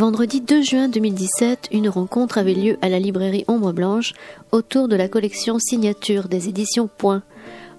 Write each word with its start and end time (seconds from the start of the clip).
Vendredi 0.00 0.40
2 0.40 0.62
juin 0.62 0.88
2017, 0.88 1.68
une 1.72 1.90
rencontre 1.90 2.38
avait 2.38 2.54
lieu 2.54 2.78
à 2.80 2.88
la 2.88 2.98
librairie 2.98 3.44
Ombre 3.48 3.74
Blanche 3.74 4.14
autour 4.50 4.88
de 4.88 4.96
la 4.96 5.08
collection 5.08 5.58
Signature 5.58 6.26
des 6.26 6.48
éditions 6.48 6.88
Point, 6.88 7.22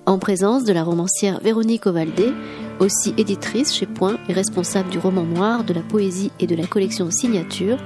en 0.05 0.20
présence 0.20 0.63
de 0.63 0.71
la 0.71 0.84
romancière 0.84 1.39
Véronique 1.39 1.88
Ovaldé, 1.88 2.31
aussi 2.79 3.15
éditrice 3.17 3.73
chez 3.73 3.88
Point 3.88 4.20
et 4.30 4.34
responsable 4.34 4.91
du 4.91 4.99
roman 4.99 5.23
noir, 5.23 5.63
de 5.63 5.73
la 5.73 5.81
poésie 5.81 6.31
et 6.39 6.45
de 6.45 6.55
la 6.55 6.67
collection 6.67 7.09
Signature, 7.09 7.80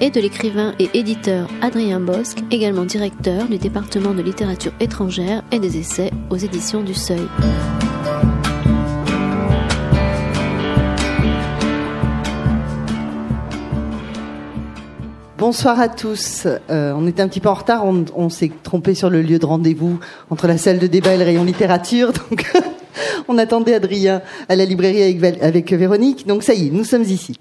et 0.00 0.10
de 0.10 0.20
l'écrivain 0.20 0.72
et 0.78 0.88
éditeur 0.94 1.48
Adrien 1.60 1.98
Bosque, 1.98 2.44
également 2.52 2.84
directeur 2.84 3.48
du 3.48 3.58
département 3.58 4.14
de 4.14 4.22
littérature 4.22 4.72
étrangère 4.78 5.42
et 5.50 5.58
des 5.58 5.78
essais 5.78 6.12
aux 6.30 6.36
éditions 6.36 6.84
du 6.84 6.94
Seuil. 6.94 7.26
Bonsoir 15.40 15.80
à 15.80 15.88
tous. 15.88 16.46
Euh, 16.68 16.92
on 16.94 17.06
était 17.06 17.22
un 17.22 17.28
petit 17.28 17.40
peu 17.40 17.48
en 17.48 17.54
retard, 17.54 17.86
on, 17.86 18.28
s'est 18.28 18.52
trompé 18.62 18.94
sur 18.94 19.08
le 19.08 19.22
lieu 19.22 19.38
de 19.38 19.46
rendez-vous 19.46 19.98
entre 20.28 20.46
la 20.46 20.58
salle 20.58 20.78
de 20.78 20.86
débat 20.86 21.14
et 21.14 21.16
le 21.16 21.24
rayon 21.24 21.44
littérature, 21.44 22.12
donc 22.30 22.52
on 23.26 23.38
attendait 23.38 23.72
Adrien 23.72 24.20
à 24.50 24.56
la 24.56 24.66
librairie 24.66 25.02
avec, 25.40 25.72
Véronique. 25.72 26.26
Donc 26.26 26.42
ça 26.42 26.52
y 26.52 26.66
est, 26.66 26.70
nous 26.70 26.84
sommes 26.84 27.04
ici. 27.04 27.40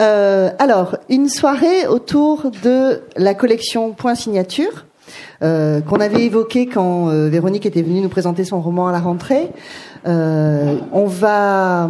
Euh, 0.00 0.50
alors, 0.58 0.96
une 1.08 1.28
soirée 1.28 1.86
autour 1.86 2.50
de 2.64 3.02
la 3.16 3.34
collection 3.34 3.92
Point 3.92 4.16
Signature. 4.16 4.86
Euh, 5.42 5.80
qu'on 5.80 6.00
avait 6.00 6.24
évoquée 6.24 6.66
quand 6.66 7.06
Véronique 7.06 7.64
était 7.64 7.82
venue 7.82 8.00
nous 8.00 8.08
présenter 8.08 8.44
son 8.44 8.60
roman 8.60 8.88
à 8.88 8.92
la 8.92 8.98
rentrée. 8.98 9.48
on 10.04 11.06
va 11.06 11.88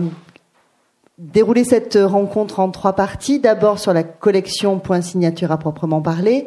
dérouler 1.19 1.65
cette 1.65 1.99
rencontre 2.01 2.61
en 2.61 2.71
trois 2.71 2.95
parties. 2.95 3.41
D'abord 3.41 3.79
sur 3.79 3.93
la 3.93 4.05
collection 4.05 4.79
Point 4.79 5.03
Signature 5.03 5.51
à 5.53 5.59
proprement 5.59 6.01
parler, 6.01 6.47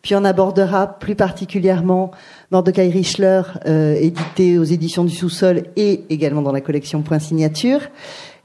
puis 0.00 0.14
on 0.14 0.24
abordera 0.24 0.86
plus 0.86 1.14
particulièrement 1.14 2.10
Mordecai 2.50 2.88
Richler, 2.88 3.42
euh, 3.66 3.94
édité 3.94 4.58
aux 4.58 4.64
éditions 4.64 5.04
du 5.04 5.14
Sous-Sol 5.14 5.64
et 5.76 6.04
également 6.10 6.42
dans 6.42 6.52
la 6.52 6.60
collection 6.60 7.02
Point 7.02 7.18
Signature. 7.18 7.80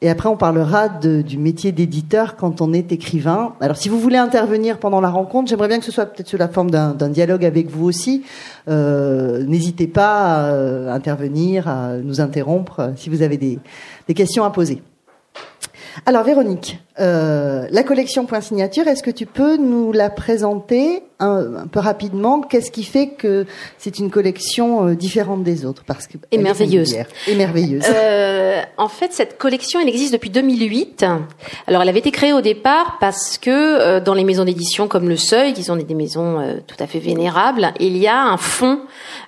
Et 0.03 0.11
après, 0.11 0.30
on 0.30 0.38
parlera 0.38 0.89
de, 0.89 1.23
du 1.23 1.39
métier 1.39 1.72
d'éditeur 1.72 2.36
quand 2.36 2.62
on 2.62 2.72
est 2.72 2.91
écrivain. 2.91 3.56
Alors, 3.62 3.78
si 3.78 3.89
vous 3.89 4.00
voulez 4.00 4.17
intervenir 4.17 4.78
pendant 4.78 5.02
la 5.02 5.09
rencontre, 5.09 5.50
j'aimerais 5.50 5.67
bien 5.67 5.80
que 5.80 5.86
ce 5.86 5.91
soit 5.91 6.06
peut-être 6.06 6.28
sous 6.28 6.38
la 6.38 6.47
forme 6.47 6.69
d'un 6.69 7.09
dialogue 7.09 7.44
avec 7.44 7.72
vous 7.72 7.86
aussi. 7.86 8.23
Euh, 8.67 9.44
N'hésitez 9.45 9.88
pas 9.88 10.36
à 10.36 10.52
euh, 10.52 10.94
intervenir, 10.94 11.67
à 11.67 11.97
nous 11.97 12.22
interrompre 12.22 12.91
si 12.95 13.09
vous 13.09 13.23
avez 13.23 13.38
des, 13.38 13.58
des 14.08 14.14
questions 14.14 14.44
à 14.44 14.52
poser. 14.52 14.84
Alors 16.06 16.23
Véronique, 16.23 16.80
euh, 17.00 17.67
la 17.72 17.84
collection 17.84 18.26
Point 18.26 18.42
Signature, 18.42 18.88
est-ce 18.88 19.03
que 19.03 19.12
tu 19.12 19.26
peux 19.26 19.58
nous 19.58 19.92
la 19.92 20.09
présenter 20.09 21.03
un, 21.20 21.67
peu 21.72 21.80
rapidement? 21.80 22.42
Qu'est-ce 22.42 22.72
qui 22.72 22.84
fait 22.84 23.09
que 23.09 23.45
c'est 23.78 24.00
une 24.00 24.09
collection 24.09 24.88
euh, 24.88 24.95
différente 24.95 25.44
des 25.44 25.66
autres? 25.66 25.84
Parce 25.86 26.08
que 26.08 26.18
et 26.31 26.38
merveilleuse. 26.38 26.95
Et 27.28 27.36
merveilleuse. 27.36 27.84
Euh, 27.90 28.62
en 28.78 28.88
fait, 28.88 29.12
cette 29.12 29.38
collection, 29.38 29.80
elle 29.80 29.90
existe 29.90 30.14
depuis 30.14 30.30
2008. 30.30 31.06
Alors, 31.66 31.81
elle 31.81 31.90
avait 31.90 32.00
été 32.00 32.12
créée 32.12 32.34
au 32.34 32.42
départ 32.42 32.98
parce 33.00 33.38
que 33.38 34.00
dans 34.00 34.14
les 34.14 34.23
maisons 34.23 34.45
d'édition 34.45 34.88
comme 34.88 35.09
Le 35.09 35.18
Seuil, 35.18 35.53
qui 35.53 35.64
sont 35.64 35.75
des 35.75 35.95
maisons 35.95 36.62
tout 36.68 36.78
à 36.80 36.88
fait 36.88 37.00
vénérables, 37.00 37.74
il 37.80 37.97
y 37.97 38.07
a 38.07 38.22
un 38.22 38.38
fond 38.38 38.80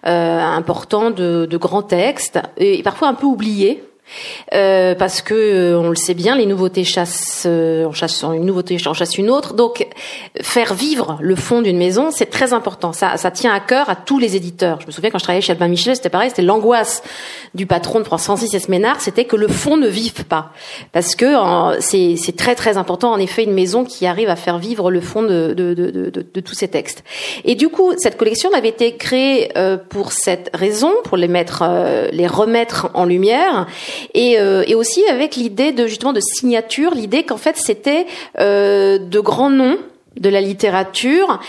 important 0.03 1.11
de, 1.11 1.45
de 1.45 1.57
grands 1.57 1.83
textes 1.83 2.39
et 2.57 2.81
parfois 2.83 3.09
un 3.09 3.15
peu 3.15 3.25
oubliés 3.25 3.83
euh, 4.53 4.95
parce 4.95 5.21
que 5.21 5.33
euh, 5.33 5.79
on 5.79 5.89
le 5.89 5.95
sait 5.95 6.13
bien, 6.13 6.35
les 6.35 6.45
nouveautés 6.45 6.83
chassent, 6.83 7.43
euh, 7.45 7.85
on 7.85 7.91
chasse 7.91 8.23
une 8.23 8.45
nouveauté, 8.45 8.77
on 8.85 8.93
chasse 8.93 9.17
une 9.17 9.29
autre. 9.29 9.53
Donc, 9.53 9.87
faire 10.41 10.73
vivre 10.73 11.17
le 11.21 11.35
fond 11.35 11.61
d'une 11.61 11.77
maison, 11.77 12.11
c'est 12.11 12.27
très 12.27 12.53
important. 12.53 12.93
Ça, 12.93 13.17
ça 13.17 13.31
tient 13.31 13.53
à 13.53 13.59
cœur 13.59 13.89
à 13.89 13.95
tous 13.95 14.19
les 14.19 14.35
éditeurs. 14.35 14.79
Je 14.81 14.87
me 14.87 14.91
souviens 14.91 15.09
quand 15.09 15.19
je 15.19 15.23
travaillais 15.23 15.41
chez 15.41 15.51
Albin 15.51 15.67
Michel, 15.67 15.95
c'était 15.95 16.09
pareil, 16.09 16.29
c'était 16.29 16.41
l'angoisse 16.41 17.03
du 17.53 17.65
patron 17.65 17.99
de 17.99 18.03
Francis 18.03 18.53
et 18.53 18.59
Ménard, 18.69 19.01
c'était 19.01 19.25
que 19.25 19.35
le 19.35 19.47
fond 19.47 19.77
ne 19.77 19.87
vive 19.87 20.25
pas, 20.25 20.51
parce 20.91 21.15
que 21.15 21.33
c'est 21.79 22.35
très 22.35 22.53
très 22.53 22.77
important 22.77 23.11
en 23.11 23.17
effet 23.17 23.43
une 23.43 23.53
maison 23.53 23.85
qui 23.85 24.05
arrive 24.05 24.29
à 24.29 24.35
faire 24.35 24.59
vivre 24.59 24.91
le 24.91 25.01
fond 25.01 25.23
de, 25.23 25.53
de, 25.53 25.73
de, 25.73 26.09
de, 26.09 26.39
tous 26.41 26.53
ces 26.53 26.67
textes. 26.67 27.03
Et 27.45 27.55
du 27.55 27.69
coup, 27.69 27.93
cette 27.97 28.17
collection 28.17 28.51
avait 28.53 28.69
été 28.69 28.97
créée 28.97 29.51
pour 29.89 30.11
cette 30.11 30.49
raison, 30.53 30.93
pour 31.05 31.17
les 31.17 31.27
mettre, 31.27 31.63
les 32.11 32.27
remettre 32.27 32.89
en 32.93 33.05
lumière 33.05 33.67
et, 34.13 34.39
euh, 34.39 34.63
et 34.67 34.75
aussi 34.75 35.03
avec 35.07 35.35
l'idée 35.35 35.71
de 35.71 35.87
justement 35.87 36.13
de 36.13 36.21
signature, 36.21 36.93
l'idée 36.93 37.23
qu'en 37.23 37.37
fait 37.37 37.57
c'était 37.57 38.05
euh, 38.39 38.97
de 38.97 39.19
grands 39.19 39.49
noms 39.49 39.77
de 40.19 40.29
la 40.29 40.41
littérature 40.41 41.39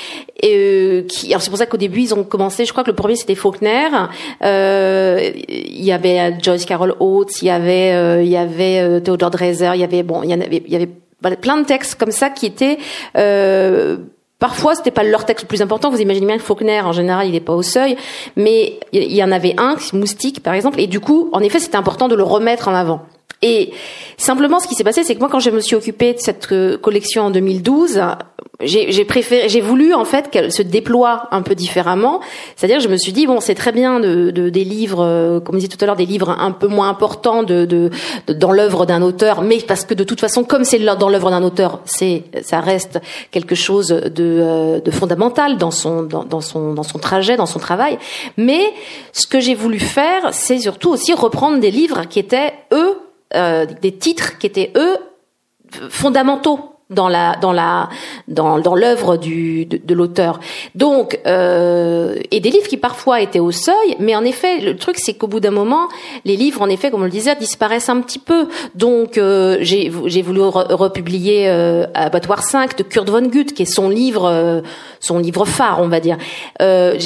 euh, 0.45 1.03
qui 1.03 1.29
alors 1.29 1.43
c'est 1.43 1.51
pour 1.51 1.59
ça 1.59 1.67
qu'au 1.67 1.77
début 1.77 2.01
ils 2.01 2.15
ont 2.15 2.25
commencé 2.25 2.65
je 2.65 2.73
crois 2.73 2.85
que 2.85 2.91
le 2.91 2.97
premier 2.97 3.17
c'était 3.17 3.35
Faulkner. 3.35 3.89
Euh, 4.43 5.31
il 5.49 5.85
y 5.85 5.93
avait 5.93 6.37
Joyce 6.41 6.67
Carol 6.67 6.95
Oates 7.01 7.43
il 7.43 7.47
y 7.47 7.51
avait 7.51 7.93
euh, 7.93 8.23
il 8.23 8.29
y 8.29 8.37
avait 8.37 9.01
Theodore 9.01 9.31
Dreiser 9.31 9.71
il 9.75 9.81
y 9.81 9.85
avait 9.85 10.03
bon 10.03 10.23
il 10.23 10.31
y 10.31 10.33
avait 10.33 10.63
il 10.67 10.73
y 10.73 10.77
avait 10.77 11.37
plein 11.37 11.59
de 11.59 11.67
textes 11.67 11.97
comme 11.97 12.13
ça 12.13 12.31
qui 12.31 12.47
étaient 12.47 12.79
Parfois, 14.41 14.75
c'était 14.75 14.91
pas 14.91 15.03
leur 15.03 15.27
texte 15.27 15.45
le 15.45 15.49
plus 15.49 15.63
important. 15.63 15.91
Vous 15.91 16.01
imaginez 16.01 16.27
bien 16.27 16.39
que 16.39 16.43
Faulkner, 16.43 16.81
en 16.81 16.93
général, 16.93 17.29
il 17.29 17.33
n'est 17.33 17.41
pas 17.41 17.53
au 17.53 17.63
seuil, 17.63 17.97
mais 18.37 18.81
il 18.93 19.13
y 19.13 19.23
en 19.23 19.31
avait 19.31 19.55
un, 19.59 19.77
Moustique, 19.93 20.43
par 20.43 20.55
exemple, 20.55 20.81
et 20.81 20.87
du 20.87 20.99
coup, 20.99 21.29
en 21.33 21.41
effet, 21.41 21.59
c'était 21.59 21.77
important 21.77 22.09
de 22.09 22.15
le 22.15 22.23
remettre 22.23 22.69
en 22.69 22.75
avant. 22.75 23.03
Et 23.43 23.73
simplement, 24.17 24.61
ce 24.61 24.69
qui 24.69 24.75
s'est 24.75 24.85
passé, 24.85 25.03
c'est 25.03 25.15
que 25.15 25.21
moi, 25.21 25.29
quand 25.31 25.41
je 25.41 25.51
me 25.51 25.61
suis 25.61 25.77
occupée 25.77 26.13
de 26.13 26.19
cette 26.19 26.53
euh, 26.53 26.77
collection 26.77 27.25
en 27.25 27.31
2012, 27.31 28.01
j'ai 28.63 29.05
préféré, 29.05 29.49
j'ai 29.49 29.61
voulu 29.61 29.95
en 29.95 30.05
fait 30.05 30.31
qu'elle 30.31 30.53
se 30.53 30.63
déploie 30.63 31.29
un 31.31 31.43
peu 31.43 31.55
différemment. 31.55 32.21
C'est-à-dire, 32.57 32.81
je 32.81 32.89
me 32.89 32.97
suis 32.97 33.13
dit 33.13 33.27
bon, 33.27 33.41
c'est 33.41 33.55
très 33.55 33.73
bien 33.73 34.01
de, 34.01 34.31
de, 34.31 34.51
des 34.51 34.65
livres, 34.65 35.03
euh, 35.03 35.41
comme 35.41 35.55
je 35.55 35.61
disais 35.61 35.75
tout 35.75 35.83
à 35.83 35.87
l'heure, 35.87 35.97
des 35.97 36.07
livres 36.07 36.31
un 36.31 36.51
peu 36.51 36.67
moins 36.67 36.89
importants 36.89 37.43
de, 37.43 37.65
de, 37.65 37.91
dans 38.29 38.53
l'œuvre 38.53 38.85
d'un 38.85 39.03
auteur, 39.03 39.43
mais 39.43 39.59
parce 39.67 39.85
que 39.85 39.95
de 39.95 40.05
toute 40.05 40.21
façon, 40.21 40.45
comme 40.45 40.65
c'est 40.65 40.79
dans 40.79 41.09
l'œuvre 41.09 41.31
d'un 41.31 41.43
auteur, 41.43 41.81
c'est 41.85 42.25
ça 42.43 42.61
reste 42.61 43.01
quelque 43.31 43.55
chose 43.55 43.89
de, 43.89 44.13
euh, 44.19 44.81
de 44.81 44.91
fondamental 44.91 45.57
dans 45.57 45.71
son 45.71 46.03
dans 46.03 46.41
son 46.41 46.75
dans 46.75 46.83
son 46.83 46.99
trajet, 46.99 47.37
dans 47.37 47.47
son 47.47 47.59
travail. 47.59 47.99
Mais 48.37 48.63
ce 49.13 49.27
que 49.27 49.41
j'ai 49.41 49.55
voulu 49.55 49.79
faire, 49.79 50.29
c'est 50.33 50.59
surtout 50.59 50.91
aussi 50.91 51.15
reprendre 51.15 51.59
des 51.61 51.71
livres 51.71 52.05
qui 52.09 52.19
étaient 52.19 52.53
eux 52.73 52.99
euh, 53.35 53.67
des 53.67 53.97
titres 53.97 54.39
qui 54.39 54.47
étaient 54.47 54.73
eux 54.77 54.97
fondamentaux 55.89 56.70
dans 56.91 57.09
la 57.09 57.37
dans 57.37 57.53
la 57.53 57.89
dans 58.29 58.59
dans 58.59 58.75
l'œuvre 58.75 59.17
du 59.17 59.65
de, 59.65 59.81
de 59.83 59.95
l'auteur. 59.95 60.41
Donc 60.75 61.19
euh, 61.27 62.17
et 62.31 62.41
des 62.41 62.51
livres 62.51 62.67
qui 62.67 62.77
parfois 62.77 63.21
étaient 63.21 63.39
au 63.39 63.53
seuil 63.53 63.97
mais 64.01 64.17
en 64.17 64.25
effet 64.25 64.61
le 64.61 64.77
truc 64.77 64.99
c'est 64.99 65.15
qu'au 65.15 65.29
bout 65.29 65.41
d'un 65.41 65.53
moment 65.53 65.89
les 66.25 66.37
livres 66.37 66.63
en 66.63 66.69
effet 66.69 66.91
comme 66.91 67.03
on 67.03 67.05
le 67.05 67.11
disait 67.11 67.37
disparaissent 67.37 67.89
un 67.89 68.01
petit 68.01 68.19
peu. 68.19 68.49
Donc 68.75 69.19
euh, 69.19 69.59
j'ai 69.61 69.93
j'ai 70.07 70.23
voulu 70.23 70.41
republier 70.43 71.49
euh, 71.49 71.87
Abattoir 71.95 72.43
5 72.43 72.77
de 72.77 72.83
Kurt 72.83 73.09
Vonnegut 73.09 73.47
qui 73.55 73.63
est 73.63 73.67
son 73.67 73.89
livre 73.89 74.25
euh, 74.25 74.61
son 74.99 75.19
livre 75.19 75.45
phare 75.45 75.81
on 75.81 75.89
va 75.89 76.01
dire. 76.01 76.19
Euh, 76.61 76.99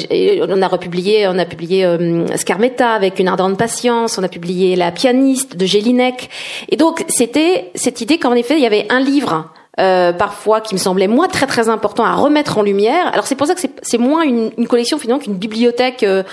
on 0.49 0.61
a 0.61 0.67
republié 0.67 1.27
on 1.27 1.37
a 1.37 1.45
publié 1.45 1.85
euh, 1.85 2.25
Scarmetta 2.35 2.91
avec 2.91 3.19
une 3.19 3.27
ardente 3.27 3.57
patience 3.57 4.17
on 4.17 4.23
a 4.23 4.29
publié 4.29 4.75
La 4.75 4.91
pianiste 4.91 5.57
de 5.57 5.65
Gélinek 5.65 6.29
et 6.69 6.75
donc 6.75 7.03
c'était 7.07 7.71
cette 7.75 8.01
idée 8.01 8.17
qu'en 8.17 8.33
effet 8.33 8.55
il 8.57 8.63
y 8.63 8.65
avait 8.65 8.87
un 8.89 8.99
livre 8.99 9.51
euh, 9.79 10.13
parfois 10.13 10.61
qui 10.61 10.73
me 10.73 10.79
semblait 10.79 11.07
moi 11.07 11.27
très 11.27 11.47
très 11.47 11.67
important 11.67 12.05
à 12.05 12.13
remettre 12.13 12.57
en 12.57 12.61
lumière. 12.61 13.07
Alors 13.11 13.27
c'est 13.27 13.35
pour 13.35 13.47
ça 13.47 13.55
que 13.55 13.61
c'est 13.81 13.97
moins 13.97 14.23
une, 14.23 14.67
collection 14.67 14.97
finalement 14.97 15.21
qu'une 15.21 15.35
bibliothèque. 15.35 16.03
Euh, 16.03 16.23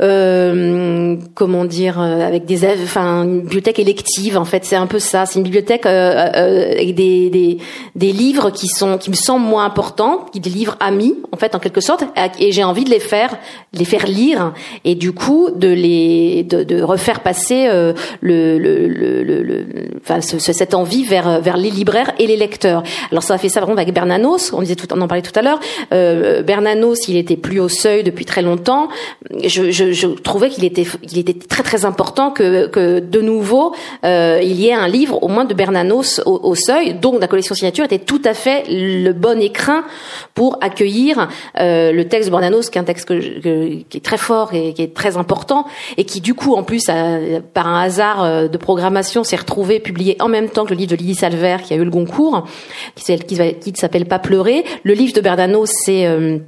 euh, 0.00 1.16
comment 1.34 1.64
dire 1.64 2.00
euh, 2.00 2.26
avec 2.26 2.46
des 2.46 2.66
enfin 2.82 3.22
une 3.22 3.42
bibliothèque 3.42 3.78
élective 3.78 4.36
en 4.36 4.44
fait. 4.44 4.64
C'est 4.64 4.74
un 4.74 4.88
peu 4.88 4.98
ça. 4.98 5.24
C'est 5.24 5.38
une 5.38 5.44
bibliothèque 5.44 5.86
euh, 5.86 6.30
euh, 6.34 6.72
avec 6.72 6.96
des, 6.96 7.30
des, 7.30 7.58
des 7.94 8.12
livres 8.12 8.50
qui 8.50 8.66
sont 8.66 8.98
qui 8.98 9.10
me 9.10 9.14
semblent 9.14 9.46
moins 9.46 9.64
importants 9.64 10.26
qui 10.32 10.40
des 10.40 10.50
livres 10.50 10.76
amis 10.80 11.14
en 11.30 11.36
fait 11.36 11.54
en 11.54 11.60
quelque 11.60 11.80
sorte. 11.80 12.04
Et 12.40 12.50
j'ai 12.50 12.64
envie 12.64 12.82
de 12.82 12.90
les 12.90 12.98
faire 12.98 13.36
les 13.72 13.84
faire 13.84 14.06
lire 14.06 14.52
et 14.84 14.96
du 14.96 15.12
coup 15.12 15.50
de 15.54 15.68
les 15.68 16.42
de, 16.42 16.64
de 16.64 16.82
refaire 16.82 17.20
passer 17.20 17.68
le, 17.68 18.58
le, 18.58 18.88
le, 18.88 19.22
le, 19.22 19.66
enfin 20.00 20.20
ce, 20.20 20.38
cette 20.40 20.74
envie 20.74 21.04
vers 21.04 21.40
vers 21.40 21.56
les 21.56 21.70
libraires 21.70 22.12
et 22.18 22.26
les 22.26 22.36
lecteurs. 22.36 22.82
Alors 23.12 23.22
ça 23.22 23.34
a 23.34 23.38
fait 23.38 23.48
ça 23.48 23.60
vraiment 23.60 23.76
avec 23.76 23.94
Bernanos. 23.94 24.52
On 24.52 24.60
disait 24.60 24.74
tout 24.74 24.88
on 24.92 25.00
en 25.00 25.06
parlait 25.06 25.22
tout 25.22 25.38
à 25.38 25.42
l'heure. 25.42 25.60
Bernanos 26.42 27.06
il 27.06 27.16
était 27.16 27.36
plus 27.36 27.60
au 27.60 27.68
seuil 27.68 28.02
depuis 28.02 28.24
très 28.24 28.42
longtemps. 28.42 28.88
Je 29.44 29.83
je, 29.92 29.92
je 29.92 30.06
trouvais 30.06 30.50
qu'il 30.50 30.64
était, 30.64 30.86
il 31.02 31.18
était 31.18 31.34
très 31.34 31.62
très 31.62 31.84
important 31.84 32.30
que, 32.30 32.66
que 32.66 33.00
de 33.00 33.20
nouveau 33.20 33.74
euh, 34.04 34.40
il 34.42 34.60
y 34.60 34.68
ait 34.68 34.74
un 34.74 34.88
livre 34.88 35.22
au 35.22 35.28
moins 35.28 35.44
de 35.44 35.54
Bernanos 35.54 36.20
au, 36.26 36.40
au, 36.42 36.54
seuil, 36.54 36.94
donc 36.94 37.20
la 37.20 37.28
collection 37.28 37.54
signature 37.54 37.84
était 37.84 37.98
tout 37.98 38.22
à 38.24 38.34
fait 38.34 38.64
le 38.68 39.12
bon 39.12 39.40
écrin 39.40 39.84
pour 40.34 40.58
accueillir 40.60 41.28
euh, 41.58 41.92
le 41.92 42.08
texte 42.08 42.28
de 42.28 42.32
Bernanos, 42.32 42.70
qui 42.70 42.78
est 42.78 42.80
un 42.80 42.84
texte 42.84 43.06
que, 43.06 43.82
qui 43.82 43.96
est 43.96 44.04
très 44.04 44.18
fort 44.18 44.54
et 44.54 44.72
qui 44.74 44.82
est 44.82 44.94
très 44.94 45.16
important, 45.16 45.66
et 45.96 46.04
qui 46.04 46.20
du 46.20 46.34
coup 46.34 46.54
en 46.54 46.62
plus 46.62 46.88
a, 46.88 47.18
par 47.52 47.66
un 47.66 47.82
hasard 47.82 48.22
euh, 48.22 48.48
de 48.48 48.58
programmation 48.58 49.24
s'est 49.24 49.36
retrouvé 49.36 49.80
publié 49.80 50.16
en 50.20 50.28
même 50.28 50.48
temps 50.48 50.64
que 50.64 50.70
le 50.70 50.76
livre 50.76 50.92
de 50.92 50.96
Lydie 50.96 51.14
Salver 51.14 51.56
qui 51.64 51.74
a 51.74 51.76
eu 51.76 51.84
le 51.84 51.90
Goncourt, 51.90 52.46
qui, 52.94 53.18
qui 53.18 53.72
s'appelle 53.76 54.06
Pas 54.06 54.18
pleurer. 54.18 54.64
Le 54.82 54.94
livre 54.94 55.12
de 55.12 55.20
Bernanos 55.20 55.70
c'est 55.84 56.06
euh, 56.06 56.38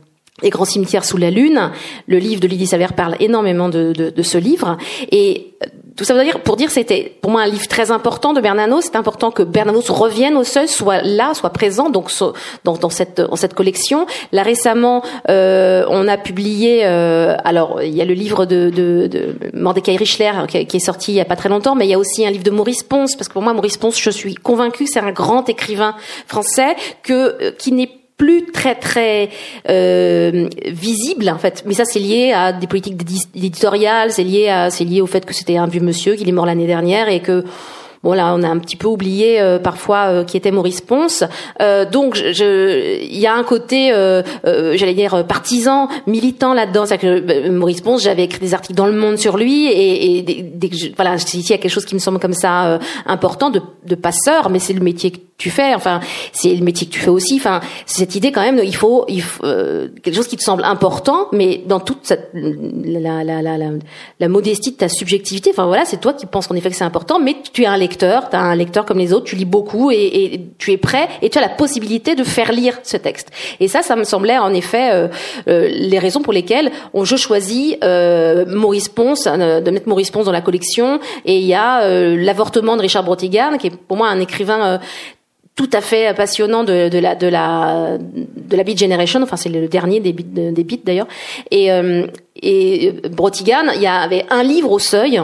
les 0.43 0.51
grands 0.51 0.67
cimetières 0.67 1.05
sous 1.05 1.17
la 1.17 1.31
lune. 1.31 1.71
Le 2.07 2.19
livre 2.19 2.41
de 2.41 2.47
Lydie 2.47 2.67
Saver 2.67 2.89
parle 2.95 3.17
énormément 3.21 3.69
de, 3.69 3.93
de, 3.93 4.11
de, 4.11 4.23
ce 4.23 4.37
livre. 4.37 4.77
Et 5.11 5.55
euh, 5.63 5.67
tout 5.97 6.05
ça 6.05 6.13
veut 6.13 6.25
dire, 6.25 6.43
pour 6.43 6.57
dire, 6.57 6.71
c'était 6.71 7.17
pour 7.23 7.31
moi 7.31 7.41
un 7.41 7.47
livre 7.47 7.67
très 7.69 7.91
important 7.91 8.35
de 8.35 8.43
Bernanos. 8.43 8.85
C'est 8.85 8.97
important 8.97 9.31
que 9.31 9.43
Bernanos 9.43 9.89
revienne 9.89 10.37
au 10.37 10.45
seuil, 10.45 10.69
soit 10.69 11.01
là, 11.01 11.33
soit 11.33 11.51
présent, 11.51 11.89
donc 11.89 12.11
dans, 12.65 12.75
dans 12.75 12.91
cette, 12.91 13.19
dans 13.23 13.37
cette 13.37 13.55
collection. 13.55 14.07
Là 14.33 14.43
récemment, 14.43 15.03
euh, 15.31 15.87
on 15.89 16.07
a 16.07 16.19
publié. 16.19 16.83
Euh, 16.85 17.35
alors, 17.45 17.83
il 17.83 17.95
y 17.95 18.03
a 18.03 18.05
le 18.05 18.13
livre 18.15 18.45
de, 18.45 18.69
de, 18.69 19.07
de 19.07 19.37
Mordecai 19.55 19.97
Richler 19.97 20.33
qui, 20.49 20.67
qui, 20.67 20.77
est 20.77 20.81
sorti 20.81 21.13
il 21.13 21.15
y 21.15 21.21
a 21.21 21.25
pas 21.25 21.37
très 21.37 21.49
longtemps, 21.49 21.75
mais 21.75 21.87
il 21.87 21.91
y 21.91 21.95
a 21.95 21.99
aussi 21.99 22.27
un 22.27 22.31
livre 22.31 22.45
de 22.45 22.51
Maurice 22.51 22.83
Ponce, 22.83 23.17
parce 23.17 23.29
que 23.29 23.33
pour 23.33 23.43
moi, 23.43 23.55
Maurice 23.55 23.79
Ponce, 23.79 23.99
je 23.99 24.11
suis 24.11 24.35
convaincue, 24.35 24.87
c'est 24.87 25.01
un 25.01 25.13
grand 25.13 25.49
écrivain 25.49 25.95
français 26.27 26.77
que 27.03 27.43
euh, 27.43 27.51
qui 27.53 27.73
n'est 27.73 27.91
plus 28.17 28.47
très 28.47 28.75
très 28.75 29.29
euh, 29.69 30.49
visible 30.67 31.29
en 31.29 31.39
fait 31.39 31.65
mais 31.67 31.75
ça 31.75 31.85
c'est 31.85 31.99
lié 31.99 32.33
à 32.33 32.53
des 32.53 32.67
politiques 32.67 33.01
éditoriales 33.35 34.11
c'est 34.11 34.25
lié 34.25 34.49
à 34.49 34.71
c'est 34.71 34.85
lié 34.85 35.01
au 35.01 35.07
fait 35.07 35.25
que 35.25 35.35
c'était 35.35 35.57
un 35.57 35.67
vieux 35.67 35.81
monsieur 35.81 36.15
qu'il 36.15 36.29
est 36.29 36.33
mort 36.33 36.47
l'année 36.47 36.67
dernière 36.67 37.09
et 37.09 37.21
que 37.21 37.45
Bon 38.07 38.13
là, 38.13 38.35
on 38.37 38.45
a 38.45 38.49
un 38.49 38.59
petit 38.59 38.77
peu 38.77 38.87
oublié 38.87 39.41
euh, 39.41 39.59
parfois 39.59 40.07
euh, 40.07 40.25
qui 40.25 40.37
était 40.37 40.53
Maurice 40.53 40.81
Ponce. 40.81 41.25
Euh, 41.61 41.85
donc, 41.85 42.15
je, 42.15 43.03
il 43.03 43.19
y 43.19 43.27
a 43.27 43.35
un 43.35 43.43
côté, 43.43 43.93
euh, 43.93 44.23
euh, 44.47 44.77
j'allais 44.77 44.95
dire 44.95 45.27
partisan, 45.27 45.89
militant 46.07 46.55
là-dedans. 46.55 46.87
C'est 46.87 46.99
que 46.99 47.49
Maurice 47.49 47.81
Ponce, 47.81 48.05
j'avais 48.05 48.23
écrit 48.23 48.39
des 48.39 48.55
articles 48.55 48.77
dans 48.77 48.87
Le 48.87 48.93
Monde 48.93 49.19
sur 49.19 49.37
lui, 49.37 49.67
et, 49.67 50.19
et 50.19 50.23
dès 50.23 50.69
que 50.69 50.77
je, 50.77 50.87
voilà, 50.95 51.17
ici 51.17 51.41
il 51.41 51.51
y 51.51 51.53
a 51.53 51.59
quelque 51.59 51.69
chose 51.69 51.85
qui 51.85 51.97
me 51.97 52.01
semble 52.01 52.21
comme 52.21 52.33
ça 52.33 52.79
important 53.07 53.51
de, 53.51 53.61
de 53.85 53.95
passeur, 53.97 54.51
mais 54.51 54.61
c'est 54.61 54.73
le 54.73 54.81
métier 54.81 55.13
tu 55.39 55.51
fais. 55.51 55.75
Enfin, 55.75 56.01
c'est 56.33 56.55
le 56.55 56.65
métier 56.65 56.87
que 56.87 56.93
tu 56.93 57.01
fais 57.01 57.11
aussi. 57.11 57.37
Enfin, 57.37 57.61
cette 57.87 58.15
idée 58.15 58.33
quand 58.33 58.43
même, 58.43 58.61
il 58.63 58.75
faut, 58.75 59.05
il 59.09 59.23
faut 59.23 59.45
quelque 60.03 60.15
chose 60.15 60.29
qui 60.29 60.37
te 60.37 60.43
semble 60.43 60.65
important, 60.65 61.29
mais 61.33 61.63
dans 61.67 61.81
toute 61.81 62.01
cette, 62.03 62.31
la, 62.35 63.25
la, 63.25 63.43
la, 63.43 63.57
la, 64.21 64.29
modestie 64.29 64.73
de 64.73 64.77
ta 64.77 64.89
subjectivité. 64.89 65.51
Enfin 65.51 65.67
voilà, 65.67 65.85
c'est 65.85 66.01
toi 66.01 66.13
qui 66.13 66.27
penses 66.27 66.51
en 66.51 66.55
effet 66.55 66.71
que 66.71 66.77
c'est 66.77 66.85
important, 66.85 67.19
mais 67.19 67.37
tu 67.53 67.63
es 67.63 67.67
un 67.67 67.77
lecteur 67.77 68.29
tu 68.31 68.37
as 68.37 68.41
un 68.41 68.55
lecteur 68.55 68.85
comme 68.85 68.99
les 68.99 69.13
autres, 69.13 69.25
tu 69.25 69.37
lis 69.37 69.45
beaucoup 69.45 69.91
et, 69.91 70.41
tu 70.59 70.73
es 70.73 70.77
prêt 70.77 71.09
et 71.23 71.31
tu 71.31 71.39
as 71.39 71.41
la 71.41 71.49
possibilité 71.49 72.15
de 72.15 72.25
faire 72.25 72.53
lire 72.53 72.79
ce 72.83 72.97
texte. 72.97 73.31
Et 73.61 73.69
ça, 73.69 73.83
ça 73.83 73.97
me 73.97 74.05
semblait 74.05 74.39
en 74.39 74.53
effet 74.53 74.91
euh, 74.93 75.09
euh, 75.49 75.69
les 75.69 75.99
raisons 75.99 76.23
pour 76.23 76.33
lesquelles 76.33 76.71
on, 76.95 77.05
je 77.05 77.17
choisis 77.17 77.77
euh, 77.83 78.45
Maurice 78.47 78.89
Ponce, 78.89 79.27
euh, 79.27 79.61
de 79.61 79.71
mettre 79.71 79.89
Maurice 79.89 80.11
Ponce 80.11 80.27
dans 80.27 80.33
la 80.33 80.41
collection. 80.41 81.01
Et 81.25 81.39
il 81.39 81.47
y 81.47 81.55
a 81.55 81.83
euh, 81.83 82.17
l'avortement 82.17 82.77
de 82.77 82.83
Richard 82.83 83.05
Brotigan, 83.05 83.57
qui 83.59 83.69
est 83.69 83.77
pour 83.77 83.97
moi 83.97 84.09
un 84.09 84.21
écrivain 84.21 84.81
tout 85.57 85.71
à 85.73 85.81
fait 85.81 86.15
passionnant 86.15 86.65
de, 86.65 86.91
la 86.99 87.15
de 87.15 87.27
la 87.27 87.99
de 87.99 88.57
la 88.57 88.63
Beat 88.63 88.79
Generation. 88.79 89.23
Enfin, 89.23 89.37
c'est 89.37 89.49
le 89.49 89.69
dernier 89.69 90.01
des 90.01 90.13
beats, 90.13 90.53
des 90.53 90.65
d'ailleurs. 90.85 91.09
Et 91.51 91.71
et 92.43 92.93
Brotigan, 93.11 93.73
il 93.75 93.81
y 93.81 93.87
avait 93.87 94.27
un 94.31 94.43
livre 94.43 94.71
au 94.71 94.79
seuil 94.79 95.21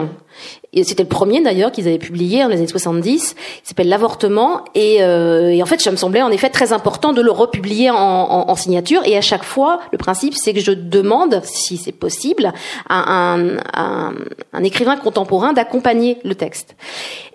et 0.73 0.83
c'était 0.83 1.03
le 1.03 1.09
premier 1.09 1.41
d'ailleurs 1.41 1.71
qu'ils 1.71 1.87
avaient 1.87 1.99
publié 1.99 2.41
dans 2.41 2.49
les 2.49 2.57
années 2.57 2.67
70, 2.67 3.35
qui 3.35 3.61
s'appelle 3.63 3.89
L'avortement. 3.89 4.65
Et, 4.73 5.03
euh, 5.03 5.49
et, 5.49 5.61
en 5.61 5.65
fait, 5.65 5.79
ça 5.79 5.91
me 5.91 5.95
semblait 5.95 6.21
en 6.21 6.31
effet 6.31 6.49
très 6.49 6.73
important 6.73 7.13
de 7.13 7.21
le 7.21 7.31
republier 7.31 7.91
en, 7.91 7.95
en, 7.95 8.49
en 8.49 8.55
signature. 8.55 9.01
Et 9.05 9.15
à 9.15 9.21
chaque 9.21 9.43
fois, 9.43 9.79
le 9.91 9.97
principe, 9.97 10.33
c'est 10.35 10.53
que 10.53 10.59
je 10.59 10.71
demande, 10.71 11.41
si 11.43 11.77
c'est 11.77 11.91
possible, 11.91 12.53
à 12.89 13.13
un, 13.13 13.57
un, 13.73 14.13
un, 14.53 14.63
écrivain 14.63 14.97
contemporain 14.97 15.53
d'accompagner 15.53 16.17
le 16.23 16.35
texte 16.35 16.75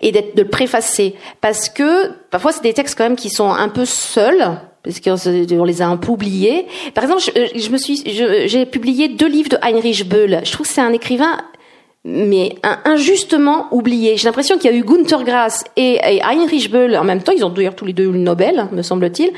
et 0.01 0.11
d'être 0.11 0.35
de 0.35 0.41
le 0.41 0.49
préfacer, 0.49 1.15
parce 1.41 1.69
que 1.69 2.11
parfois 2.31 2.51
c'est 2.51 2.63
des 2.63 2.73
textes 2.73 2.97
quand 2.97 3.03
même 3.03 3.15
qui 3.15 3.29
sont 3.29 3.51
un 3.51 3.69
peu 3.69 3.85
seuls 3.85 4.59
parce 4.83 4.99
qu'on 4.99 5.63
les 5.65 5.81
a 5.81 5.87
un 5.87 5.97
peu 5.97 6.11
oubliés. 6.11 6.65
Par 6.93 7.03
exemple, 7.03 7.21
je, 7.21 7.59
je 7.59 7.69
me 7.69 7.77
suis, 7.77 8.01
j'ai 8.05 8.65
publié 8.65 9.09
deux 9.09 9.27
livres 9.27 9.49
de 9.49 9.57
Heinrich 9.61 10.07
Böll. 10.07 10.39
Je 10.43 10.51
trouve 10.51 10.65
que 10.65 10.73
c'est 10.73 10.81
un 10.81 10.93
écrivain 10.93 11.37
mais 12.05 12.55
injustement 12.85 13.67
oublié. 13.71 14.15
J'ai 14.15 14.25
l'impression 14.25 14.57
qu'il 14.57 14.71
y 14.71 14.73
a 14.73 14.77
eu 14.77 14.83
Gunther 14.83 15.25
Grass 15.25 15.65
et, 15.75 15.99
Heinrich 16.23 16.71
Böll 16.71 16.95
en 16.95 17.03
même 17.03 17.21
temps. 17.21 17.33
Ils 17.35 17.43
ont 17.43 17.49
d'ailleurs 17.49 17.75
tous 17.75 17.83
les 17.83 17.91
deux 17.91 18.05
eu 18.05 18.11
le 18.13 18.19
Nobel, 18.19 18.69
me 18.71 18.81
semble-t-il. 18.81 19.31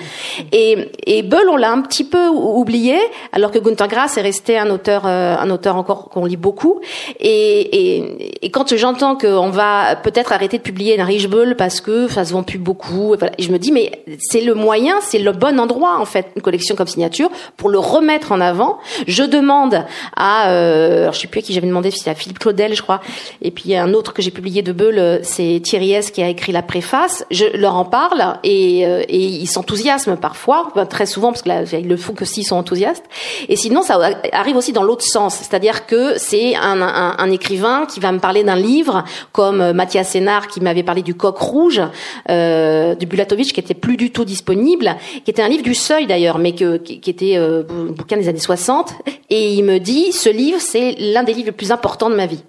Et, 0.51 0.91
et 1.07 1.23
Böll, 1.23 1.49
on 1.49 1.57
l'a 1.57 1.71
un 1.71 1.81
petit 1.81 2.03
peu 2.03 2.27
oublié, 2.27 2.97
alors 3.31 3.49
que 3.49 3.57
Gunther 3.57 3.87
Grass 3.87 4.17
est 4.17 4.21
resté 4.21 4.59
un 4.59 4.69
auteur, 4.69 5.07
euh, 5.07 5.35
un 5.37 5.49
auteur 5.49 5.75
encore 5.75 6.09
qu'on 6.09 6.25
lit 6.25 6.37
beaucoup. 6.37 6.81
Et, 7.19 7.95
et, 7.95 8.45
et 8.45 8.51
quand 8.51 8.75
j'entends 8.75 9.15
qu'on 9.17 9.49
va 9.49 9.95
peut-être 9.95 10.31
arrêter 10.31 10.59
de 10.59 10.63
publier 10.63 10.99
Heinrich 10.99 11.27
Böll 11.27 11.55
parce 11.55 11.81
que 11.81 12.07
ça 12.09 12.25
se 12.25 12.33
vend 12.33 12.43
plus 12.43 12.59
beaucoup, 12.59 13.15
et, 13.15 13.17
voilà, 13.17 13.33
et 13.39 13.43
je 13.43 13.51
me 13.51 13.57
dis 13.57 13.71
mais 13.71 14.03
c'est 14.19 14.41
le 14.41 14.53
moyen, 14.53 14.95
c'est 15.01 15.19
le 15.19 15.31
bon 15.31 15.59
endroit 15.59 15.97
en 15.99 16.05
fait, 16.05 16.27
une 16.35 16.43
collection 16.43 16.75
comme 16.75 16.87
signature 16.87 17.31
pour 17.57 17.69
le 17.69 17.79
remettre 17.79 18.31
en 18.31 18.39
avant. 18.39 18.77
Je 19.07 19.23
demande 19.23 19.83
à, 20.15 20.51
euh, 20.51 21.01
alors 21.01 21.13
je 21.13 21.21
sais 21.21 21.27
plus 21.27 21.39
à 21.39 21.41
qui 21.41 21.53
j'avais 21.53 21.67
demandé, 21.67 21.89
si 21.89 21.97
c'était 21.97 22.11
à 22.11 22.15
Philippe 22.15 22.37
Claude 22.37 22.50
je 22.57 22.81
crois. 22.81 23.01
Et 23.41 23.51
puis 23.51 23.65
il 23.65 23.71
y 23.71 23.75
a 23.75 23.83
un 23.83 23.93
autre 23.93 24.13
que 24.13 24.21
j'ai 24.21 24.31
publié 24.31 24.61
de 24.61 24.71
Beul, 24.71 24.97
euh, 24.97 25.19
c'est 25.23 25.61
Thierry 25.63 25.93
S 25.93 26.11
qui 26.11 26.21
a 26.21 26.29
écrit 26.29 26.51
la 26.51 26.61
préface. 26.61 27.25
Je 27.31 27.45
leur 27.57 27.75
en 27.75 27.85
parle 27.85 28.37
et, 28.43 28.85
euh, 28.85 29.03
et 29.07 29.19
ils 29.19 29.47
s'enthousiasment 29.47 30.17
parfois, 30.17 30.71
très 30.89 31.05
souvent 31.05 31.31
parce 31.31 31.41
que 31.41 31.49
là, 31.49 31.63
ils 31.73 31.87
le 31.87 31.97
font 31.97 32.13
que 32.13 32.25
s'ils 32.25 32.45
sont 32.45 32.55
enthousiastes. 32.55 33.05
Et 33.49 33.55
sinon, 33.55 33.81
ça 33.81 33.99
arrive 34.31 34.55
aussi 34.55 34.73
dans 34.73 34.83
l'autre 34.83 35.05
sens, 35.05 35.35
c'est-à-dire 35.35 35.85
que 35.85 36.17
c'est 36.17 36.55
un, 36.55 36.81
un, 36.81 37.15
un, 37.17 37.31
écrivain 37.31 37.85
qui 37.85 37.99
va 37.99 38.11
me 38.11 38.19
parler 38.19 38.43
d'un 38.43 38.55
livre, 38.55 39.03
comme 39.31 39.61
euh, 39.61 39.73
Mathias 39.73 40.09
Sénard 40.09 40.47
qui 40.47 40.61
m'avait 40.61 40.83
parlé 40.83 41.01
du 41.01 41.15
Coq 41.15 41.37
Rouge 41.37 41.81
euh, 42.29 42.95
de 42.95 43.05
Bulatovic, 43.05 43.53
qui 43.53 43.59
était 43.59 43.73
plus 43.73 43.97
du 43.97 44.11
tout 44.11 44.25
disponible, 44.25 44.95
qui 45.23 45.31
était 45.31 45.41
un 45.41 45.49
livre 45.49 45.63
du 45.63 45.75
Seuil 45.75 46.07
d'ailleurs, 46.07 46.37
mais 46.37 46.53
que, 46.53 46.77
qui, 46.77 47.09
était 47.09 47.37
euh, 47.37 47.63
bouquin 47.63 48.17
des 48.17 48.27
années 48.27 48.39
60. 48.39 48.93
Et 49.29 49.53
il 49.53 49.63
me 49.63 49.79
dit, 49.79 50.11
ce 50.11 50.29
livre, 50.29 50.59
c'est 50.59 50.95
l'un 50.99 51.23
des 51.23 51.33
livres 51.33 51.47
les 51.47 51.51
plus 51.51 51.71
importants 51.71 52.09
de 52.09 52.15
ma 52.15 52.25
vie 52.25 52.40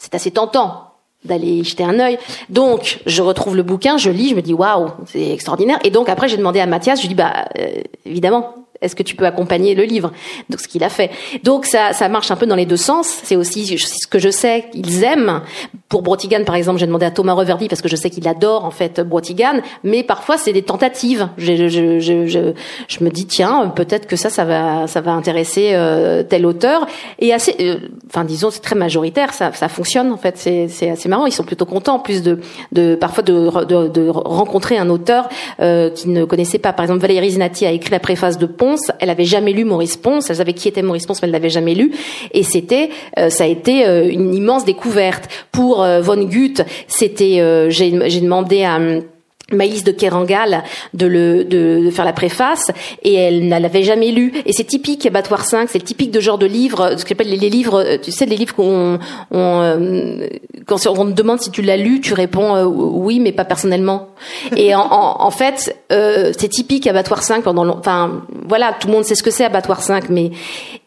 c'est 0.00 0.14
assez 0.14 0.30
tentant 0.30 0.86
d'aller 1.24 1.62
jeter 1.62 1.84
un 1.84 2.00
œil. 2.00 2.18
Donc, 2.48 3.00
je 3.04 3.20
retrouve 3.20 3.54
le 3.54 3.62
bouquin, 3.62 3.98
je 3.98 4.10
lis, 4.10 4.30
je 4.30 4.34
me 4.34 4.40
dis 4.40 4.54
waouh, 4.54 4.88
c'est 5.06 5.30
extraordinaire. 5.30 5.78
Et 5.84 5.90
donc 5.90 6.08
après, 6.08 6.28
j'ai 6.28 6.38
demandé 6.38 6.60
à 6.60 6.66
Mathias, 6.66 6.98
je 6.98 7.02
lui 7.02 7.08
dis 7.10 7.14
bah 7.14 7.44
euh, 7.58 7.82
évidemment, 8.06 8.54
est-ce 8.80 8.96
que 8.96 9.02
tu 9.02 9.14
peux 9.14 9.26
accompagner 9.26 9.74
le 9.74 9.84
livre? 9.84 10.12
Donc 10.48 10.60
ce 10.60 10.66
qu'il 10.66 10.82
a 10.82 10.88
fait. 10.88 11.10
Donc 11.44 11.66
ça, 11.66 11.92
ça 11.92 12.08
marche 12.08 12.30
un 12.30 12.36
peu 12.36 12.46
dans 12.46 12.56
les 12.56 12.64
deux 12.64 12.78
sens. 12.78 13.06
C'est 13.22 13.36
aussi 13.36 13.78
ce 13.78 14.06
que 14.06 14.18
je 14.18 14.30
sais 14.30 14.70
qu'ils 14.72 15.04
aiment. 15.04 15.42
Pour 15.90 16.00
Brotigan, 16.00 16.44
par 16.44 16.54
exemple, 16.54 16.78
j'ai 16.78 16.86
demandé 16.86 17.04
à 17.04 17.10
Thomas 17.10 17.34
Reverdy 17.34 17.68
parce 17.68 17.82
que 17.82 17.88
je 17.88 17.96
sais 17.96 18.08
qu'il 18.08 18.26
adore 18.26 18.64
en 18.64 18.70
fait 18.70 19.00
Brotigan, 19.00 19.60
mais 19.84 20.02
parfois 20.02 20.38
c'est 20.38 20.54
des 20.54 20.62
tentatives. 20.62 21.28
Je, 21.36 21.68
je, 21.68 22.00
je, 22.00 22.52
je, 22.88 23.04
me 23.04 23.10
dis 23.10 23.26
tiens, 23.26 23.70
peut-être 23.76 24.06
que 24.06 24.16
ça, 24.16 24.30
ça 24.30 24.46
va, 24.46 24.86
ça 24.86 25.02
va 25.02 25.12
intéresser 25.12 25.72
euh, 25.74 26.22
tel 26.22 26.46
auteur. 26.46 26.86
Et 27.18 27.34
assez, 27.34 27.54
euh, 27.60 27.76
enfin 28.06 28.24
disons, 28.24 28.50
c'est 28.50 28.60
très 28.60 28.76
majoritaire. 28.76 29.34
Ça, 29.34 29.52
ça 29.52 29.68
fonctionne 29.68 30.10
en 30.12 30.16
fait. 30.16 30.38
C'est, 30.38 30.90
assez 30.90 31.08
marrant. 31.10 31.26
Ils 31.26 31.32
sont 31.32 31.44
plutôt 31.44 31.66
contents, 31.66 31.96
en 31.96 31.98
plus 31.98 32.22
de, 32.22 32.38
de 32.72 32.94
parfois 32.94 33.22
de, 33.22 33.64
de, 33.64 33.88
de 33.88 34.08
rencontrer 34.08 34.78
un 34.78 34.88
auteur 34.88 35.28
euh, 35.60 35.90
qui 35.90 36.08
ne 36.08 36.24
connaissait 36.24 36.58
pas. 36.58 36.72
Par 36.72 36.84
exemple, 36.84 37.00
Valérie 37.00 37.32
Zinati 37.32 37.66
a 37.66 37.72
écrit 37.72 37.90
la 37.90 38.00
préface 38.00 38.38
de 38.38 38.46
Pont 38.46 38.70
elle 38.98 39.10
avait 39.10 39.24
jamais 39.24 39.52
lu 39.52 39.64
Maurice 39.64 39.96
Ponce. 39.96 40.30
Elle 40.30 40.36
savait 40.36 40.52
qui 40.52 40.68
était 40.68 40.82
Maurice 40.82 41.06
Ponce, 41.06 41.22
mais 41.22 41.28
elle 41.28 41.32
l'avait 41.32 41.50
jamais 41.50 41.74
lu. 41.74 41.92
Et 42.32 42.42
c'était, 42.42 42.90
euh, 43.18 43.30
ça 43.30 43.44
a 43.44 43.46
été 43.46 43.86
euh, 43.86 44.08
une 44.10 44.34
immense 44.34 44.64
découverte. 44.64 45.28
Pour 45.52 45.79
Von 46.00 46.24
Gutt, 46.24 46.62
c'était, 46.86 47.70
j'ai 47.70 47.90
demandé 48.20 48.64
à 48.64 48.78
Maïs 49.52 49.84
de 49.84 49.92
Kerangal 49.92 50.62
de, 50.94 51.06
le, 51.06 51.44
de, 51.44 51.84
de, 51.84 51.90
faire 51.90 52.04
la 52.04 52.12
préface 52.12 52.70
et 53.02 53.14
elle 53.14 53.48
ne 53.48 53.58
l'avait 53.58 53.82
jamais 53.82 54.10
lu. 54.12 54.32
Et 54.46 54.52
c'est 54.52 54.64
typique 54.64 55.06
Abattoir 55.06 55.44
5 55.44 55.68
c'est 55.70 55.82
typique 55.82 56.10
de 56.10 56.20
genre 56.20 56.38
de 56.38 56.46
livre 56.46 56.94
ce 56.96 57.04
qu'on 57.04 57.12
appelle 57.12 57.28
les, 57.30 57.50
livres 57.50 57.96
tu 58.02 58.10
sais 58.10 58.26
les 58.26 58.36
livres 58.36 58.54
qu'on 58.54 58.98
on, 59.30 59.60
euh, 59.62 60.26
quand 60.66 60.86
on 60.86 61.06
te 61.06 61.12
demande 61.12 61.40
si 61.40 61.50
tu 61.50 61.62
l'as 61.62 61.76
lu 61.76 62.00
tu 62.00 62.14
réponds 62.14 62.54
euh, 62.54 62.64
oui 62.64 63.20
mais 63.20 63.32
pas 63.32 63.44
personnellement. 63.44 64.08
Et 64.56 64.74
en, 64.74 64.80
en, 64.80 65.30
fait 65.30 65.76
euh, 65.92 66.32
c'est 66.36 66.48
typique 66.48 66.86
Abattoir 66.86 67.22
5 67.22 67.42
pendant 67.42 67.68
enfin 67.76 68.22
voilà 68.46 68.74
tout 68.78 68.88
le 68.88 68.94
monde 68.94 69.04
sait 69.04 69.14
ce 69.14 69.22
que 69.22 69.30
c'est 69.30 69.44
Abattoir 69.44 69.82
5 69.82 70.08
mais 70.08 70.30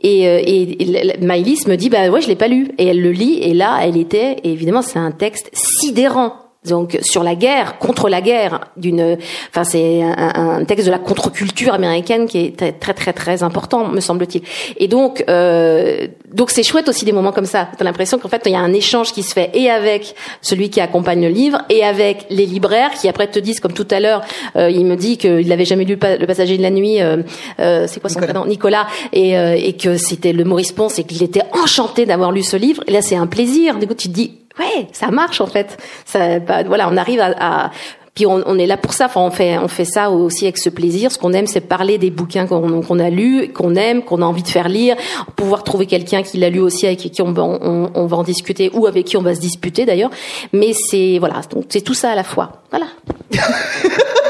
et, 0.02 0.28
euh, 0.28 0.42
et, 0.44 0.84
et 0.84 1.18
Maïlis 1.26 1.64
me 1.68 1.76
dit 1.76 1.90
bah 1.90 2.10
ouais 2.10 2.22
je 2.22 2.28
l'ai 2.28 2.36
pas 2.36 2.48
lu. 2.48 2.72
Et 2.78 2.88
elle 2.88 3.02
le 3.02 3.12
lit 3.12 3.40
et 3.42 3.54
là 3.54 3.80
elle 3.82 3.98
était 3.98 4.38
et 4.44 4.52
évidemment 4.52 4.82
c'est 4.82 5.00
un 5.00 5.12
texte 5.12 5.50
sidérant 5.54 6.34
donc 6.66 6.98
sur 7.02 7.24
la 7.24 7.36
guerre, 7.36 7.78
contre 7.78 8.10
la 8.10 8.22
guerre, 8.22 8.62
d'une, 8.78 9.18
enfin 9.50 9.64
c'est 9.64 10.02
un, 10.02 10.60
un, 10.60 10.66
texte 10.66 10.86
de 10.86 10.92
la 10.92 11.00
contre-culture 11.00 11.74
américaine 11.74 12.26
qui 12.26 12.40
est 12.40 12.58
très 12.58 12.72
très 12.74 12.94
très, 12.94 13.14
très 13.14 13.44
important, 13.44 13.88
me 13.88 14.00
semble-t-il. 14.00 14.44
Et 14.78 14.88
donc 14.88 15.24
euh, 15.30 16.08
donc 16.34 16.50
c'est 16.50 16.64
chouette 16.64 16.90
aussi 16.90 17.06
des 17.06 17.12
moments 17.12 17.32
comme 17.32 17.46
ça. 17.46 17.70
T'as 17.78 17.84
l'impression 17.84 18.18
qu'en 18.18 18.30
fait 18.30 18.42
il 18.46 18.52
y 18.52 18.56
a 18.56 18.60
un 18.60 18.74
échange 18.74 19.12
qui 19.12 19.24
se 19.24 19.34
fait 19.34 19.52
et 19.54 19.70
avec 19.70 20.16
celui 20.42 20.70
qui 20.70 20.82
accompagne 20.82 21.22
le 21.22 21.30
livre 21.30 21.60
et 21.70 21.84
avec 21.84 22.26
les 22.30 22.46
libraires 22.46 22.92
qui 22.92 23.08
après 23.08 23.28
te 23.28 23.40
disent 23.40 23.60
comme 23.60 23.74
tout 23.74 23.88
à 23.92 24.00
l'heure, 24.00 24.22
euh, 24.56 24.70
il 24.70 24.86
me 24.86 24.96
dit 24.96 25.18
qu'il 25.18 25.48
n'avait 25.48 25.66
jamais 25.66 25.86
lu 25.86 25.98
le 26.02 26.26
Passager 26.26 26.58
de 26.58 26.64
la 26.64 26.72
nuit, 26.72 27.02
euh, 27.02 27.18
euh, 27.60 27.86
c'est 27.88 28.00
quoi 28.00 28.10
son 28.10 28.20
prénom, 28.20 28.46
Nicolas, 28.46 28.88
et, 29.12 29.34
et 29.34 29.74
que 29.74 29.98
c'était 29.98 30.34
le 30.34 30.44
Maurice 30.44 30.72
Ponce 30.72 30.98
et 31.00 31.04
qu'il 31.04 31.22
était 31.22 31.44
enchanté 31.52 32.06
d'avoir 32.06 32.32
lu 32.32 32.42
ce 32.42 32.58
livre. 32.58 32.84
Et 32.88 32.92
là 32.92 33.02
c'est 33.02 33.16
un 33.16 33.28
plaisir. 33.28 33.78
Du 33.78 33.88
coup 33.88 33.94
tu 33.94 34.08
te 34.08 34.14
dis 34.14 34.43
ouais, 34.60 34.88
ça 34.92 35.12
marche 35.12 35.42
en 35.42 35.48
fait. 35.48 35.78
Ça, 36.06 36.40
bah, 36.40 36.64
voilà, 36.64 36.90
on 36.90 36.98
arrive 36.98 37.20
à, 37.20 37.66
à 37.66 37.72
puis 38.16 38.28
on, 38.28 38.44
on, 38.46 38.60
est 38.60 38.68
là 38.68 38.78
pour 38.78 38.94
ça. 38.94 39.06
Enfin, 39.06 39.22
on 39.22 39.32
fait, 39.32 39.58
on 39.58 39.68
fait 39.68 39.86
ça 39.86 40.12
aussi 40.12 40.46
avec 40.46 40.60
ce 40.60 40.70
plaisir. 40.70 41.12
Ce 41.12 41.18
qu'on 41.18 41.34
aime, 41.34 41.48
c'est 41.48 41.62
parler 41.62 41.98
des 41.98 42.12
bouquins 42.12 42.46
qu'on 42.46 42.82
qu'on 42.82 43.00
a 43.00 43.10
lus, 43.10 43.52
qu'on 43.52 43.74
aime, 43.76 44.04
qu'on 44.04 44.22
a 44.22 44.26
envie 44.26 44.44
de 44.44 44.48
faire 44.48 44.70
lire, 44.70 44.96
pouvoir 45.36 45.64
trouver 45.64 45.88
quelqu'un 45.88 46.22
qui 46.22 46.38
l'a 46.38 46.52
lu 46.52 46.60
aussi, 46.60 46.86
avec 46.86 47.00
qui 47.00 47.22
on, 47.24 47.34
on, 47.36 47.92
on, 47.94 48.06
va 48.06 48.18
en 48.18 48.24
discuter 48.24 48.70
ou 48.74 48.86
avec 48.86 49.06
qui 49.06 49.18
on 49.18 49.24
va 49.24 49.34
se 49.34 49.40
disputer 49.40 49.86
d'ailleurs. 49.86 50.12
Mais 50.52 50.74
c'est 50.74 51.18
voilà, 51.18 51.42
donc 51.50 51.66
c'est 51.70 51.82
tout 51.82 51.96
ça 51.96 52.12
à 52.12 52.16
la 52.16 52.24
fois. 52.24 52.62
Voilà. 52.70 52.86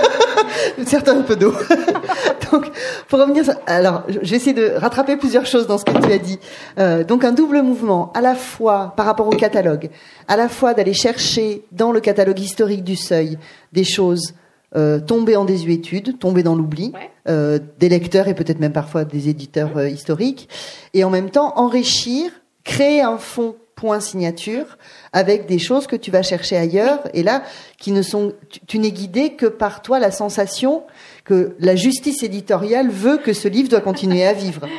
Certains 0.86 1.20
un 1.20 1.22
peu 1.22 1.36
d'eau. 1.36 1.54
donc, 2.52 2.72
pour 3.08 3.20
revenir, 3.20 3.44
alors, 3.66 4.04
je 4.08 4.20
vais 4.20 4.36
essayer 4.36 4.54
de 4.54 4.74
rattraper 4.76 5.18
plusieurs 5.18 5.46
choses 5.46 5.68
dans 5.68 5.78
ce 5.78 5.86
que 5.86 5.92
tu 5.92 6.12
as 6.12 6.18
dit. 6.18 6.40
Euh, 6.80 7.04
donc, 7.04 7.24
un 7.24 7.32
double 7.32 7.62
mouvement, 7.62 8.12
à 8.14 8.22
la 8.22 8.36
fois 8.36 8.94
par 8.96 9.06
rapport 9.06 9.28
au 9.28 9.32
catalogue, 9.32 9.90
à 10.28 10.38
la 10.38 10.50
fois 10.50 10.74
d'aller 10.74 10.94
chercher 10.94 11.66
dans 11.72 11.92
le 11.92 12.00
catalogue 12.00 12.40
historique 12.40 12.84
du 12.84 12.96
Seuil 12.96 13.38
des 13.72 13.84
choses 13.84 14.34
euh, 14.76 15.00
tombées 15.00 15.36
en 15.36 15.46
désuétude, 15.46 16.18
tombées 16.20 16.44
dans 16.44 16.56
l'oubli, 16.56 16.94
euh, 17.28 17.60
des 17.80 17.90
lecteurs 17.90 18.28
et 18.28 18.34
peut-être 18.34 18.60
même 18.60 18.74
parfois 18.74 19.06
des 19.06 19.30
éditeurs 19.30 19.86
historiques, 19.86 20.50
et 20.94 21.04
en 21.04 21.10
même 21.10 21.30
temps 21.30 21.54
enrichir, 21.58 22.32
créer 22.64 23.02
un 23.02 23.18
fond 23.18 23.56
point 23.76 24.00
signature 24.00 24.78
avec 25.12 25.46
des 25.46 25.60
choses 25.60 25.88
que 25.88 25.96
tu 25.96 26.12
vas 26.12 26.24
chercher 26.24 26.58
ailleurs 26.58 27.00
et 27.14 27.24
là 27.24 27.44
qui 27.78 27.92
ne 27.92 28.02
sont 28.02 28.34
tu, 28.50 28.60
tu 28.62 28.80
n'es 28.80 28.92
guidé 28.92 29.34
que 29.36 29.46
par 29.46 29.82
toi 29.82 30.00
la 30.00 30.12
sensation 30.12 30.84
que 31.26 31.56
la 31.60 31.76
justice 31.76 32.24
éditoriale 32.24 32.90
veut 32.90 33.18
que 33.18 33.34
ce 33.34 33.48
livre 33.48 33.70
doit 33.70 33.82
continuer 33.82 34.26
à 34.26 34.34
vivre. 34.34 34.68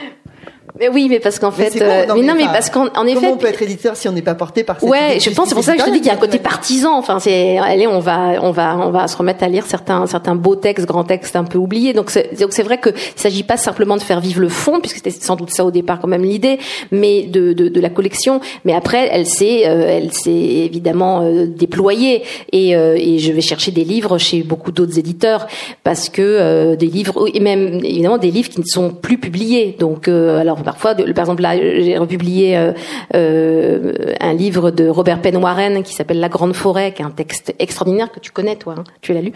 Mais 0.78 0.88
oui, 0.88 1.06
mais 1.08 1.20
parce 1.20 1.38
qu'en 1.38 1.52
fait, 1.52 1.80
euh, 1.80 2.06
non, 2.06 2.16
mais, 2.16 2.22
non, 2.22 2.34
mais 2.36 2.46
parce 2.46 2.68
qu'en 2.68 2.88
en 2.96 3.06
effet, 3.06 3.14
comment 3.14 3.34
on 3.34 3.36
peut 3.36 3.46
être 3.46 3.62
éditeur 3.62 3.96
si 3.96 4.08
on 4.08 4.12
n'est 4.12 4.22
pas 4.22 4.34
porté 4.34 4.64
par 4.64 4.80
cette 4.80 4.88
ouais, 4.88 5.20
je 5.20 5.30
pense 5.30 5.48
c'est 5.48 5.54
pour 5.54 5.62
ça 5.62 5.74
que 5.74 5.80
je 5.80 5.84
te 5.84 5.90
dis 5.90 5.98
qu'il 5.98 6.08
y 6.08 6.10
a 6.10 6.14
un 6.14 6.16
côté 6.16 6.40
partisan. 6.40 6.98
Enfin, 6.98 7.20
c'est 7.20 7.58
allez, 7.58 7.86
on 7.86 8.00
va, 8.00 8.40
on 8.42 8.50
va, 8.50 8.76
on 8.78 8.90
va 8.90 9.06
se 9.06 9.16
remettre 9.16 9.44
à 9.44 9.48
lire 9.48 9.66
certains, 9.66 10.04
certains 10.08 10.34
beaux 10.34 10.56
textes, 10.56 10.86
grands 10.86 11.04
textes 11.04 11.36
un 11.36 11.44
peu 11.44 11.58
oubliés. 11.58 11.92
Donc 11.92 12.10
c'est, 12.10 12.40
donc 12.40 12.52
c'est 12.52 12.64
vrai 12.64 12.78
que 12.78 12.90
il 12.90 13.20
s'agit 13.20 13.44
pas 13.44 13.56
simplement 13.56 13.96
de 13.96 14.02
faire 14.02 14.18
vivre 14.18 14.40
le 14.40 14.48
fond, 14.48 14.80
puisque 14.80 14.96
c'était 14.96 15.10
sans 15.10 15.36
doute 15.36 15.50
ça 15.50 15.64
au 15.64 15.70
départ 15.70 16.00
quand 16.00 16.08
même 16.08 16.24
l'idée, 16.24 16.58
mais 16.90 17.22
de, 17.22 17.52
de, 17.52 17.68
de 17.68 17.80
la 17.80 17.90
collection. 17.90 18.40
Mais 18.64 18.74
après, 18.74 19.08
elle 19.12 19.26
s'est, 19.26 19.68
euh, 19.68 19.86
elle 19.86 20.12
s'est 20.12 20.32
évidemment 20.32 21.22
euh, 21.22 21.46
déployée 21.46 22.24
et, 22.50 22.74
euh, 22.74 22.96
et 22.98 23.20
je 23.20 23.30
vais 23.30 23.42
chercher 23.42 23.70
des 23.70 23.84
livres 23.84 24.18
chez 24.18 24.42
beaucoup 24.42 24.72
d'autres 24.72 24.98
éditeurs 24.98 25.46
parce 25.84 26.08
que 26.08 26.20
euh, 26.22 26.74
des 26.74 26.88
livres 26.88 27.26
et 27.32 27.38
même 27.38 27.80
évidemment 27.84 28.18
des 28.18 28.32
livres 28.32 28.48
qui 28.48 28.58
ne 28.58 28.66
sont 28.66 28.90
plus 28.90 29.18
publiés. 29.18 29.76
Donc 29.78 30.08
alors 30.08 30.63
parfois, 30.64 30.94
par 30.94 31.04
exemple 31.06 31.42
là, 31.42 31.56
j'ai 31.56 31.96
republié 31.98 32.56
euh, 32.56 32.72
euh, 33.14 33.92
un 34.20 34.32
livre 34.32 34.70
de 34.70 34.88
Robert 34.88 35.20
Penn 35.20 35.36
Warren 35.36 35.82
qui 35.82 35.94
s'appelle 35.94 36.20
La 36.20 36.28
Grande 36.28 36.54
Forêt, 36.54 36.92
qui 36.92 37.02
est 37.02 37.04
un 37.04 37.10
texte 37.10 37.54
extraordinaire 37.58 38.10
que 38.10 38.20
tu 38.20 38.30
connais 38.30 38.56
toi, 38.56 38.74
hein, 38.78 38.84
tu 39.00 39.12
l'as 39.12 39.22
lu. 39.22 39.32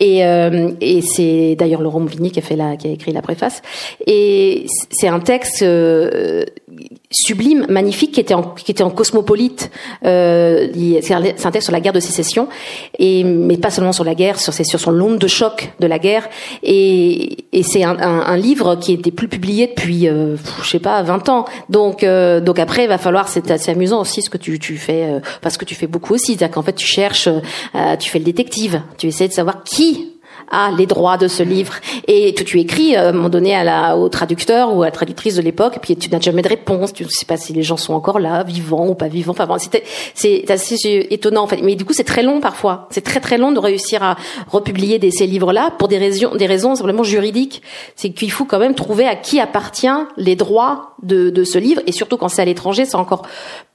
Et, 0.00 0.24
euh, 0.24 0.72
c'est 1.02 1.56
d'ailleurs 1.58 1.82
Laurent 1.82 2.00
Mouvigny 2.00 2.30
qui 2.30 2.40
a 2.40 2.88
écrit 2.90 3.12
la 3.12 3.22
préface. 3.22 3.62
Et 4.06 4.66
c'est 4.90 5.08
un 5.08 5.20
texte 5.20 5.64
sublime, 7.14 7.66
magnifique, 7.68 8.12
qui 8.12 8.20
était 8.20 8.34
en, 8.34 8.42
qui 8.42 8.72
était 8.72 8.82
en 8.82 8.90
cosmopolite. 8.90 9.70
Euh, 10.04 10.68
c'est 11.02 11.14
un, 11.14 11.22
texte 11.22 11.62
sur 11.62 11.72
la 11.72 11.80
guerre 11.80 11.92
de 11.92 12.00
sécession, 12.00 12.48
et 12.98 13.24
mais 13.24 13.56
pas 13.56 13.70
seulement 13.70 13.92
sur 13.92 14.04
la 14.04 14.14
guerre, 14.14 14.38
sur 14.38 14.52
sur 14.52 14.80
son 14.80 14.90
l'onde 14.90 15.18
de 15.18 15.26
choc 15.26 15.72
de 15.80 15.86
la 15.86 15.98
guerre. 15.98 16.28
Et, 16.62 17.44
et 17.52 17.62
c'est 17.62 17.84
un, 17.84 17.98
un, 17.98 18.20
un, 18.20 18.36
livre 18.36 18.76
qui 18.76 18.92
était 18.92 19.10
plus 19.10 19.28
publié 19.28 19.66
depuis, 19.66 20.08
euh, 20.08 20.36
je 20.62 20.68
sais 20.68 20.78
pas, 20.78 21.02
20 21.02 21.28
ans. 21.28 21.44
Donc 21.68 22.02
euh, 22.02 22.40
donc 22.40 22.58
après, 22.58 22.84
il 22.84 22.88
va 22.88 22.98
falloir, 22.98 23.28
c'est 23.28 23.50
assez 23.50 23.70
amusant 23.70 24.00
aussi 24.00 24.22
ce 24.22 24.30
que 24.30 24.38
tu 24.38 24.58
tu 24.58 24.76
fais, 24.76 25.04
euh, 25.04 25.20
parce 25.40 25.56
que 25.56 25.64
tu 25.64 25.74
fais 25.74 25.86
beaucoup 25.86 26.14
aussi, 26.14 26.34
c'est-à-dire 26.34 26.54
qu'en 26.54 26.62
fait 26.62 26.74
tu 26.74 26.86
cherches, 26.86 27.28
euh, 27.28 27.96
tu 27.96 28.10
fais 28.10 28.18
le 28.18 28.24
détective, 28.24 28.82
tu 28.98 29.06
essaies 29.06 29.28
de 29.28 29.32
savoir 29.32 29.62
qui 29.64 30.13
a 30.50 30.70
les 30.70 30.86
droits 30.86 31.16
de 31.16 31.28
ce 31.28 31.42
livre. 31.42 31.74
Et 32.08 32.34
tu, 32.34 32.44
tu 32.44 32.60
écris 32.60 32.96
à 32.96 33.08
un 33.08 33.12
moment 33.12 33.28
donné 33.28 33.54
à 33.54 33.64
la, 33.64 33.96
au 33.96 34.08
traducteur 34.08 34.74
ou 34.74 34.82
à 34.82 34.86
la 34.86 34.92
traductrice 34.92 35.36
de 35.36 35.42
l'époque 35.42 35.76
et 35.76 35.80
puis 35.80 35.96
tu 35.96 36.10
n'as 36.10 36.20
jamais 36.20 36.42
de 36.42 36.48
réponse. 36.48 36.92
Tu 36.92 37.04
ne 37.04 37.08
sais 37.08 37.26
pas 37.26 37.36
si 37.36 37.52
les 37.52 37.62
gens 37.62 37.76
sont 37.76 37.94
encore 37.94 38.18
là 38.18 38.42
vivants 38.42 38.88
ou 38.88 38.94
pas 38.94 39.08
vivants. 39.08 39.32
Enfin 39.32 39.46
bon, 39.46 39.56
c'est 40.14 40.50
assez 40.50 41.06
étonnant 41.10 41.44
en 41.44 41.46
fait. 41.46 41.60
Mais 41.62 41.74
du 41.74 41.84
coup 41.84 41.92
c'est 41.92 42.04
très 42.04 42.22
long 42.22 42.40
parfois. 42.40 42.88
C'est 42.90 43.04
très 43.04 43.20
très 43.20 43.38
long 43.38 43.52
de 43.52 43.58
réussir 43.58 44.02
à 44.02 44.16
republier 44.48 44.98
des, 44.98 45.10
ces 45.10 45.26
livres 45.26 45.52
là 45.52 45.70
pour 45.78 45.88
des 45.88 45.98
raisons 45.98 46.34
des 46.34 46.46
raisons 46.46 46.74
simplement 46.74 47.02
juridiques. 47.04 47.62
C'est 47.96 48.10
qu'il 48.10 48.30
faut 48.30 48.44
quand 48.44 48.58
même 48.58 48.74
trouver 48.74 49.06
à 49.06 49.16
qui 49.16 49.40
appartient 49.40 49.86
les 50.16 50.36
droits 50.36 50.94
de, 51.02 51.30
de 51.30 51.44
ce 51.44 51.58
livre 51.58 51.82
et 51.86 51.92
surtout 51.92 52.16
quand 52.16 52.28
c'est 52.28 52.42
à 52.42 52.44
l'étranger 52.44 52.84
c'est 52.84 52.96
encore 52.96 53.22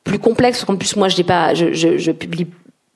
plus 0.04 0.20
complexe. 0.20 0.66
En 0.68 0.76
plus 0.76 0.96
moi 0.96 1.08
je 1.08 1.18
n'ai 1.18 1.24
pas 1.24 1.54
je, 1.54 1.74
je, 1.74 1.98
je 1.98 2.12
publie 2.12 2.48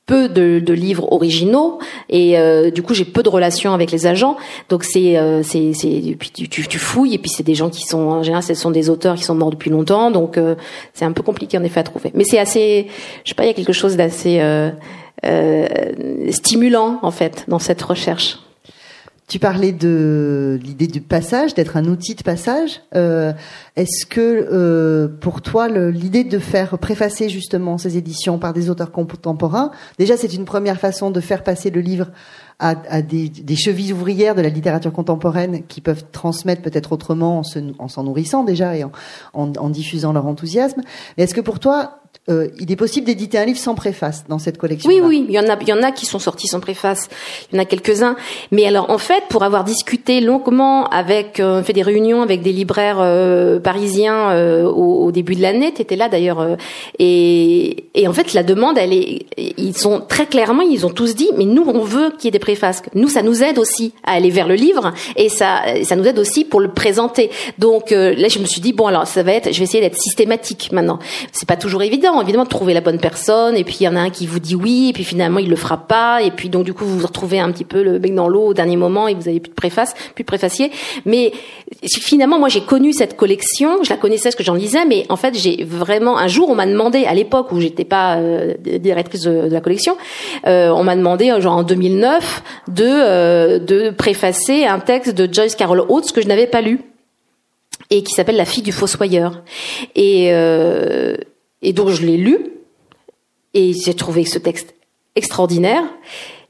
peu 0.05 0.27
de, 0.27 0.59
de, 0.59 0.73
livres 0.73 1.11
originaux 1.13 1.79
et 2.09 2.37
euh, 2.37 2.71
du 2.71 2.83
coup 2.83 2.93
j'ai 2.93 3.05
peu 3.05 3.23
de 3.23 3.29
relations 3.29 3.73
avec 3.73 3.91
les 3.91 4.05
agents. 4.05 4.35
Donc 4.69 4.83
c'est 4.83 5.17
euh, 5.17 5.43
c'est 5.43 5.71
puis 6.19 6.31
tu, 6.31 6.49
tu, 6.49 6.67
tu, 6.67 6.77
fouilles 6.77 7.15
et 7.15 7.17
puis 7.17 7.29
c'est 7.29 7.43
des 7.43 7.55
gens 7.55 7.69
qui 7.69 7.83
sont 7.83 7.99
en 7.99 8.23
général 8.23 8.43
ce 8.43 8.53
sont 8.53 8.71
des 8.71 8.89
auteurs 8.89 9.15
qui 9.15 9.23
sont 9.23 9.35
morts 9.35 9.51
depuis 9.51 9.69
longtemps. 9.69 10.11
Donc 10.11 10.37
euh, 10.37 10.55
c'est 10.93 11.05
un 11.05 11.13
peu 11.13 11.23
compliqué 11.23 11.57
en 11.57 11.63
effet 11.63 11.79
à 11.79 11.83
trouver. 11.83 12.11
Mais 12.15 12.25
c'est 12.25 12.39
assez 12.39 12.87
je 13.23 13.29
sais 13.29 13.35
pas 13.35 13.43
il 13.43 13.47
y 13.47 13.51
a 13.51 13.53
quelque 13.53 13.73
chose 13.73 13.95
d'assez 13.95 14.39
euh, 14.41 14.71
euh, 15.25 15.67
stimulant 16.31 16.99
en 17.01 17.11
fait 17.11 17.45
dans 17.47 17.59
cette 17.59 17.81
recherche 17.81 18.39
tu 19.27 19.39
parlais 19.39 19.71
de 19.71 20.59
l'idée 20.61 20.87
du 20.87 21.01
passage, 21.01 21.53
d'être 21.53 21.77
un 21.77 21.85
outil 21.85 22.15
de 22.15 22.23
passage. 22.23 22.81
Euh, 22.95 23.31
Est-ce 23.75 24.05
que 24.05 24.19
euh, 24.21 25.07
pour 25.07 25.41
toi, 25.41 25.67
l'idée 25.67 26.23
de 26.23 26.39
faire 26.39 26.77
préfacer 26.77 27.29
justement 27.29 27.77
ces 27.77 27.97
éditions 27.97 28.37
par 28.37 28.53
des 28.53 28.69
auteurs 28.69 28.91
contemporains, 28.91 29.71
déjà 29.97 30.17
c'est 30.17 30.33
une 30.33 30.45
première 30.45 30.79
façon 30.79 31.09
de 31.09 31.19
faire 31.21 31.43
passer 31.43 31.69
le 31.69 31.81
livre 31.81 32.11
à, 32.59 33.01
des, 33.01 33.55
chevilles 33.55 33.91
ouvrières 33.91 34.35
de 34.35 34.41
la 34.41 34.47
littérature 34.47 34.93
contemporaine 34.93 35.63
qui 35.67 35.81
peuvent 35.81 36.05
transmettre 36.11 36.61
peut-être 36.61 36.93
autrement 36.93 37.41
en 37.77 37.87
s'en 37.89 38.03
nourrissant 38.03 38.43
déjà 38.45 38.77
et 38.77 38.85
en, 38.85 38.91
en, 39.33 39.69
diffusant 39.69 40.13
leur 40.13 40.25
enthousiasme. 40.27 40.81
Est-ce 41.17 41.33
que 41.33 41.41
pour 41.41 41.59
toi, 41.59 42.02
euh, 42.29 42.47
il 42.57 42.71
est 42.71 42.77
possible 42.77 43.05
d'éditer 43.05 43.37
un 43.37 43.43
livre 43.43 43.59
sans 43.59 43.75
préface 43.75 44.23
dans 44.29 44.39
cette 44.39 44.57
collection. 44.57 44.89
Oui, 44.89 45.01
oui, 45.03 45.25
il 45.27 45.35
y 45.35 45.39
en 45.39 45.49
a, 45.49 45.57
il 45.59 45.67
y 45.67 45.73
en 45.73 45.83
a 45.83 45.91
qui 45.91 46.05
sont 46.05 46.19
sortis 46.19 46.47
sans 46.47 46.61
préface. 46.61 47.09
Il 47.51 47.55
y 47.55 47.59
en 47.59 47.61
a 47.61 47.65
quelques-uns. 47.65 48.15
Mais 48.51 48.65
alors, 48.65 48.89
en 48.89 48.97
fait, 48.97 49.23
pour 49.29 49.43
avoir 49.43 49.65
discuté 49.65 50.21
longuement 50.21 50.87
avec, 50.87 51.41
euh, 51.41 51.61
fait 51.63 51.73
des 51.73 51.81
réunions 51.81 52.21
avec 52.21 52.41
des 52.41 52.53
libraires 52.53 52.99
euh, 53.01 53.59
parisiens 53.59 54.31
euh, 54.31 54.63
au, 54.63 55.03
au, 55.03 55.11
début 55.11 55.35
de 55.35 55.41
l'année, 55.41 55.73
t'étais 55.73 55.97
là 55.97 56.07
d'ailleurs, 56.07 56.39
euh, 56.39 56.55
et, 56.97 57.87
et 57.93 58.07
en 58.07 58.13
fait, 58.13 58.33
la 58.33 58.43
demande, 58.43 58.77
elle 58.77 58.93
est, 58.93 59.25
ils 59.57 59.75
sont 59.75 59.99
très 59.99 60.25
clairement, 60.25 60.61
ils 60.61 60.85
ont 60.85 60.91
tous 60.91 61.15
dit, 61.15 61.29
mais 61.37 61.43
nous, 61.43 61.63
on 61.67 61.83
veut 61.83 62.11
qu'il 62.11 62.25
y 62.25 62.27
ait 62.29 62.31
des 62.31 62.39
préfaces. 62.39 62.83
Nous, 62.95 63.09
ça 63.09 63.21
nous 63.21 63.43
aide 63.43 63.59
aussi 63.59 63.91
à 64.05 64.13
aller 64.13 64.29
vers 64.29 64.47
le 64.47 64.55
livre, 64.55 64.93
et 65.17 65.27
ça, 65.27 65.61
ça 65.83 65.97
nous 65.97 66.05
aide 66.05 66.19
aussi 66.19 66.45
pour 66.45 66.61
le 66.61 66.71
présenter. 66.71 67.31
Donc 67.59 67.91
là, 67.91 68.29
je 68.29 68.39
me 68.39 68.45
suis 68.45 68.61
dit, 68.61 68.71
bon, 68.71 68.87
alors 68.87 69.07
ça 69.07 69.23
va 69.23 69.33
être, 69.33 69.51
je 69.51 69.57
vais 69.57 69.65
essayer 69.65 69.81
d'être 69.81 69.99
systématique 69.99 70.71
maintenant. 70.71 70.99
C'est 71.33 71.47
pas 71.47 71.57
toujours 71.57 71.83
évident 71.83 72.12
évidemment, 72.21 72.43
de 72.43 72.49
trouver 72.49 72.73
la 72.73 72.81
bonne 72.81 72.99
personne, 72.99 73.55
et 73.55 73.63
puis 73.63 73.77
il 73.81 73.83
y 73.83 73.87
en 73.87 73.95
a 73.95 73.99
un 73.99 74.09
qui 74.09 74.27
vous 74.27 74.39
dit 74.39 74.55
oui, 74.55 74.89
et 74.89 74.93
puis 74.93 75.03
finalement 75.03 75.39
il 75.39 75.49
le 75.49 75.55
fera 75.55 75.77
pas, 75.77 76.21
et 76.21 76.31
puis 76.31 76.49
donc 76.49 76.63
du 76.65 76.73
coup 76.73 76.85
vous 76.85 76.99
vous 76.99 77.07
retrouvez 77.07 77.39
un 77.39 77.51
petit 77.51 77.65
peu 77.65 77.83
le 77.83 77.99
bec 77.99 78.13
dans 78.13 78.27
l'eau 78.27 78.47
au 78.47 78.53
dernier 78.53 78.77
moment, 78.77 79.07
et 79.07 79.13
vous 79.13 79.27
avez 79.27 79.39
plus 79.39 79.49
de 79.49 79.55
préface, 79.55 79.93
plus 80.15 80.23
de 80.23 80.27
préfacier. 80.27 80.71
Mais 81.05 81.31
finalement, 81.85 82.39
moi 82.39 82.49
j'ai 82.49 82.61
connu 82.61 82.93
cette 82.93 83.15
collection, 83.15 83.83
je 83.83 83.89
la 83.89 83.97
connaissais 83.97 84.31
ce 84.31 84.35
que 84.35 84.43
j'en 84.43 84.55
lisais, 84.55 84.85
mais 84.85 85.05
en 85.09 85.15
fait 85.15 85.37
j'ai 85.37 85.63
vraiment 85.63 86.17
un 86.17 86.27
jour 86.27 86.49
on 86.49 86.55
m'a 86.55 86.65
demandé 86.65 87.05
à 87.05 87.13
l'époque 87.13 87.51
où 87.51 87.59
j'étais 87.59 87.85
pas 87.85 88.17
euh, 88.17 88.53
directrice 88.59 89.21
de, 89.21 89.49
la 89.49 89.61
collection, 89.61 89.97
euh, 90.47 90.69
on 90.69 90.83
m'a 90.83 90.95
demandé 90.95 91.33
genre 91.39 91.57
en 91.57 91.63
2009 91.63 92.43
de 92.67 92.83
euh, 92.85 93.59
de 93.59 93.89
préfacer 93.89 94.65
un 94.65 94.79
texte 94.79 95.15
de 95.15 95.31
Joyce 95.31 95.55
Carol 95.55 95.83
Oates 95.89 96.11
que 96.11 96.21
je 96.21 96.27
n'avais 96.27 96.47
pas 96.47 96.61
lu 96.61 96.81
et 97.89 98.03
qui 98.03 98.13
s'appelle 98.13 98.35
La 98.35 98.45
fille 98.45 98.63
du 98.63 98.71
fossoyeur. 98.71 99.43
Et 99.95 100.29
euh, 100.31 101.15
et 101.63 101.73
donc 101.73 101.89
je 101.89 102.05
l'ai 102.05 102.17
lu 102.17 102.37
et 103.53 103.73
j'ai 103.73 103.93
trouvé 103.93 104.25
ce 104.25 104.39
texte 104.39 104.75
extraordinaire. 105.15 105.83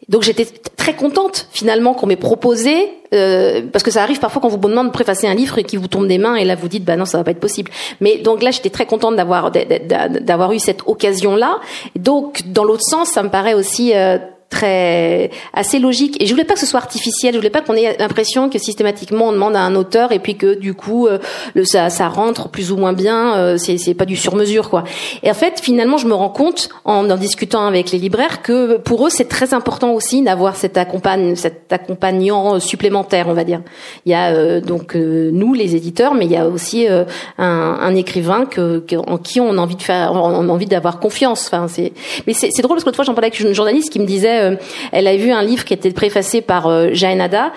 Donc 0.10 0.24
j'étais 0.24 0.46
très 0.76 0.96
contente 0.96 1.48
finalement 1.54 1.94
qu'on 1.94 2.08
m'ait 2.08 2.18
proposé, 2.18 2.90
euh, 3.14 3.62
parce 3.72 3.84
que 3.84 3.92
ça 3.92 4.04
arrive 4.04 4.20
parfois 4.20 4.42
quand 4.42 4.50
vous 4.50 4.58
demande 4.58 4.88
de 4.88 4.92
préfacer 4.92 5.28
un 5.28 5.34
livre 5.34 5.58
et 5.58 5.64
qu'il 5.64 5.80
vous 5.80 5.88
tombe 5.88 6.08
des 6.08 6.18
mains 6.18 6.36
et 6.36 6.44
là 6.44 6.56
vous 6.56 6.68
dites 6.68 6.84
bah 6.84 6.98
non 6.98 7.06
ça 7.06 7.18
va 7.18 7.24
pas 7.24 7.32
être 7.32 7.40
possible. 7.40 7.72
Mais 8.02 8.18
donc 8.18 8.44
là 8.44 8.52
j'étais 8.52 8.70
très 8.70 8.86
contente 8.86 9.16
d'avoir 9.16 9.52
d'avoir 9.52 10.52
eu 10.52 10.60
cette 10.60 10.82
occasion 10.88 11.38
là. 11.38 11.60
Donc 11.96 12.42
dans 12.48 12.66
l'autre 12.66 12.84
sens 12.84 13.10
ça 13.10 13.24
me 13.24 13.30
paraît 13.30 13.54
aussi 13.54 13.94
euh, 13.96 14.18
très 14.54 15.32
assez 15.54 15.80
logique. 15.80 16.22
Et 16.22 16.28
je 16.28 16.32
voulais 16.32 16.46
pas 16.46 16.54
que 16.54 16.60
ce 16.60 16.66
soit 16.66 16.80
artificiel. 16.80 17.34
Je 17.34 17.40
voulais 17.40 17.50
pas 17.50 17.62
qu'on 17.62 17.74
ait 17.74 17.98
l'impression 17.98 18.50
que 18.50 18.60
systématiquement 18.60 19.30
on 19.30 19.32
demande 19.32 19.56
à 19.56 19.62
un 19.62 19.76
auteur 19.76 20.12
et 20.12 20.20
puis 20.20 20.38
que 20.38 20.54
du 20.54 20.76
coup 20.76 21.08
euh, 21.08 21.18
ça, 21.64 21.90
ça 21.90 22.08
rentre 22.08 22.50
plus 22.50 22.72
ou 22.72 22.78
moins 22.78 22.94
bien. 22.94 23.36
Euh, 23.36 23.58
c'est 23.58 23.78
c'est 23.78 23.96
pas 23.96 24.06
du 24.06 24.16
sur 24.16 24.36
mesure 24.36 24.70
quoi. 24.70 24.84
Et 25.24 25.32
en 25.32 25.34
fait 25.34 25.60
finalement 25.60 25.98
je 25.98 26.08
me 26.08 26.14
rends 26.14 26.30
compte 26.30 26.70
en, 26.86 27.10
en 27.10 27.18
discutant 27.18 27.66
avec 27.66 27.92
les 27.92 27.98
libraires 27.98 28.44
que 28.44 28.78
pour 28.78 29.08
eux 29.08 29.10
c'est 29.10 29.28
très 29.28 29.54
important 29.56 29.92
aussi 29.92 30.22
d'avoir 30.22 30.56
cet 30.56 30.78
accompagnant 30.78 32.60
supplémentaire 32.60 33.28
on 33.28 33.34
va 33.34 33.44
dire. 33.44 33.62
Il 34.06 34.12
y 34.12 34.16
a 34.16 34.34
euh, 34.34 34.62
donc 34.62 34.94
nous 34.96 35.54
les 35.56 35.76
éditeurs 35.76 36.14
mais 36.14 36.26
il 36.26 36.32
y 36.32 36.38
a 36.38 36.48
aussi 36.48 36.88
un, 36.88 37.06
un, 37.40 37.96
écrivain 37.96 38.46
que, 38.46 38.84
en 38.96 39.18
qui 39.18 39.40
on 39.40 39.58
a 39.58 39.62
envie 39.62 39.76
de 39.76 39.82
faire 39.82 40.12
on 40.14 40.48
a 40.48 40.52
envie 40.52 40.68
d'avoir 40.68 41.00
confiance. 41.00 41.48
Enfin 41.48 41.68
c'est 41.68 41.94
mais 42.28 42.34
c'est 42.34 42.62
drôle 42.62 42.76
parce 42.76 42.84
que 42.84 42.90
l'autre 42.90 42.98
fois 42.98 43.06
j'en 43.06 43.16
parlais 43.16 43.30
avec 43.30 43.40
une 43.40 43.54
journaliste 43.54 43.92
qui 43.92 44.00
me 44.00 44.06
disait 44.06 44.43
euh, 44.52 44.56
elle 44.92 45.08
a 45.08 45.16
vu 45.16 45.32
un 45.32 45.44
livre 45.44 45.66
qui 45.66 45.74
était 45.74 45.92
préfacé 45.92 46.42
par 46.42 46.68
euh, 46.68 46.90
Jaenada 46.94 47.54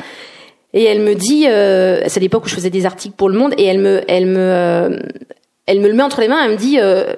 et 0.72 0.84
elle 0.84 1.00
me 1.00 1.14
dit, 1.14 1.46
euh, 1.48 2.02
c'est 2.06 2.18
à 2.18 2.20
l'époque 2.20 2.44
où 2.44 2.48
je 2.48 2.54
faisais 2.54 2.70
des 2.70 2.84
articles 2.84 3.14
pour 3.16 3.28
Le 3.28 3.38
Monde, 3.38 3.54
et 3.56 3.64
elle 3.64 3.78
me, 3.78 4.02
elle 4.08 4.26
me, 4.26 4.38
euh, 4.38 4.98
elle 5.66 5.80
me 5.80 5.88
le 5.88 5.94
met 5.94 6.02
entre 6.02 6.20
les 6.20 6.28
mains. 6.28 6.44
Elle 6.44 6.50
me 6.50 6.56
dit, 6.56 6.76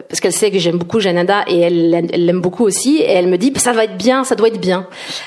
parce 0.08 0.20
qu'elle 0.20 0.32
sait 0.32 0.52
que 0.52 0.58
j'aime 0.60 0.78
beaucoup 0.78 1.00
Janada 1.00 1.44
et 1.48 1.58
elle, 1.58 1.90
l'aime 1.90 2.40
beaucoup 2.40 2.64
aussi, 2.64 2.98
et 2.98 3.10
elle 3.10 3.26
me 3.26 3.36
dit, 3.36 3.52
ça 3.56 3.72
va 3.72 3.84
être 3.84 3.96
bien, 3.96 4.22
ça 4.22 4.36
doit 4.36 4.46
être 4.46 4.60
bien. 4.60 4.86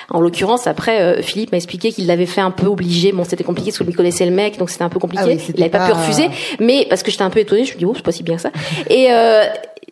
En 0.09 0.21
l'occurrence, 0.21 0.65
après, 0.65 1.21
Philippe 1.21 1.51
m'a 1.51 1.57
expliqué 1.57 1.91
qu'il 1.91 2.07
l'avait 2.07 2.25
fait 2.25 2.41
un 2.41 2.51
peu 2.51 2.67
obligé. 2.67 3.11
Bon, 3.11 3.25
c'était 3.25 3.43
compliqué 3.43 3.71
parce 3.71 3.83
qu'il 3.83 3.95
connaissait 3.95 4.25
le 4.25 4.31
mec, 4.31 4.57
donc 4.57 4.69
c'était 4.69 4.85
un 4.85 4.89
peu 4.89 4.99
compliqué. 4.99 5.23
Ah 5.27 5.31
il 5.31 5.59
n'avait 5.59 5.69
pas, 5.69 5.87
pu 5.87 5.91
refuser, 5.91 6.29
mais 6.59 6.85
parce 6.89 7.03
que 7.03 7.11
j'étais 7.11 7.23
un 7.23 7.29
peu 7.31 7.39
étonnée, 7.39 7.65
je 7.65 7.73
me 7.73 7.79
dis, 7.79 7.85
oh, 7.85 7.93
c'est 7.95 8.03
pas 8.03 8.13
si 8.13 8.23
bien 8.23 8.37
que 8.37 8.41
ça. 8.41 8.51
Et 8.89 9.09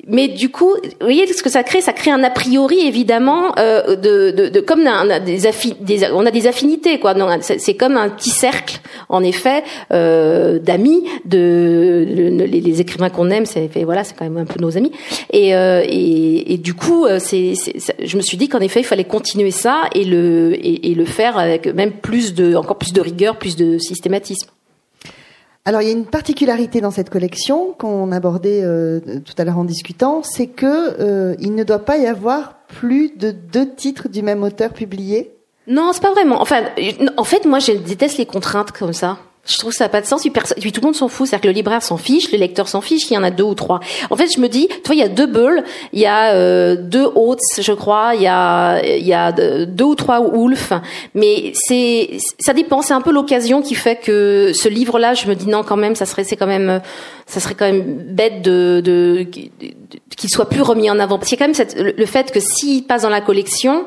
mais 0.08 0.28
du 0.28 0.50
coup, 0.50 0.74
vous 0.74 0.90
voyez 1.02 1.28
ce 1.28 1.44
que 1.44 1.50
ça 1.50 1.64
crée? 1.64 1.82
Ça 1.82 1.94
crée 1.94 2.12
un 2.12 2.24
a 2.24 2.30
priori 2.30 2.88
évidemment 2.88 3.54
euh, 3.60 3.96
de, 3.96 4.32
de, 4.32 4.50
de, 4.50 4.60
comme 4.62 4.82
on 4.82 5.10
a 5.10 5.20
des, 5.20 5.40
des, 5.82 6.12
on 6.12 6.26
a 6.26 6.32
des 6.32 6.48
affinités 6.48 7.00
quoi. 7.00 7.14
C'est 7.42 7.76
comme 7.76 7.98
un 7.98 8.10
petit 8.10 8.30
cercle 8.30 8.80
en 9.10 9.24
effet 9.24 9.64
euh, 9.92 10.60
d'amis, 10.60 11.04
de, 11.26 12.06
les, 12.08 12.82
écrivains 12.82 13.10
qu'on 13.10 13.30
aime, 13.30 13.46
c'est 13.46 13.70
voilà, 13.84 14.04
c'est 14.04 14.16
quand 14.16 14.26
même 14.26 14.38
un 14.38 14.46
peu 14.46 14.60
nos 14.60 14.78
amis. 14.78 14.92
Et, 15.32 15.56
euh, 15.56 15.84
et, 15.88 16.58
du 16.58 16.74
coup, 16.74 17.06
euh, 17.06 17.20
c'est, 17.20 17.54
je 18.02 18.18
me 18.18 18.22
suis 18.22 18.38
dit 18.38 18.48
qu'en 18.48 18.60
effet, 18.60 18.80
il 18.80 18.86
fallait 18.86 19.04
continuer 19.04 19.52
ça 19.52 19.84
et 19.94 20.06
le 20.06 20.54
et 20.62 20.94
le 20.94 21.06
faire 21.06 21.38
avec 21.38 21.68
même 21.68 21.92
plus 21.92 22.34
de 22.34 22.56
encore 22.56 22.78
plus 22.78 22.94
de 22.94 23.02
rigueur, 23.02 23.38
plus 23.38 23.56
de 23.56 23.78
systématisme. 23.78 24.50
Alors 25.66 25.82
il 25.82 25.88
y 25.88 25.92
a 25.92 25.94
une 25.94 26.06
particularité 26.06 26.82
dans 26.82 26.92
cette 26.92 27.10
collection 27.10 27.76
qu'on 27.78 28.12
abordait 28.12 28.62
euh, 28.64 29.00
tout 29.24 29.34
à 29.38 29.44
l'heure 29.44 29.58
en 29.58 29.66
discutant, 29.66 30.24
c'est 30.24 30.48
que 30.48 30.66
euh, 30.66 31.36
il 31.40 31.54
ne 31.54 31.64
doit 31.64 31.86
pas 31.86 31.98
y 31.98 32.08
avoir 32.08 32.60
plus 32.68 33.12
de 33.16 33.32
deux 33.32 33.70
titres 33.70 34.10
du 34.10 34.22
même 34.22 34.44
auteur 34.44 34.72
publiés? 34.72 35.32
Non, 35.68 35.92
c'est 35.94 36.02
pas 36.02 36.12
vraiment. 36.12 36.42
Enfin, 36.42 36.64
en 37.18 37.24
fait, 37.24 37.46
moi, 37.46 37.60
je 37.60 37.74
déteste 37.74 38.18
les 38.18 38.26
contraintes 38.26 38.72
comme 38.72 38.94
ça. 38.94 39.20
Je 39.50 39.58
trouve 39.58 39.72
ça 39.72 39.86
n'a 39.86 39.90
pas 39.90 40.02
de 40.02 40.06
sens. 40.06 40.22
Puis, 40.22 40.72
tout 40.72 40.82
le 40.82 40.86
monde 40.86 40.96
s'en 40.96 41.08
fout. 41.08 41.28
C'est-à-dire 41.28 41.42
que 41.42 41.48
le 41.48 41.54
libraire 41.54 41.82
s'en 41.82 41.98
fiche, 41.98 42.32
le 42.32 42.38
lecteur 42.38 42.68
s'en 42.68 42.82
fiche, 42.82 43.06
qu'il 43.06 43.16
y 43.16 43.18
en 43.18 43.24
a 43.24 43.32
deux 43.32 43.44
ou 43.44 43.56
trois. 43.56 43.80
En 44.12 44.16
fait, 44.16 44.28
je 44.34 44.40
me 44.40 44.48
dis, 44.48 44.68
tu 44.68 44.76
vois, 44.86 44.96
il 44.96 45.00
y 45.00 45.04
a 45.04 45.08
deux 45.08 45.26
Bulls, 45.26 45.64
il 45.92 46.00
y 46.00 46.06
a 46.06 46.34
euh, 46.36 46.76
deux 46.76 47.06
Oates, 47.16 47.40
je 47.60 47.74
crois, 47.74 48.12
il 48.16 48.22
y 48.22 48.28
a, 48.28 48.80
il 48.86 49.06
y 49.06 49.14
a 49.14 49.32
deux 49.32 49.84
ou 49.84 49.96
trois 49.96 50.20
Wolf. 50.20 50.72
Mais 51.16 51.52
c'est, 51.56 52.18
ça 52.40 52.54
dépend. 52.54 52.82
C'est 52.82 52.94
un 52.94 53.02
peu 53.02 53.12
l'occasion 53.12 53.62
qui 53.62 53.74
fait 53.74 53.96
que 53.96 54.52
ce 54.54 54.70
livre-là, 54.70 55.16
je 55.16 55.28
me 55.28 55.34
dis 55.34 55.48
non, 55.48 55.64
quand 55.64 55.78
même, 55.78 55.96
ça 55.96 56.06
serait, 56.06 56.24
c'est 56.24 56.38
quand 56.38 56.48
même, 56.48 56.82
ça 57.26 57.40
serait 57.40 57.56
quand 57.56 57.66
même 57.66 57.84
bête 57.84 58.44
de, 58.44 58.82
de, 58.84 59.24
qu'il 59.24 60.30
soit 60.30 60.50
plus 60.50 60.62
remis 60.62 60.92
en 60.92 61.00
avant. 61.00 61.18
Parce 61.18 61.30
qu'il 61.30 61.40
y 61.40 61.42
a 61.42 61.46
quand 61.46 61.50
même 61.50 61.56
cette, 61.56 61.76
le 61.76 62.06
fait 62.06 62.32
que 62.32 62.40
s'il 62.40 62.84
passe 62.84 63.02
dans 63.02 63.10
la 63.10 63.22
collection, 63.22 63.86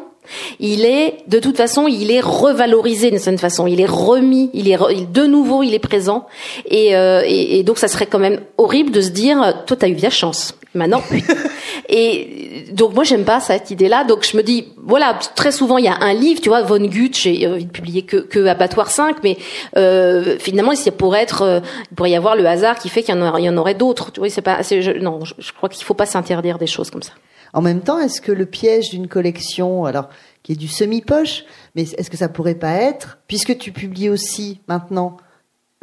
il 0.61 0.85
est, 0.85 1.25
de 1.29 1.39
toute 1.39 1.57
façon, 1.57 1.87
il 1.89 2.11
est 2.11 2.21
revalorisé 2.21 3.11
d'une 3.11 3.19
certaine 3.19 3.39
façon. 3.39 3.67
Il 3.67 3.81
est 3.81 3.87
remis, 3.87 4.51
il 4.55 4.71
est 4.71 4.79
de 5.11 5.27
nouveau, 5.27 5.63
il 5.63 5.75
est 5.75 5.79
présent. 5.79 6.27
Et, 6.67 6.97
euh, 6.97 7.23
et, 7.25 7.59
et, 7.59 7.63
donc, 7.63 7.79
ça 7.79 7.89
serait 7.89 8.07
quand 8.07 8.19
même 8.19 8.41
horrible 8.59 8.91
de 8.91 9.01
se 9.01 9.11
dire, 9.11 9.65
toi, 9.67 9.77
t'as 9.77 9.89
eu 9.89 9.95
bien 9.95 10.11
chance. 10.11 10.55
Maintenant, 10.75 11.03
et 11.91 12.65
donc 12.73 12.95
moi, 12.95 13.05
j'aime 13.05 13.25
pas 13.25 13.41
cette 13.41 13.71
idée-là. 13.71 14.05
Donc 14.05 14.27
je 14.27 14.37
me 14.39 14.43
dis, 14.43 14.69
voilà, 14.79 15.19
très 15.35 15.53
souvent, 15.53 15.77
il 15.77 15.85
y 15.85 15.89
a 15.89 15.97
un 16.01 16.15
livre, 16.15 16.41
tu 16.41 16.49
vois, 16.49 16.63
Von 16.63 16.87
Gutt, 16.87 17.15
j'ai 17.15 17.47
envie 17.47 17.67
de 17.67 17.71
publier 17.71 18.03
que, 18.03 18.17
que 18.17 18.47
Abattoir 18.47 18.91
5, 18.91 19.17
mais 19.23 19.37
euh, 19.77 20.39
finalement, 20.39 20.73
il 20.73 20.93
pourrait 20.93 21.23
être, 21.23 21.43
euh, 21.43 21.61
il 21.91 21.95
pourrait 21.95 22.13
y 22.13 22.17
avoir 22.17 22.37
le 22.37 22.47
hasard 22.47 22.79
qui 22.79 22.89
fait 22.89 23.03
qu'il 23.03 23.15
y 23.15 23.19
en 23.19 23.29
aurait, 23.29 23.43
y 23.43 23.49
en 23.51 23.57
aurait 23.59 23.75
d'autres. 23.75 24.13
Tu 24.13 24.21
vois, 24.21 24.31
c'est 24.31 24.41
pas, 24.41 24.63
je, 24.63 24.99
non, 24.99 25.25
je, 25.27 25.35
je 25.39 25.53
crois 25.53 25.69
qu'il 25.69 25.85
faut 25.85 25.93
pas 25.93 26.07
s'interdire 26.07 26.57
des 26.59 26.67
choses 26.67 26.91
comme 26.91 27.03
ça. 27.03 27.13
En 27.53 27.61
même 27.61 27.81
temps, 27.81 27.99
est-ce 27.99 28.21
que 28.21 28.33
le 28.33 28.47
piège 28.47 28.91
d'une 28.91 29.09
collection, 29.09 29.85
alors 29.85 30.09
qui 30.43 30.53
est 30.53 30.57
du 30.57 30.69
semi-poche, 30.69 31.45
mais 31.75 31.83
est-ce 31.83 32.11
que 32.11 32.17
ça 32.17 32.29
pourrait 32.29 32.55
pas 32.55 32.73
être, 32.73 33.19
puisque 33.29 33.59
tu 33.59 33.73
publies 33.73 34.09
aussi 34.09 34.61
maintenant 34.69 35.17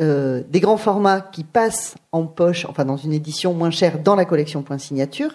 euh, 0.02 0.44
des 0.50 0.60
grands 0.60 0.78
formats 0.78 1.22
qui 1.22 1.44
passent 1.44 1.96
en 2.12 2.26
poche, 2.26 2.66
enfin 2.68 2.86
dans 2.86 2.98
une 2.98 3.14
édition 3.14 3.54
moins 3.54 3.70
chère 3.70 4.00
dans 4.00 4.16
la 4.16 4.26
collection 4.26 4.64
point 4.64 4.80
signature, 4.80 5.32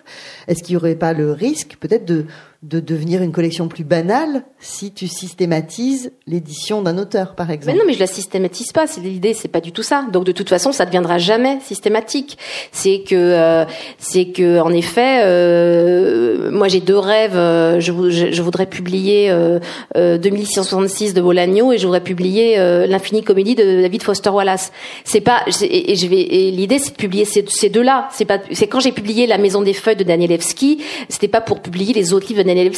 est-ce 0.49 0.63
qu'il 0.63 0.75
n'y 0.75 0.77
aurait 0.77 0.97
pas 0.97 1.13
le 1.13 1.33
risque 1.33 1.77
peut-être 1.81 2.05
de 2.05 2.27
de 2.65 2.81
devenir 2.81 3.23
une 3.23 3.31
collection 3.31 3.69
plus 3.69 3.85
banale 3.85 4.43
si 4.59 4.91
tu 4.91 5.07
systématises 5.07 6.13
l'édition 6.27 6.81
d'un 6.81 6.97
auteur, 6.97 7.35
par 7.35 7.51
exemple? 7.51 7.73
Mais 7.73 7.79
non, 7.79 7.85
mais 7.87 7.93
je 7.93 8.01
la 8.01 8.07
systématise 8.07 8.73
pas. 8.73 8.87
C'est 8.87 9.03
l'idée, 9.03 9.35
c'est 9.35 9.49
pas 9.49 9.61
du 9.61 9.71
tout 9.71 9.83
ça. 9.83 10.07
Donc 10.11 10.25
de 10.25 10.33
toute 10.33 10.49
façon, 10.49 10.73
ça 10.73 10.85
ne 10.85 10.89
deviendra 10.89 11.19
jamais 11.19 11.59
systématique. 11.61 12.39
C'est 12.73 13.03
que, 13.07 13.15
euh, 13.15 13.65
c'est 13.99 14.27
que, 14.27 14.61
en 14.61 14.71
effet, 14.71 15.21
euh, 15.25 16.51
moi 16.51 16.69
j'ai 16.69 16.81
deux 16.81 16.97
rêves. 16.97 17.37
Euh, 17.37 17.81
je, 17.81 17.93
je, 18.11 18.43
voudrais 18.43 18.67
publier 18.67 19.29
euh, 19.31 19.59
2666 19.95 21.13
de 21.13 21.21
Bolagno 21.21 21.71
et 21.71 21.77
je 21.77 21.85
voudrais 21.85 22.03
publier 22.03 22.57
l'infini 22.87 23.23
comédie 23.23 23.55
de 23.55 23.83
David 23.83 24.03
Foster 24.03 24.31
Wallace. 24.31 24.73
C'est 25.05 25.21
pas, 25.21 25.43
et, 25.61 25.97
je 25.97 26.07
vais, 26.07 26.21
et 26.21 26.51
l'idée 26.65 26.79
c'est 26.79 26.93
de 26.93 26.97
publier 26.97 27.27
ces, 27.27 27.69
deux-là. 27.69 28.09
C'est 28.11 28.25
pas, 28.25 28.39
c'est 28.53 28.67
quand 28.67 28.81
j'ai 28.81 28.93
publié 28.93 29.27
La 29.27 29.37
Maison 29.37 29.61
des 29.61 29.75
Feuilles 29.75 29.97
de 29.97 30.05
Danielewski, 30.05 30.83
c'était 31.11 31.29
pas 31.29 31.43
pour 31.43 31.61
publier 31.61 31.93
les 31.93 32.15
autres 32.15 32.27
livres 32.29 32.43
de 32.43 32.71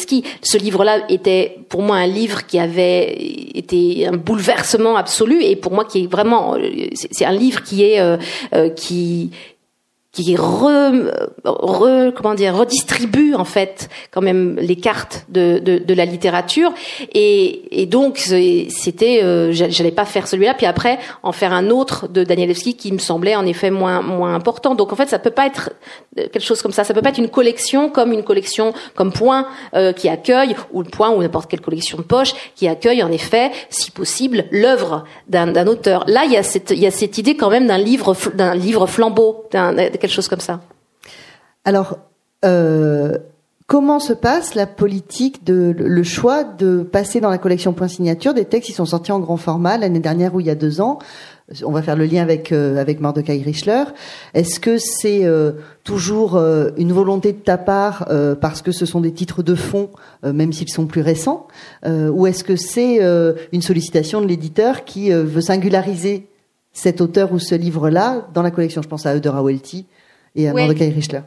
ce 0.42 0.58
livre-là 0.58 1.04
était 1.08 1.58
pour 1.68 1.82
moi 1.82 1.96
un 1.96 2.06
livre 2.06 2.46
qui 2.46 2.58
avait 2.58 3.14
été 3.54 4.06
un 4.06 4.16
bouleversement 4.16 4.96
absolu 4.96 5.42
et 5.42 5.54
pour 5.54 5.72
moi 5.72 5.84
qui 5.84 6.04
est 6.04 6.06
vraiment, 6.06 6.56
c'est 6.94 7.24
un 7.24 7.32
livre 7.32 7.62
qui 7.62 7.84
est 7.84 8.00
euh, 8.00 8.16
euh, 8.54 8.70
qui 8.70 9.30
qui 10.16 10.34
re, 10.34 11.12
re, 11.44 12.10
comment 12.14 12.34
dire 12.34 12.56
redistribue 12.56 13.34
en 13.34 13.44
fait 13.44 13.90
quand 14.10 14.22
même 14.22 14.56
les 14.58 14.76
cartes 14.76 15.26
de, 15.28 15.58
de, 15.58 15.76
de 15.76 15.94
la 15.94 16.06
littérature. 16.06 16.72
Et, 17.12 17.82
et 17.82 17.84
donc 17.84 18.16
c'était 18.16 19.20
euh, 19.22 19.52
j'allais 19.52 19.90
pas 19.90 20.06
faire 20.06 20.26
celui-là 20.26 20.54
puis 20.54 20.64
après 20.64 20.98
en 21.22 21.32
faire 21.32 21.52
un 21.52 21.68
autre 21.68 22.08
de 22.08 22.24
Danielewski 22.24 22.76
qui 22.76 22.92
me 22.92 22.98
semblait 22.98 23.36
en 23.36 23.44
effet 23.44 23.70
moins 23.70 24.00
moins 24.00 24.34
important. 24.34 24.74
Donc 24.74 24.90
en 24.90 24.96
fait 24.96 25.08
ça 25.08 25.18
peut 25.18 25.30
pas 25.30 25.46
être 25.46 25.72
quelque 26.16 26.40
chose 26.40 26.62
comme 26.62 26.72
ça. 26.72 26.82
Ça 26.82 26.94
peut 26.94 27.02
pas 27.02 27.10
être 27.10 27.18
une 27.18 27.28
collection 27.28 27.90
comme 27.90 28.12
une 28.12 28.22
collection 28.22 28.72
comme 28.94 29.12
Point 29.12 29.46
euh, 29.74 29.92
qui 29.92 30.08
accueille 30.08 30.56
ou 30.72 30.82
le 30.82 30.88
Point 30.88 31.10
ou 31.10 31.20
n'importe 31.20 31.50
quelle 31.50 31.60
collection 31.60 31.98
de 31.98 32.04
poche 32.04 32.32
qui 32.54 32.68
accueille 32.68 33.02
en 33.02 33.12
effet 33.12 33.50
si 33.68 33.90
possible 33.90 34.46
l'œuvre 34.50 35.04
d'un 35.28 35.66
auteur. 35.66 36.04
Là 36.06 36.24
il 36.24 36.32
y 36.32 36.38
a 36.38 36.42
cette 36.42 36.70
il 36.70 36.78
y 36.78 36.86
a 36.86 36.90
cette 36.90 37.18
idée 37.18 37.36
quand 37.36 37.50
même 37.50 37.66
d'un 37.66 37.76
livre 37.76 38.16
d'un 38.34 38.54
livre 38.54 38.86
flambeau 38.86 39.44
d'un 39.52 39.76
Alors, 41.64 41.98
euh, 42.44 43.18
comment 43.66 43.98
se 43.98 44.12
passe 44.12 44.54
la 44.54 44.66
politique 44.66 45.44
de 45.44 45.74
le 45.76 46.02
choix 46.04 46.44
de 46.44 46.82
passer 46.82 47.20
dans 47.20 47.28
la 47.28 47.38
collection 47.38 47.72
point 47.72 47.88
signature? 47.88 48.34
Des 48.34 48.44
textes 48.44 48.70
qui 48.70 48.72
sont 48.72 48.86
sortis 48.86 49.10
en 49.10 49.18
grand 49.18 49.36
format 49.36 49.76
l'année 49.76 49.98
dernière 49.98 50.34
ou 50.34 50.40
il 50.40 50.46
y 50.46 50.50
a 50.50 50.54
deux 50.54 50.80
ans. 50.80 51.00
On 51.64 51.72
va 51.72 51.82
faire 51.82 51.96
le 51.96 52.06
lien 52.06 52.22
avec 52.22 52.52
euh, 52.52 52.76
avec 52.76 53.00
Mordecai 53.00 53.42
Richler. 53.44 53.84
Est-ce 54.34 54.60
que 54.60 54.78
c'est 54.78 55.24
euh, 55.24 55.52
toujours 55.82 56.36
une 56.76 56.92
volonté 56.92 57.32
de 57.32 57.38
ta 57.38 57.58
part 57.58 58.08
parce 58.40 58.62
que 58.62 58.72
ce 58.72 58.86
sont 58.86 59.00
des 59.00 59.12
titres 59.12 59.42
de 59.42 59.54
fond, 59.54 59.90
même 60.22 60.52
s'ils 60.52 60.68
sont 60.68 60.86
plus 60.86 61.00
récents, 61.00 61.46
ou 61.86 62.26
est-ce 62.26 62.42
que 62.42 62.56
c'est 62.56 62.98
une 63.52 63.62
sollicitation 63.62 64.20
de 64.20 64.26
l'éditeur 64.26 64.84
qui 64.84 65.10
veut 65.12 65.40
singulariser 65.40 66.28
cet 66.76 67.00
auteur 67.00 67.32
ou 67.32 67.38
ce 67.38 67.54
livre-là 67.54 68.28
dans 68.34 68.42
la 68.42 68.50
collection 68.50 68.82
Je 68.82 68.88
pense 68.88 69.06
à 69.06 69.16
Euder 69.16 69.32
Welty 69.42 69.86
et 70.34 70.46
à 70.46 70.52
Mordecai 70.52 70.90
Richler. 70.90 71.22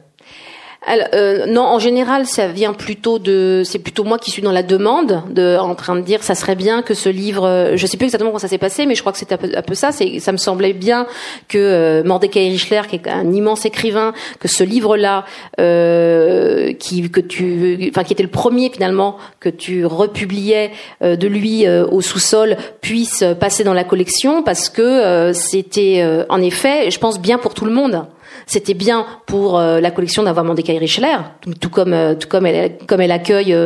Alors, 0.86 1.08
euh, 1.12 1.44
non, 1.44 1.62
en 1.62 1.78
général, 1.78 2.24
ça 2.26 2.48
vient 2.48 2.72
plutôt 2.72 3.18
de. 3.18 3.62
C'est 3.66 3.78
plutôt 3.78 4.02
moi 4.02 4.18
qui 4.18 4.30
suis 4.30 4.40
dans 4.40 4.50
la 4.50 4.62
demande, 4.62 5.22
de, 5.28 5.58
en 5.58 5.74
train 5.74 5.94
de 5.94 6.00
dire, 6.00 6.22
ça 6.22 6.34
serait 6.34 6.54
bien 6.54 6.80
que 6.80 6.94
ce 6.94 7.10
livre. 7.10 7.46
Euh, 7.46 7.76
je 7.76 7.86
sais 7.86 7.98
plus 7.98 8.06
exactement 8.06 8.30
comment 8.30 8.38
ça 8.38 8.48
s'est 8.48 8.56
passé, 8.56 8.86
mais 8.86 8.94
je 8.94 9.00
crois 9.02 9.12
que 9.12 9.18
c'est 9.18 9.30
un 9.32 9.36
peu, 9.36 9.74
ça. 9.74 9.92
C'est, 9.92 10.20
ça 10.20 10.32
me 10.32 10.38
semblait 10.38 10.72
bien 10.72 11.06
que 11.48 11.58
euh, 11.58 12.02
Mordecai 12.02 12.48
Richler, 12.48 12.80
qui 12.88 12.96
est 12.96 13.08
un 13.08 13.30
immense 13.30 13.66
écrivain, 13.66 14.14
que 14.38 14.48
ce 14.48 14.64
livre-là, 14.64 15.26
euh, 15.60 16.72
qui 16.72 17.10
que 17.10 17.20
tu, 17.20 17.90
enfin, 17.90 18.02
qui 18.02 18.14
était 18.14 18.22
le 18.22 18.30
premier 18.30 18.70
finalement 18.70 19.18
que 19.38 19.50
tu 19.50 19.84
republiais 19.84 20.70
euh, 21.02 21.14
de 21.16 21.28
lui 21.28 21.68
au 21.68 22.00
sous-sol, 22.00 22.56
puisse 22.80 23.22
passer 23.38 23.64
dans 23.64 23.74
la 23.74 23.84
collection, 23.84 24.42
parce 24.42 24.70
que 24.70 25.32
c'était, 25.34 26.24
en 26.30 26.40
effet, 26.40 26.90
je 26.90 26.98
pense 26.98 27.20
bien 27.20 27.36
pour 27.36 27.52
tout 27.52 27.66
le 27.66 27.72
monde. 27.72 28.06
C'était 28.46 28.74
bien 28.74 29.06
pour 29.26 29.58
la 29.58 29.90
collection 29.90 30.22
d'avoir 30.22 30.44
Mordecai 30.44 30.78
Richler, 30.78 31.16
tout, 31.60 31.70
comme 31.70 31.94
tout 32.18 32.28
comme 32.28 32.46
elle 32.46 32.78
comme 32.86 33.00
elle 33.00 33.12
accueille 33.12 33.56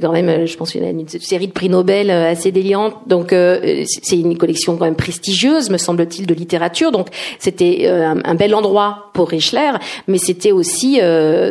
quand 0.00 0.12
même, 0.12 0.46
je 0.46 0.56
pense 0.56 0.74
une 0.74 1.06
série 1.08 1.48
de 1.48 1.52
prix 1.52 1.68
Nobel 1.68 2.10
assez 2.10 2.52
délirante. 2.52 2.94
Donc 3.06 3.28
c'est 3.30 4.16
une 4.18 4.38
collection 4.38 4.76
quand 4.76 4.84
même 4.84 4.96
prestigieuse, 4.96 5.70
me 5.70 5.78
semble-t-il, 5.78 6.26
de 6.26 6.34
littérature. 6.34 6.90
Donc 6.90 7.08
c'était 7.38 7.86
un, 7.88 8.18
un, 8.24 8.34
bel 8.34 8.54
endroit 8.54 9.10
pour 9.14 9.28
Richler, 9.28 9.72
mais 10.08 10.18
c'était 10.18 10.52
aussi 10.52 11.00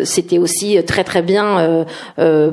c'était 0.03 0.37
aussi 0.37 0.77
très 0.85 1.03
très 1.03 1.21
bien 1.21 1.85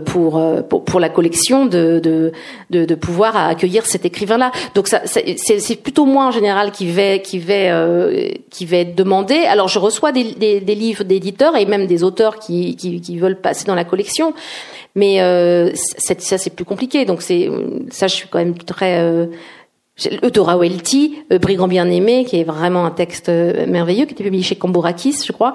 pour, 0.05 0.41
pour, 0.69 0.85
pour 0.85 1.01
la 1.01 1.09
collection 1.09 1.67
de 1.67 2.01
de, 2.01 2.33
de, 2.71 2.95
pouvoir 2.95 3.37
accueillir 3.37 3.87
cet 3.87 4.05
écrivain-là. 4.05 4.53
Donc 4.75 4.89
ça, 4.89 5.03
c'est 5.05 5.77
plutôt 5.83 6.05
moi 6.05 6.27
en 6.27 6.31
général 6.31 6.73
qui 6.73 6.87
vais 6.87 7.23
qui 7.23 7.39
vais 7.39 7.69
euh, 7.71 8.29
qui 8.51 8.67
vais 8.67 8.85
demander. 8.85 9.45
Alors 9.45 9.69
je 9.69 9.79
reçois 9.79 10.10
des, 10.13 10.61
livres 10.61 11.05
d'éditeurs 11.05 11.57
et 11.57 11.67
même 11.67 11.87
des 11.87 12.03
auteurs 12.03 12.39
qui, 12.39 12.77
qui, 12.77 13.19
veulent 13.19 13.41
passer 13.41 13.65
dans 13.65 13.75
la 13.75 13.85
collection, 13.85 14.35
mais 14.95 15.21
euh, 15.21 15.71
ça 15.75 16.39
c'est 16.39 16.51
plus 16.51 16.65
compliqué. 16.65 17.05
Donc 17.05 17.23
c'est 17.23 17.49
ça, 17.91 18.07
je 18.07 18.15
suis 18.15 18.29
quand 18.29 18.39
même 18.39 18.57
très 18.59 19.01
euh, 19.01 19.27
Welty, 20.59 21.19
euh, 21.33 21.39
Brigand 21.39 21.69
bien-aimé, 21.69 22.25
qui 22.25 22.41
est 22.41 22.45
vraiment 22.45 22.87
un 22.87 22.91
texte 22.91 23.29
euh, 23.29 23.67
merveilleux, 23.67 24.07
qui 24.07 24.15
était 24.15 24.25
publié 24.25 24.43
chez 24.43 24.57
Cambourakis, 24.57 25.25
je 25.27 25.33
crois. 25.33 25.55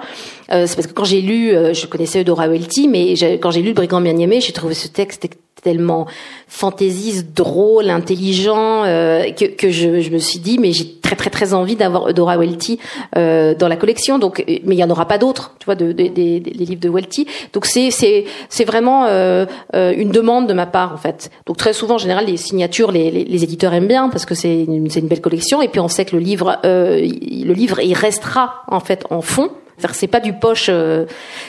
Euh, 0.52 0.66
c'est 0.66 0.76
parce 0.76 0.86
que 0.86 0.92
quand 0.92 1.04
j'ai 1.04 1.20
lu, 1.20 1.50
je 1.50 1.86
connaissais 1.86 2.20
Eudora 2.20 2.48
Welty, 2.48 2.88
mais 2.88 3.14
quand 3.38 3.50
j'ai 3.50 3.62
lu 3.62 3.72
Brigand 3.72 4.00
bien-aimé, 4.00 4.40
j'ai 4.40 4.52
trouvé 4.52 4.74
ce 4.74 4.88
texte 4.88 5.26
tellement 5.66 6.06
fantaisiste, 6.46 7.34
drôle, 7.34 7.90
intelligent, 7.90 8.84
euh, 8.84 9.32
que, 9.32 9.46
que 9.46 9.70
je, 9.70 10.00
je, 10.00 10.10
me 10.10 10.18
suis 10.18 10.38
dit, 10.38 10.58
mais 10.60 10.72
j'ai 10.72 10.84
très 11.06 11.16
très 11.16 11.30
très 11.30 11.54
envie 11.54 11.76
d'avoir 11.76 12.08
Eudora 12.08 12.36
Welty 12.36 12.80
euh, 13.16 13.54
dans 13.54 13.68
la 13.68 13.76
collection. 13.76 14.18
Donc, 14.18 14.44
mais 14.46 14.74
il 14.74 14.78
y 14.78 14.84
en 14.84 14.90
aura 14.90 15.06
pas 15.06 15.18
d'autres, 15.18 15.54
tu 15.60 15.66
vois, 15.66 15.76
de, 15.76 15.92
de, 15.92 16.08
des 16.08 16.40
livres 16.40 16.80
de 16.80 16.88
Welty. 16.88 17.26
Donc 17.52 17.66
c'est 17.66 17.90
c'est 17.90 18.24
c'est 18.48 18.64
vraiment 18.64 19.04
euh, 19.06 19.46
euh, 19.74 19.94
une 19.96 20.10
demande 20.10 20.48
de 20.48 20.52
ma 20.52 20.66
part 20.66 20.92
en 20.92 20.96
fait. 20.96 21.30
Donc 21.46 21.56
très 21.56 21.72
souvent, 21.72 21.94
en 21.94 21.98
général, 21.98 22.26
les 22.26 22.36
signatures, 22.36 22.90
les, 22.90 23.10
les, 23.10 23.24
les 23.24 23.44
éditeurs 23.44 23.72
aiment 23.72 23.86
bien 23.86 24.08
parce 24.08 24.26
que 24.26 24.34
c'est 24.34 24.64
une, 24.64 24.90
c'est 24.90 25.00
une 25.00 25.08
belle 25.08 25.20
collection. 25.20 25.62
Et 25.62 25.68
puis 25.68 25.80
on 25.80 25.88
sait 25.88 26.04
que 26.04 26.16
le 26.16 26.22
livre, 26.22 26.58
euh, 26.64 26.98
le 27.00 27.52
livre, 27.52 27.80
il 27.80 27.94
restera 27.94 28.64
en 28.68 28.80
fait 28.80 29.06
en 29.10 29.20
fond 29.20 29.50
c'est 29.92 30.06
pas 30.06 30.20
du 30.20 30.32
poche. 30.32 30.66
Euh, 30.68 31.06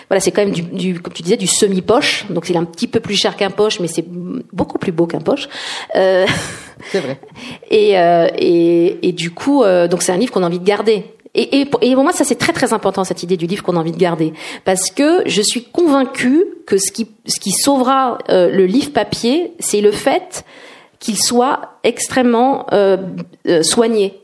voilà, 0.09 0.19
c'est 0.19 0.31
quand 0.31 0.43
même 0.43 0.53
du, 0.53 0.61
du, 0.61 0.99
comme 0.99 1.13
tu 1.13 1.23
disais, 1.23 1.37
du 1.37 1.47
semi-poche. 1.47 2.25
Donc 2.29 2.45
c'est 2.45 2.55
un 2.55 2.65
petit 2.65 2.87
peu 2.87 2.99
plus 2.99 3.15
cher 3.15 3.35
qu'un 3.35 3.49
poche, 3.49 3.79
mais 3.79 3.87
c'est 3.87 4.05
beaucoup 4.07 4.77
plus 4.77 4.91
beau 4.91 5.07
qu'un 5.07 5.21
poche. 5.21 5.47
Euh, 5.95 6.25
c'est 6.91 6.99
vrai. 6.99 7.19
Et, 7.71 7.99
euh, 7.99 8.27
et, 8.37 9.07
et 9.07 9.11
du 9.11 9.31
coup, 9.31 9.63
euh, 9.63 9.87
donc 9.87 10.01
c'est 10.01 10.11
un 10.11 10.17
livre 10.17 10.31
qu'on 10.31 10.43
a 10.43 10.47
envie 10.47 10.59
de 10.59 10.65
garder. 10.65 11.05
Et, 11.35 11.59
et, 11.59 11.65
pour, 11.65 11.81
et 11.83 11.93
pour 11.93 12.03
moi, 12.03 12.13
ça 12.13 12.23
c'est 12.23 12.35
très 12.35 12.53
très 12.53 12.73
important 12.73 13.03
cette 13.03 13.23
idée 13.23 13.37
du 13.37 13.45
livre 13.45 13.63
qu'on 13.63 13.75
a 13.75 13.79
envie 13.79 13.91
de 13.91 13.97
garder, 13.97 14.33
parce 14.65 14.89
que 14.89 15.21
je 15.25 15.41
suis 15.41 15.63
convaincue 15.65 16.45
que 16.65 16.77
ce 16.77 16.91
qui 16.91 17.07
ce 17.25 17.39
qui 17.39 17.51
sauvera 17.51 18.17
euh, 18.29 18.49
le 18.49 18.65
livre 18.65 18.91
papier, 18.91 19.53
c'est 19.59 19.81
le 19.81 19.91
fait 19.91 20.45
qu'il 20.99 21.17
soit 21.17 21.79
extrêmement 21.83 22.65
soigné 23.61 24.19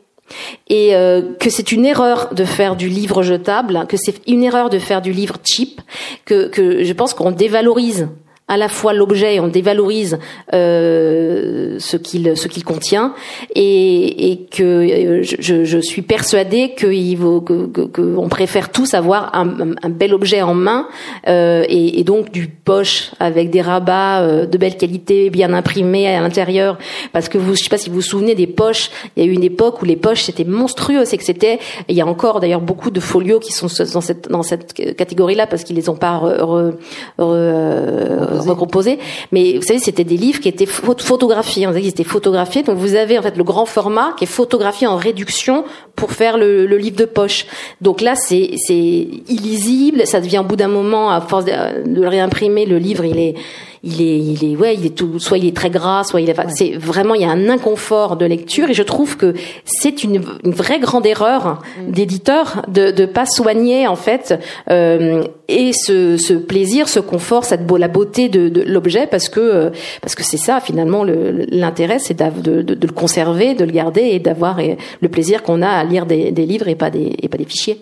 et 0.70 0.96
euh, 0.96 1.34
que 1.39 1.50
c'est 1.50 1.72
une 1.72 1.86
erreur 1.86 2.34
de 2.34 2.46
faire 2.46 2.76
du 2.76 2.89
livre 2.89 3.24
jetable, 3.24 3.86
que 3.88 3.98
c'est 3.98 4.22
une 4.28 4.44
erreur 4.44 4.70
de 4.70 4.80
faire 4.80 5.02
du 5.02 5.12
livre 5.12 5.38
cheap, 5.44 5.82
que, 6.26 6.48
que 6.48 6.84
je 6.84 6.94
pense 6.94 7.13
qu'on 7.13 7.32
dévalorise 7.32 8.08
à 8.54 8.58
la 8.58 8.70
fois 8.70 8.94
l'objet, 8.94 9.39
on 9.39 9.48
dévalorise 9.48 10.20
euh, 10.54 11.78
ce 11.80 11.98
qu'il 11.98 12.38
ce 12.38 12.48
qu'il 12.48 12.63
contient, 12.63 13.16
et, 13.56 14.32
et 14.32 14.46
que 14.46 14.63
euh, 14.63 15.24
je, 15.24 15.63
je, 15.63 15.78
suis 15.80 16.04
persuadée 16.04 16.76
qu'il 16.76 17.18
vaut 17.18 17.42
que, 17.42 17.66
que, 17.66 18.16
on 18.16 18.30
préfère 18.30 18.72
tous 18.72 18.94
avoir 18.94 19.34
un, 19.34 19.72
un, 19.82 19.89
bel 19.89 20.13
objet 20.13 20.44
en 20.44 20.54
main 20.54 20.88
euh, 21.28 21.63
et, 21.68 22.00
et, 22.00 22.04
donc 22.04 22.32
du 22.32 22.48
poche 22.48 23.12
avec 23.20 23.50
des 23.50 23.62
rabats 23.62 24.22
euh, 24.22 24.46
de 24.46 24.58
belle 24.60 24.78
qualité, 24.78 25.32
bien 25.32 25.52
imprimés 25.52 26.08
à 26.08 26.22
l'intérieur, 26.22 26.78
parce 27.12 27.30
que 27.30 27.39
vous, 27.39 27.56
je 27.56 27.63
sais 27.63 27.70
pas 27.70 27.80
si 27.80 27.89
vous 27.89 27.96
vous 27.96 28.02
souvenez 28.02 28.36
des 28.36 28.48
poches, 28.48 28.92
il 29.16 29.24
y 29.24 29.28
a 29.28 29.30
eu 29.32 29.34
une 29.34 29.44
époque 29.44 29.82
où 29.82 29.86
les 29.86 29.96
poches 29.96 30.22
c'était 30.22 30.44
monstrueux, 30.44 31.06
c'est 31.06 31.18
que 31.18 31.24
c'était, 31.24 31.58
il 31.89 31.96
y 31.96 32.02
a 32.02 32.06
encore 32.06 32.39
d'ailleurs 32.39 32.62
beaucoup 32.62 32.92
de 32.92 33.00
folios 33.00 33.39
qui 33.39 33.52
sont 33.52 33.68
dans 33.94 34.02
cette 34.02 34.30
dans 34.30 34.44
cette 34.44 34.74
catégorie-là 34.96 35.48
parce 35.48 35.63
qu'ils 35.63 35.76
les 35.76 35.89
ont 35.89 35.96
pas 35.96 36.18
re, 36.18 36.74
re, 37.18 38.43
recomposés. 38.50 39.00
Mais 39.32 39.56
vous 39.56 39.62
savez, 39.62 39.80
c'était 39.80 40.04
des 40.04 40.18
livres 40.18 40.40
qui 40.40 40.50
étaient 40.50 40.66
photographiés. 40.66 41.68
On 41.68 41.70
disait 41.72 41.82
qu'ils 41.82 41.90
étaient 41.90 42.04
photographiés. 42.04 42.64
Donc 42.64 42.78
vous 42.78 42.96
avez 42.96 43.18
en 43.18 43.22
fait 43.22 43.38
le 43.38 43.44
grand 43.44 43.66
format 43.66 44.14
qui 44.18 44.24
est 44.26 44.28
photographié 44.28 44.88
en 44.88 44.98
réduction 44.98 45.64
pour 45.96 46.12
faire 46.12 46.38
le, 46.38 46.66
le 46.66 46.78
livre 46.78 46.98
de 46.98 47.06
poche. 47.06 47.46
Donc 47.82 48.02
là, 48.02 48.16
c'est 48.16 48.52
c'est 48.66 48.74
illisible. 48.76 50.06
Ça 50.06 50.22
devient 50.22 50.40
au 50.40 50.44
bout 50.44 50.56
d'un 50.56 50.68
moment, 50.68 51.10
à 51.10 51.22
force 51.22 51.46
de, 51.46 51.52
de 51.88 52.02
le 52.02 52.08
réimprimer, 52.08 52.66
le 52.66 52.78
livre 52.78 53.06
il 53.06 53.20
est 53.20 53.36
il 53.86 54.02
est, 54.02 54.17
il 54.17 54.52
est, 54.52 54.56
ouais, 54.56 54.76
il 54.76 54.86
est 54.86 54.96
tout, 54.96 55.19
soit 55.19 55.38
il 55.38 55.46
est 55.46 55.56
très 55.56 55.69
gras, 55.69 56.06
soit 56.06 56.22
il 56.22 56.30
est, 56.30 56.36
c'est 56.48 56.72
vraiment, 56.78 57.15
il 57.15 57.22
y 57.22 57.26
a 57.26 57.30
un 57.30 57.50
inconfort 57.50 58.15
de 58.15 58.26
lecture 58.26 58.69
et 58.69 58.74
je 58.74 58.82
trouve 58.82 59.17
que 59.17 59.34
c'est 59.65 60.06
une, 60.06 60.22
une, 60.46 60.54
vraie 60.54 60.80
grande 60.80 61.06
erreur 61.06 61.62
mm. 61.78 61.91
d'éditeur 61.91 62.63
de 62.69 62.91
de 62.91 63.06
pas 63.06 63.26
soigner 63.26 63.86
en 63.86 63.98
fait 63.98 64.39
euh, 64.69 65.24
et 65.50 65.74
ce, 65.74 66.15
ce 66.15 66.34
plaisir, 66.34 66.88
ce 66.88 67.02
confort, 67.02 67.43
cette 67.43 67.67
beau, 67.67 67.76
la 67.76 67.89
beauté 67.89 68.30
de, 68.30 68.48
de 68.48 68.62
l'objet 68.62 69.06
parce 69.06 69.28
que 69.28 69.41
euh, 69.41 69.69
parce 70.02 70.15
que 70.15 70.24
c'est 70.24 70.38
ça 70.38 70.62
finalement 70.62 71.04
l'intérêt, 71.04 72.00
c'est 72.00 72.13
de, 72.13 72.62
de, 72.62 72.76
de, 72.76 72.88
le 72.88 72.93
conserver, 72.93 73.54
de 73.54 73.65
le 73.65 73.72
garder 73.72 74.02
et 74.02 74.19
d'avoir 74.19 74.60
le 75.02 75.10
plaisir 75.10 75.43
qu'on 75.43 75.62
a 75.62 75.69
à 75.69 75.84
lire 75.84 76.06
des, 76.06 76.32
des 76.32 76.46
livres 76.46 76.69
et 76.69 76.76
pas 76.76 76.89
des 76.89 77.15
et 77.22 77.28
pas 77.28 77.38
des 77.38 77.46
fichiers. 77.46 77.82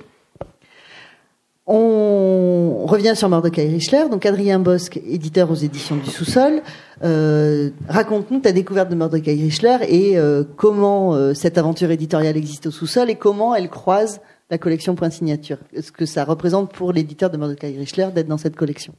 On 1.73 2.85
revient 2.85 3.13
sur 3.15 3.29
Mordecai 3.29 3.65
Richler. 3.65 4.03
Donc 4.11 4.25
Adrien 4.25 4.59
Bosque, 4.59 4.99
éditeur 5.07 5.49
aux 5.49 5.55
éditions 5.55 5.95
du 5.95 6.09
Sous-sol. 6.09 6.61
Euh, 7.01 7.69
raconte-nous 7.87 8.41
ta 8.41 8.51
découverte 8.51 8.89
de 8.89 8.95
Mordecai 8.95 9.31
Richler 9.31 9.77
et 9.87 10.17
euh, 10.17 10.43
comment 10.57 11.15
euh, 11.15 11.33
cette 11.33 11.57
aventure 11.57 11.89
éditoriale 11.89 12.35
existe 12.35 12.67
au 12.67 12.71
Sous-sol 12.71 13.09
et 13.09 13.15
comment 13.15 13.55
elle 13.55 13.69
croise 13.69 14.19
la 14.49 14.57
collection 14.57 14.95
Point 14.95 15.11
Signature. 15.11 15.59
Ce 15.81 15.93
que 15.93 16.05
ça 16.05 16.25
représente 16.25 16.73
pour 16.73 16.91
l'éditeur 16.91 17.29
de 17.29 17.37
Mordecai 17.37 17.67
Richler 17.67 18.09
d'être 18.13 18.27
dans 18.27 18.37
cette 18.37 18.57
collection? 18.57 18.93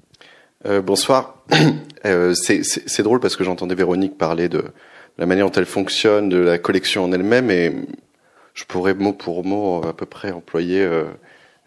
bonsoir. 0.82 1.44
C'est 2.04 3.02
drôle 3.02 3.20
parce 3.20 3.36
que 3.36 3.44
j'entendais 3.44 3.74
Véronique 3.74 4.16
parler 4.16 4.48
de 4.48 4.64
la 5.18 5.26
manière 5.26 5.44
dont 5.44 5.52
elle 5.52 5.66
fonctionne, 5.66 6.30
de 6.30 6.38
la 6.38 6.56
collection 6.56 7.04
en 7.04 7.12
elle-même 7.12 7.50
et 7.50 7.70
je 8.54 8.64
pourrais 8.64 8.94
mot 8.94 9.12
pour 9.12 9.44
mot 9.44 9.82
à 9.86 9.92
peu 9.92 10.06
près 10.06 10.32
employer 10.32 10.88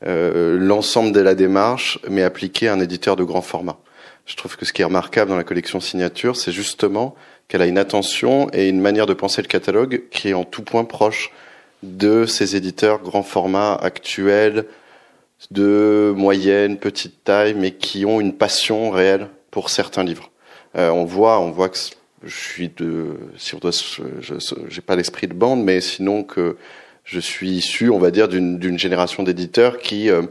l'ensemble 0.05 1.11
de 1.11 1.19
la 1.19 1.35
démarche, 1.35 1.99
mais 2.09 2.23
appliqué 2.23 2.67
à 2.67 2.73
un 2.73 2.79
éditeur 2.79 3.15
de 3.15 3.23
grand 3.23 3.41
format. 3.41 3.77
Je 4.25 4.35
trouve 4.35 4.57
que 4.57 4.65
ce 4.65 4.73
qui 4.73 4.81
est 4.81 4.85
remarquable 4.85 5.29
dans 5.29 5.37
la 5.37 5.43
collection 5.43 5.79
signature, 5.79 6.35
c'est 6.35 6.51
justement 6.51 7.15
qu'elle 7.47 7.61
a 7.61 7.67
une 7.67 7.77
attention 7.77 8.49
et 8.53 8.69
une 8.69 8.81
manière 8.81 9.05
de 9.05 9.13
penser 9.13 9.41
le 9.41 9.47
catalogue 9.47 10.03
qui 10.09 10.29
est 10.29 10.33
en 10.33 10.43
tout 10.43 10.63
point 10.63 10.83
proche 10.83 11.31
de 11.83 12.25
ces 12.25 12.55
éditeurs 12.55 13.01
grand 13.01 13.21
format 13.21 13.75
actuels, 13.75 14.65
de 15.51 16.13
moyenne, 16.15 16.77
petite 16.77 17.23
taille, 17.23 17.53
mais 17.53 17.71
qui 17.71 18.05
ont 18.05 18.19
une 18.19 18.33
passion 18.33 18.89
réelle 18.89 19.29
pour 19.51 19.69
certains 19.69 20.03
livres. 20.03 20.31
Euh, 20.75 20.89
on 20.89 21.05
voit, 21.05 21.39
on 21.39 21.51
voit 21.51 21.69
que 21.69 21.77
je 22.23 22.35
suis 22.35 22.69
de, 22.69 23.17
si 23.37 23.53
on 23.53 23.59
doit, 23.59 23.71
je, 23.71 24.33
j'ai 24.67 24.81
pas 24.81 24.95
l'esprit 24.95 25.27
de 25.27 25.33
bande, 25.33 25.63
mais 25.63 25.81
sinon 25.81 26.23
que 26.23 26.57
je 27.05 27.19
suis 27.19 27.51
issu, 27.51 27.89
on 27.89 27.99
va 27.99 28.11
dire, 28.11 28.27
d'une 28.27 28.79
génération 28.79 29.23
d'éditeurs 29.23 29.77
qui 29.77 30.09
euh, 30.09 30.23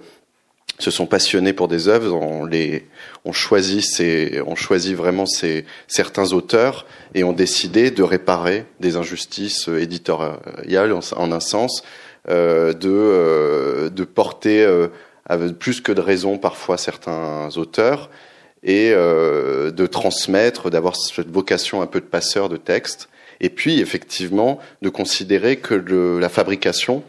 se 0.80 0.90
sont 0.90 1.06
passionnés 1.06 1.52
pour 1.52 1.68
des 1.68 1.86
œuvres, 1.88 2.16
on 2.16 2.44
les, 2.44 2.88
on 3.24 3.32
choisit 3.32 3.84
ces, 3.84 4.42
on 4.44 4.56
choisit 4.56 4.96
vraiment 4.96 5.24
ces, 5.24 5.64
certains 5.86 6.32
auteurs 6.32 6.84
et 7.14 7.22
ont 7.22 7.32
décidé 7.32 7.92
de 7.92 8.02
réparer 8.02 8.66
des 8.80 8.96
injustices 8.96 9.68
éditoriales 9.68 10.92
en, 10.92 11.32
un 11.32 11.40
sens, 11.40 11.84
euh, 12.28 12.72
de, 12.72 12.90
euh, 12.90 13.88
de 13.88 14.02
porter 14.02 14.66
avec 15.26 15.56
plus 15.56 15.80
que 15.80 15.92
de 15.92 16.00
raison 16.00 16.38
parfois 16.38 16.76
certains 16.76 17.50
auteurs 17.56 18.10
et 18.64 18.90
de 18.90 19.86
transmettre, 19.86 20.70
d'avoir 20.70 20.96
cette 20.96 21.30
vocation 21.30 21.82
un 21.82 21.86
peu 21.86 22.00
de 22.00 22.06
passeur 22.06 22.48
de 22.48 22.56
texte 22.56 23.08
et 23.40 23.50
puis, 23.50 23.80
effectivement, 23.80 24.58
de 24.82 24.88
considérer 24.88 25.56
que 25.56 25.74
la 25.74 26.28
fabrication 26.28 27.02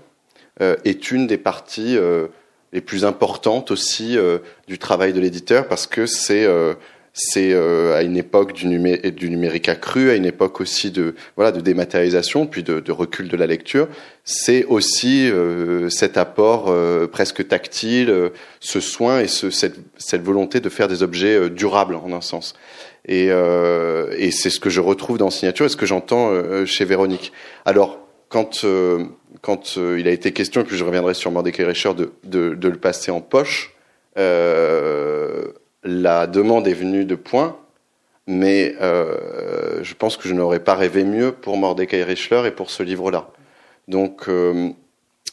euh, 0.61 0.75
est 0.85 1.11
une 1.11 1.27
des 1.27 1.37
parties 1.37 1.97
euh, 1.97 2.27
les 2.71 2.81
plus 2.81 3.05
importantes 3.05 3.71
aussi 3.71 4.17
euh, 4.17 4.39
du 4.67 4.79
travail 4.79 5.13
de 5.13 5.19
l'éditeur, 5.19 5.67
parce 5.67 5.87
que 5.87 6.05
c'est 6.05 6.47
c'est 7.17 7.53
à 7.55 8.03
une 8.03 8.17
époque 8.17 8.53
du, 8.53 8.67
numérique 8.67 9.69
accru, 9.69 10.09
à 10.09 10.15
une 10.15 10.25
époque 10.25 10.59
aussi 10.59 10.91
de 10.91 11.15
voilà 11.37 11.51
de 11.51 11.61
dématérialisation, 11.61 12.45
puis 12.45 12.61
de, 12.61 12.91
recul 12.91 13.29
de 13.29 13.37
la 13.37 13.47
lecture. 13.47 13.87
C'est 14.25 14.65
aussi 14.65 15.31
cet 15.89 16.17
apport 16.17 16.75
presque 17.11 17.47
tactile, 17.47 18.31
ce 18.59 18.79
soin 18.81 19.21
et 19.21 19.27
ce, 19.27 19.49
cette, 19.49 19.77
cette, 19.97 20.23
volonté 20.23 20.59
de 20.59 20.67
faire 20.67 20.89
des 20.89 21.03
objets 21.03 21.49
durables 21.49 21.95
en 21.95 22.11
un 22.11 22.21
sens. 22.21 22.53
Et, 23.07 23.27
euh, 23.29 24.13
et 24.17 24.31
c'est 24.31 24.49
ce 24.49 24.59
que 24.59 24.69
je 24.69 24.81
retrouve 24.81 25.17
dans 25.17 25.29
Signature 25.29 25.65
et 25.65 25.69
ce 25.69 25.77
que 25.77 25.85
j'entends 25.85 26.31
euh, 26.31 26.65
chez 26.65 26.85
Véronique. 26.85 27.31
Alors, 27.65 27.99
quand 28.29 28.65
quand 29.41 29.77
il 29.77 30.07
a 30.07 30.11
été 30.11 30.31
question, 30.31 30.61
et 30.61 30.63
puis 30.63 30.75
je 30.75 30.83
reviendrai 30.83 31.13
sur 31.13 31.29
Mordecai 31.29 31.63
Richer, 31.65 31.93
de, 31.93 32.13
de, 32.23 32.55
de, 32.55 32.67
le 32.67 32.77
passer 32.77 33.11
en 33.11 33.21
poche, 33.21 33.75
la 35.85 36.27
demande 36.27 36.67
est 36.67 36.73
venue 36.73 37.05
de 37.05 37.15
point, 37.15 37.57
mais 38.27 38.75
je 38.79 39.93
pense 39.93 40.17
que 40.17 40.27
je 40.27 40.33
n'aurais 40.33 40.59
pas 40.59 40.75
rêvé 40.75 41.03
mieux 41.03 41.31
pour 41.31 41.57
Mordecai 41.57 42.03
Richler 42.03 42.43
et 42.47 42.51
pour 42.51 42.69
ce 42.69 42.83
livre-là. 42.83 43.29
Donc, 43.87 44.27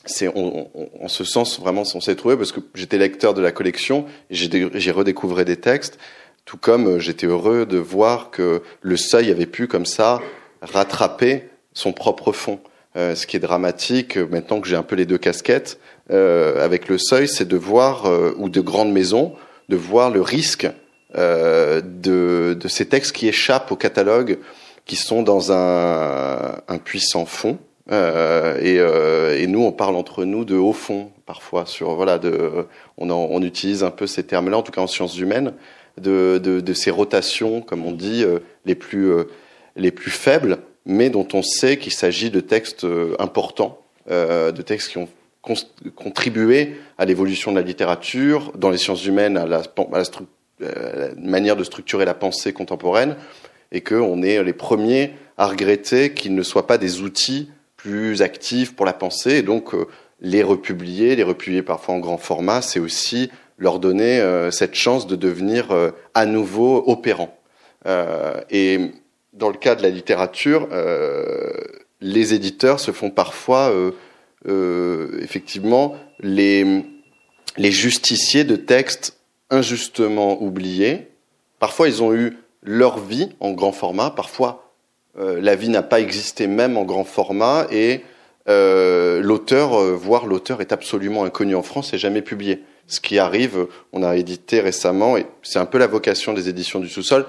c'est 0.05 0.29
en 0.29 1.09
ce 1.09 1.25
sens 1.25 1.61
vraiment 1.61 1.83
on 1.95 2.01
s'est 2.01 2.17
trouvé 2.17 2.37
parce 2.37 2.53
que 2.53 2.61
j'étais 2.75 2.99
lecteur 2.99 3.35
de 3.35 3.41
la 3.41 3.53
collection 3.53 4.07
j'ai 4.31 4.91
redécouvert 4.91 5.45
des 5.45 5.57
textes 5.57 5.99
tout 6.45 6.57
comme 6.57 6.87
euh, 6.89 6.99
j'étais 6.99 7.27
heureux 7.27 7.67
de 7.67 7.79
voir 7.79 8.31
que 8.31 8.63
le 8.81 8.97
seuil 8.97 9.31
avait 9.31 9.47
pu 9.47 9.69
comme 9.69 9.87
ça 9.87 10.21
rattraper 10.61 11.45
son 11.73 11.93
propre 11.93 12.33
fond 12.33 12.59
euh, 12.97 13.15
ce 13.15 13.27
qui 13.27 13.37
est 13.37 13.41
dramatique 13.41 14.17
euh, 14.19 14.27
maintenant 14.29 14.61
que 14.61 14.67
j'ai 14.67 14.77
un 14.77 14.83
peu 14.83 14.97
les 14.97 15.07
deux 15.07 15.19
casquettes 15.19 15.79
euh, 16.11 16.65
avec 16.65 16.89
le 16.89 16.99
seuil 16.99 17.29
c'est 17.29 17.47
de 17.47 17.57
voir 17.57 18.07
euh, 18.07 18.35
ou 18.39 18.49
de 18.49 18.61
grandes 18.61 18.93
maisons 18.93 19.35
de 19.69 19.77
voir 19.77 20.11
le 20.11 20.21
risque 20.21 20.69
de, 21.15 21.81
de, 22.55 22.69
ces 22.69 22.87
textes 22.87 23.13
qui 23.13 23.29
échappent 23.29 23.71
au 23.71 23.77
catalogue 23.77 24.39
qui 24.87 24.97
sont 24.97 25.23
dans 25.23 25.53
un, 25.53 26.57
un 26.67 26.79
puissant 26.79 27.27
fond 27.27 27.59
euh, 27.91 28.59
et, 28.61 28.79
euh, 28.79 29.39
et, 29.39 29.47
nous, 29.47 29.63
on 29.63 29.73
parle 29.73 29.97
entre 29.97 30.25
nous 30.25 30.45
de 30.45 30.57
haut 30.57 30.73
fond 30.73 31.11
parfois. 31.27 31.67
Sur 31.67 31.95
voilà, 31.95 32.19
de, 32.19 32.67
on, 32.99 33.11
en, 33.11 33.29
on 33.31 33.43
utilise 33.43 33.83
un 33.83 33.91
peu 33.91 34.07
ces 34.07 34.25
termes-là, 34.25 34.59
en 34.59 34.63
tout 34.63 34.73
cas 34.73 34.81
en 34.81 34.87
sciences 34.87 35.19
humaines, 35.19 35.53
de, 36.01 36.39
de, 36.39 36.73
ces 36.73 36.91
rotations, 36.91 37.61
comme 37.61 37.85
on 37.85 37.93
dit, 37.93 38.25
euh, 38.25 38.39
les 38.65 38.75
plus 38.75 39.11
euh, 39.11 39.25
les 39.77 39.91
plus 39.91 40.11
faibles, 40.11 40.59
mais 40.87 41.11
dont 41.11 41.27
on 41.33 41.43
sait 41.43 41.77
qu'il 41.79 41.93
s'agit 41.93 42.31
de 42.31 42.41
textes 42.41 42.85
euh, 42.85 43.15
importants, 43.19 43.79
de 44.09 44.63
textes 44.63 44.91
qui 44.91 44.99
ont 44.99 45.09
contribué 45.95 46.77
à 46.99 47.05
l'évolution 47.05 47.51
de 47.51 47.57
la 47.57 47.67
littérature, 47.67 48.53
dans 48.57 48.71
les 48.71 48.79
sciences 48.79 49.05
humaines, 49.05 49.37
à 49.37 49.47
la, 49.47 49.63
la 50.61 51.15
manière 51.17 51.57
de 51.57 51.65
structurer 51.65 52.05
la 52.05 52.15
pensée 52.15 52.53
contemporaine, 52.53 53.17
et 53.73 53.81
qu'on 53.81 54.23
est 54.23 54.43
les 54.43 54.53
premiers 54.53 55.15
à 55.39 55.47
regretter 55.47 56.13
qu'ils 56.13 56.35
ne 56.35 56.43
soient 56.43 56.67
pas 56.67 56.79
des 56.79 57.01
outils 57.01 57.51
plus 57.77 58.23
actifs 58.23 58.77
pour 58.77 58.87
la 58.87 58.93
pensée, 58.93 59.39
et 59.39 59.43
donc 59.43 59.75
euh, 59.75 59.87
les 60.21 60.45
republier, 60.45 61.17
les 61.17 61.25
republier 61.25 61.63
parfois 61.63 61.97
en 61.97 61.99
grand 61.99 62.19
format, 62.19 62.63
c'est 62.63 62.79
aussi 62.79 63.31
leur 63.59 63.81
donner 63.81 64.21
euh, 64.21 64.53
cette 64.53 64.75
chance 64.75 65.07
de 65.07 65.17
devenir 65.17 65.73
euh, 65.73 65.91
à 66.15 66.27
nouveau 66.27 66.85
opérants. 66.87 67.37
et 68.51 68.79
dans 69.33 69.49
le 69.49 69.57
cas 69.57 69.75
de 69.75 69.83
la 69.83 69.89
littérature, 69.89 70.69
les 72.01 72.35
éditeurs 72.35 72.79
se 72.79 72.93
font 72.93 73.11
parfois 73.11 73.73
effectivement 74.45 75.95
les, 76.21 76.85
les 77.57 77.73
justiciers 77.73 78.45
de 78.45 78.57
textes 78.57 79.19
injustement 79.51 80.43
oubliés. 80.43 81.09
Parfois, 81.59 81.89
ils 81.89 82.03
ont 82.03 82.15
eu 82.15 82.39
leur 82.63 82.99
vie 82.99 83.31
en 83.41 83.53
grand 83.53 83.73
format, 83.73 84.11
parfois 84.11 84.73
euh, 85.19 85.41
la 85.41 85.55
vie 85.55 85.69
n'a 85.69 85.83
pas 85.83 86.01
existé 86.01 86.47
même 86.47 86.77
en 86.77 86.85
grand 86.85 87.05
format 87.05 87.67
et 87.71 88.03
euh, 88.49 89.21
l'auteur, 89.21 89.75
euh, 89.75 89.93
voire 89.93 90.27
l'auteur 90.27 90.61
est 90.61 90.73
absolument 90.73 91.25
inconnu 91.25 91.55
en 91.55 91.63
France 91.63 91.93
et 91.93 91.99
jamais 91.99 92.23
publié. 92.23 92.63
Ce 92.87 92.99
qui 93.01 93.19
arrive, 93.19 93.67
on 93.93 94.03
a 94.03 94.17
édité 94.17 94.61
récemment, 94.61 95.17
et 95.17 95.27
c'est 95.43 95.59
un 95.59 95.67
peu 95.67 95.79
la 95.79 95.87
vocation 95.87 96.33
des 96.33 96.49
éditions 96.49 96.81
du 96.81 96.89
sous-sol, 96.89 97.27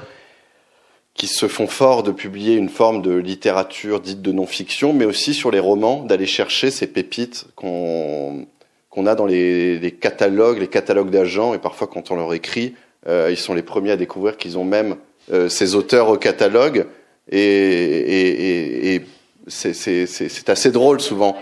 qui 1.13 1.27
se 1.27 1.47
font 1.47 1.67
fort 1.67 2.03
de 2.03 2.11
publier 2.11 2.55
une 2.55 2.69
forme 2.69 3.01
de 3.01 3.13
littérature 3.13 3.99
dite 3.99 4.21
de 4.21 4.31
non-fiction, 4.31 4.93
mais 4.93 5.05
aussi 5.05 5.33
sur 5.33 5.51
les 5.51 5.59
romans, 5.59 6.03
d'aller 6.03 6.25
chercher 6.25 6.71
ces 6.71 6.87
pépites 6.87 7.45
qu'on 7.55 8.47
qu'on 8.89 9.07
a 9.07 9.15
dans 9.15 9.25
les, 9.25 9.79
les, 9.79 9.91
catalogues, 9.91 10.59
les 10.59 10.67
catalogues 10.67 11.09
d'agents, 11.09 11.55
et 11.55 11.57
parfois 11.57 11.87
quand 11.87 12.11
on 12.11 12.15
leur 12.15 12.31
écrit, 12.35 12.75
euh, 13.07 13.29
ils 13.31 13.37
sont 13.37 13.55
les 13.55 13.63
premiers 13.63 13.89
à 13.89 13.97
découvrir 13.97 14.37
qu'ils 14.37 14.55
ont 14.59 14.63
même 14.65 14.97
euh, 15.31 15.49
ces 15.49 15.73
auteurs 15.73 16.09
au 16.09 16.17
catalogue, 16.17 16.85
et, 17.31 17.39
et, 17.39 18.93
et, 18.93 19.01
c'est 19.47 20.49
assez 20.49 20.71
drôle 20.71 21.01
souvent. 21.01 21.35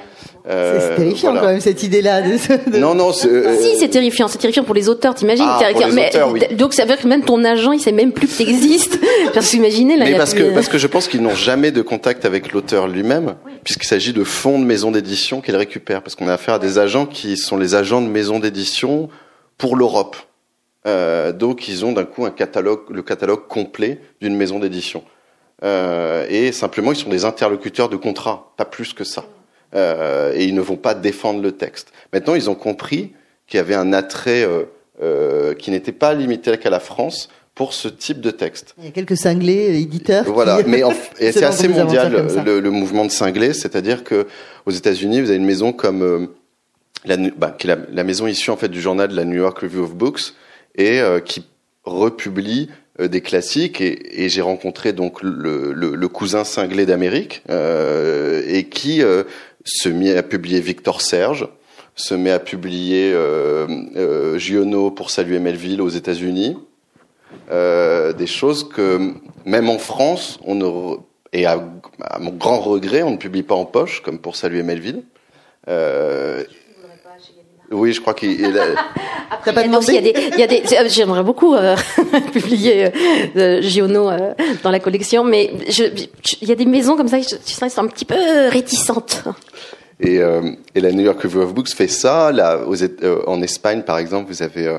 Euh, 0.49 0.80
c'est 0.80 0.95
terrifiant 0.95 1.32
voilà. 1.32 1.45
quand 1.45 1.51
même 1.54 1.62
cette 1.62 1.84
idée-là. 1.84 2.21
De. 2.21 2.77
Non, 2.77 2.95
non. 2.95 3.12
Euh, 3.25 3.58
si, 3.60 3.77
c'est 3.77 3.89
terrifiant. 3.89 4.27
C'est 4.27 4.39
terrifiant 4.39 4.63
pour 4.63 4.73
les 4.73 4.89
auteurs. 4.89 5.13
T'imagines 5.13 5.45
ah, 5.47 5.60
pour 5.71 5.86
les 5.88 5.91
mais, 5.93 6.10
auteurs, 6.10 6.32
oui. 6.32 6.41
Donc 6.56 6.73
ça 6.73 6.84
veut 6.84 6.89
dire 6.89 6.99
que 6.99 7.08
même 7.08 7.23
ton 7.23 7.43
agent, 7.43 7.71
il 7.71 7.80
sait 7.80 7.91
même 7.91 8.12
plus 8.12 8.27
que 8.27 8.38
t'existes. 8.38 8.99
parce 9.34 9.49
qu'imaginez 9.49 9.97
là. 9.97 10.06
Mais 10.06 10.17
parce 10.17 10.34
plus... 10.34 10.45
que 10.45 10.54
parce 10.54 10.67
que 10.67 10.77
je 10.77 10.88
pense 10.88 11.08
qu'ils 11.08 11.21
n'ont 11.21 11.36
jamais 11.36 11.71
de 11.71 11.82
contact 11.82 12.25
avec 12.25 12.54
l'auteur 12.54 12.88
lui-même, 12.88 13.36
oui. 13.45 13.54
puisqu'il 13.63 13.88
s'agit 13.88 14.13
de 14.13 14.23
fonds 14.23 14.60
de 14.60 14.65
maisons 14.65 14.91
d'édition 14.91 15.41
qu'ils 15.41 15.56
récupèrent, 15.56 16.01
parce 16.01 16.15
qu'on 16.15 16.27
a 16.27 16.34
affaire 16.34 16.56
à 16.56 16.60
des 16.60 16.80
agents 16.80 17.06
qui 17.06 17.38
sont 17.38 17.58
les 17.58 17.75
agents 17.75 18.01
de 18.01 18.08
maisons 18.08 18.39
d'édition 18.39 19.10
pour 19.58 19.75
l'Europe. 19.75 20.15
Euh, 20.88 21.32
donc 21.32 21.67
ils 21.67 21.86
ont 21.86 21.91
d'un 21.91 22.06
coup 22.06 22.25
un 22.25 22.32
catalogue, 22.32 22.82
le 22.89 23.04
catalogue 23.04 23.47
complet 23.47 23.99
d'une 24.19 24.36
maison 24.36 24.60
d'édition. 24.60 25.04
Euh, 25.63 26.25
et 26.30 26.51
simplement 26.51 26.91
ils 26.91 26.97
sont 26.97 27.10
des 27.10 27.25
interlocuteurs 27.25 27.89
de 27.89 27.95
contrat, 27.95 28.54
pas 28.58 28.65
plus 28.65 28.93
que 28.93 29.04
ça. 29.04 29.25
Euh, 29.73 30.34
et 30.36 30.45
ils 30.45 30.55
ne 30.55 30.62
vont 30.62 30.75
pas 30.75 30.93
défendre 30.93 31.41
le 31.41 31.51
texte. 31.53 31.91
Maintenant, 32.13 32.36
ils 32.36 32.49
ont 32.49 32.55
compris 32.55 33.13
qu'il 33.47 33.57
y 33.57 33.62
avait 33.62 33.75
un 33.75 33.93
attrait 33.93 34.43
euh, 34.43 34.63
euh 35.01 35.53
qui 35.53 35.71
n'était 35.71 35.91
pas 35.91 36.13
limité 36.13 36.57
qu'à 36.57 36.69
la 36.69 36.79
France 36.79 37.29
pour 37.55 37.73
ce 37.73 37.88
type 37.88 38.21
de 38.21 38.31
texte. 38.31 38.75
Il 38.77 38.86
y 38.86 38.88
a 38.88 38.91
quelques 38.91 39.17
cinglés 39.17 39.79
éditeurs. 39.79 40.25
Voilà, 40.25 40.62
qui... 40.63 40.69
mais 40.69 40.81
c'est 41.19 41.43
assez 41.43 41.67
mondial 41.67 42.27
le, 42.45 42.60
le, 42.60 42.71
mouvement 42.71 43.05
de 43.05 43.12
cinglés, 43.12 43.53
c'est-à-dire 43.53 44.03
que 44.03 44.27
aux 44.65 44.71
États-Unis, 44.71 45.21
vous 45.21 45.29
avez 45.29 45.38
une 45.38 45.45
maison 45.45 45.73
comme 45.73 46.29
la, 47.05 47.17
bah, 47.38 47.55
qui 47.57 47.67
est 47.67 47.75
la, 47.75 47.81
la, 47.91 48.03
maison 48.03 48.27
issue 48.27 48.51
en 48.51 48.57
fait 48.57 48.69
du 48.69 48.81
journal 48.81 49.10
de 49.10 49.15
la 49.15 49.25
New 49.25 49.38
York 49.38 49.57
Review 49.60 49.84
of 49.84 49.95
Books 49.95 50.34
et 50.75 51.01
qui 51.25 51.45
republie 51.84 52.69
des 52.99 53.21
classiques 53.21 53.81
et, 53.81 54.23
et 54.23 54.29
j'ai 54.29 54.41
rencontré 54.41 54.93
donc 54.93 55.21
le, 55.23 55.73
le, 55.73 55.95
le 55.95 56.07
cousin 56.07 56.43
cinglé 56.43 56.86
d'Amérique 56.86 57.43
euh, 57.49 58.43
et 58.47 58.65
qui 58.65 59.01
euh, 59.01 59.23
se 59.65 59.89
met 59.89 60.15
à 60.15 60.24
publier 60.24 60.60
Victor 60.60 61.02
Serge, 61.02 61.47
se 61.95 62.13
met 62.13 62.32
à 62.32 62.39
publier 62.39 63.12
euh, 63.13 63.67
euh, 63.95 64.38
Giono 64.38 64.91
pour 64.91 65.10
saluer 65.10 65.39
Melville 65.39 65.82
aux 65.82 65.89
États-Unis, 65.89 66.58
euh, 67.52 68.13
des 68.13 68.28
choses 68.28 68.67
que 68.67 69.13
même 69.45 69.69
en 69.69 69.78
France, 69.78 70.39
on 70.45 70.56
ne, 70.56 70.97
et 71.34 71.45
à, 71.45 71.63
à, 72.02 72.19
mon 72.19 72.32
grand 72.32 72.60
regret, 72.60 73.04
on 73.04 73.12
ne 73.12 73.17
publie 73.17 73.43
pas 73.43 73.56
en 73.56 73.65
poche 73.65 74.02
comme 74.02 74.19
pour 74.19 74.36
saluer 74.36 74.63
Melville. 74.63 75.04
Euh, 75.67 76.43
oui, 77.71 77.93
je 77.93 78.01
crois 78.01 78.13
qu'il. 78.13 78.45
Après, 79.31 79.53
pas 79.53 79.63
demandé. 79.63 79.88
Il 79.89 79.95
y 79.95 79.97
a 79.97 80.01
des, 80.01 80.13
il 80.34 80.39
y 80.39 80.43
a 80.43 80.47
des, 80.84 80.89
j'aimerais 80.89 81.23
beaucoup 81.23 81.55
euh, 81.55 81.75
publier 82.34 82.91
euh, 83.36 83.62
Giono 83.62 84.10
euh, 84.10 84.34
dans 84.62 84.71
la 84.71 84.79
collection, 84.79 85.23
mais 85.23 85.51
je, 85.69 85.86
il 86.41 86.47
y 86.47 86.51
a 86.51 86.55
des 86.55 86.65
maisons 86.65 86.97
comme 86.97 87.07
ça, 87.07 87.19
je, 87.19 87.36
je 87.45 87.51
sens 87.51 87.77
un 87.77 87.88
petit 87.88 88.05
peu 88.05 88.15
réticentes. 88.49 89.23
Et, 90.01 90.19
euh, 90.19 90.51
et, 90.73 90.81
la 90.81 90.91
New 90.91 91.03
York 91.03 91.21
Review 91.21 91.41
of 91.41 91.53
Books 91.53 91.69
fait 91.69 91.88
ça. 91.88 92.31
Là, 92.31 92.65
aux, 92.67 92.81
euh, 92.84 93.21
en 93.27 93.41
Espagne, 93.41 93.84
par 93.84 93.99
exemple, 93.99 94.31
vous 94.31 94.41
avez 94.41 94.77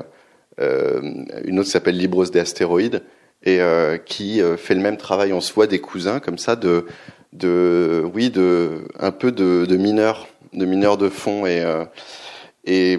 euh, 0.59 1.01
une 1.45 1.59
autre 1.59 1.67
qui 1.67 1.71
s'appelle 1.71 1.97
Libros 1.97 2.25
de 2.25 2.39
Astéroïdes 2.39 3.01
et 3.45 3.59
qui 4.05 4.41
fait 4.55 4.73
le 4.73 4.79
même 4.79 4.95
travail. 4.95 5.33
On 5.33 5.41
se 5.41 5.51
voit 5.51 5.67
des 5.67 5.79
cousins 5.79 6.21
comme 6.21 6.37
ça 6.37 6.55
de, 6.55 6.85
de, 7.33 8.01
oui, 8.13 8.29
de, 8.29 8.85
un 8.97 9.11
peu 9.11 9.33
de, 9.33 9.65
de 9.65 9.75
mineurs, 9.75 10.27
de 10.53 10.65
mineurs 10.65 10.95
de 10.95 11.09
fond 11.09 11.45
et 11.45 11.61
et, 12.65 12.97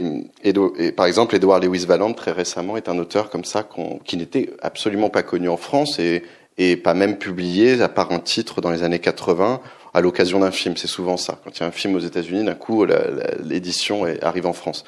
par 0.95 1.07
exemple, 1.07 1.35
Edouard 1.35 1.61
Lewis 1.61 1.87
Valland, 1.87 2.13
très 2.13 2.33
récemment, 2.33 2.77
est 2.77 2.89
un 2.89 2.99
auteur 2.99 3.31
comme 3.31 3.45
ça 3.45 3.67
qui 4.05 4.17
n'était 4.17 4.51
absolument 4.61 5.09
pas 5.09 5.23
connu 5.23 5.49
en 5.49 5.57
France 5.57 5.99
et, 5.99 6.77
pas 6.77 6.95
même 6.95 7.19
publié, 7.19 7.81
à 7.81 7.89
part 7.89 8.13
un 8.13 8.21
titre 8.21 8.61
dans 8.61 8.71
les 8.71 8.83
années 8.83 8.99
80, 8.99 9.61
à 9.95 10.01
l'occasion 10.01 10.41
d'un 10.41 10.51
film. 10.51 10.77
C'est 10.77 10.87
souvent 10.87 11.17
ça. 11.17 11.41
Quand 11.45 11.57
il 11.57 11.61
y 11.61 11.65
a 11.65 11.67
un 11.67 11.73
film 11.73 11.95
aux 11.95 12.01
États-Unis, 12.01 12.45
d'un 12.45 12.55
coup, 12.55 12.85
l'édition 13.43 14.05
arrive 14.21 14.47
en 14.47 14.53
France. 14.53 14.85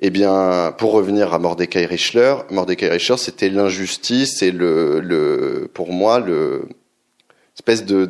Eh 0.00 0.10
bien, 0.10 0.72
pour 0.78 0.92
revenir 0.92 1.34
à 1.34 1.38
Mordecai 1.38 1.84
Richler, 1.84 2.34
Mordecai 2.50 2.88
Richler, 2.88 3.16
c'était 3.18 3.50
l'injustice 3.50 4.42
et 4.42 4.52
le, 4.52 5.68
pour 5.74 5.92
moi, 5.92 6.20
le 6.20 6.68
espèce 7.54 7.84
de 7.84 8.06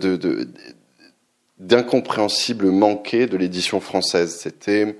d'incompréhensible 1.58 2.66
manqué 2.66 3.26
de 3.26 3.36
l'édition 3.36 3.80
française. 3.80 4.38
C'était 4.40 4.96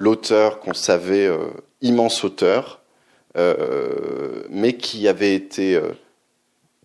l'auteur 0.00 0.58
qu'on 0.58 0.74
savait 0.74 1.26
euh, 1.26 1.50
immense 1.82 2.24
auteur, 2.24 2.80
euh, 3.36 4.42
mais 4.48 4.72
qui 4.72 5.06
avait 5.06 5.34
été 5.34 5.76
euh, 5.76 5.92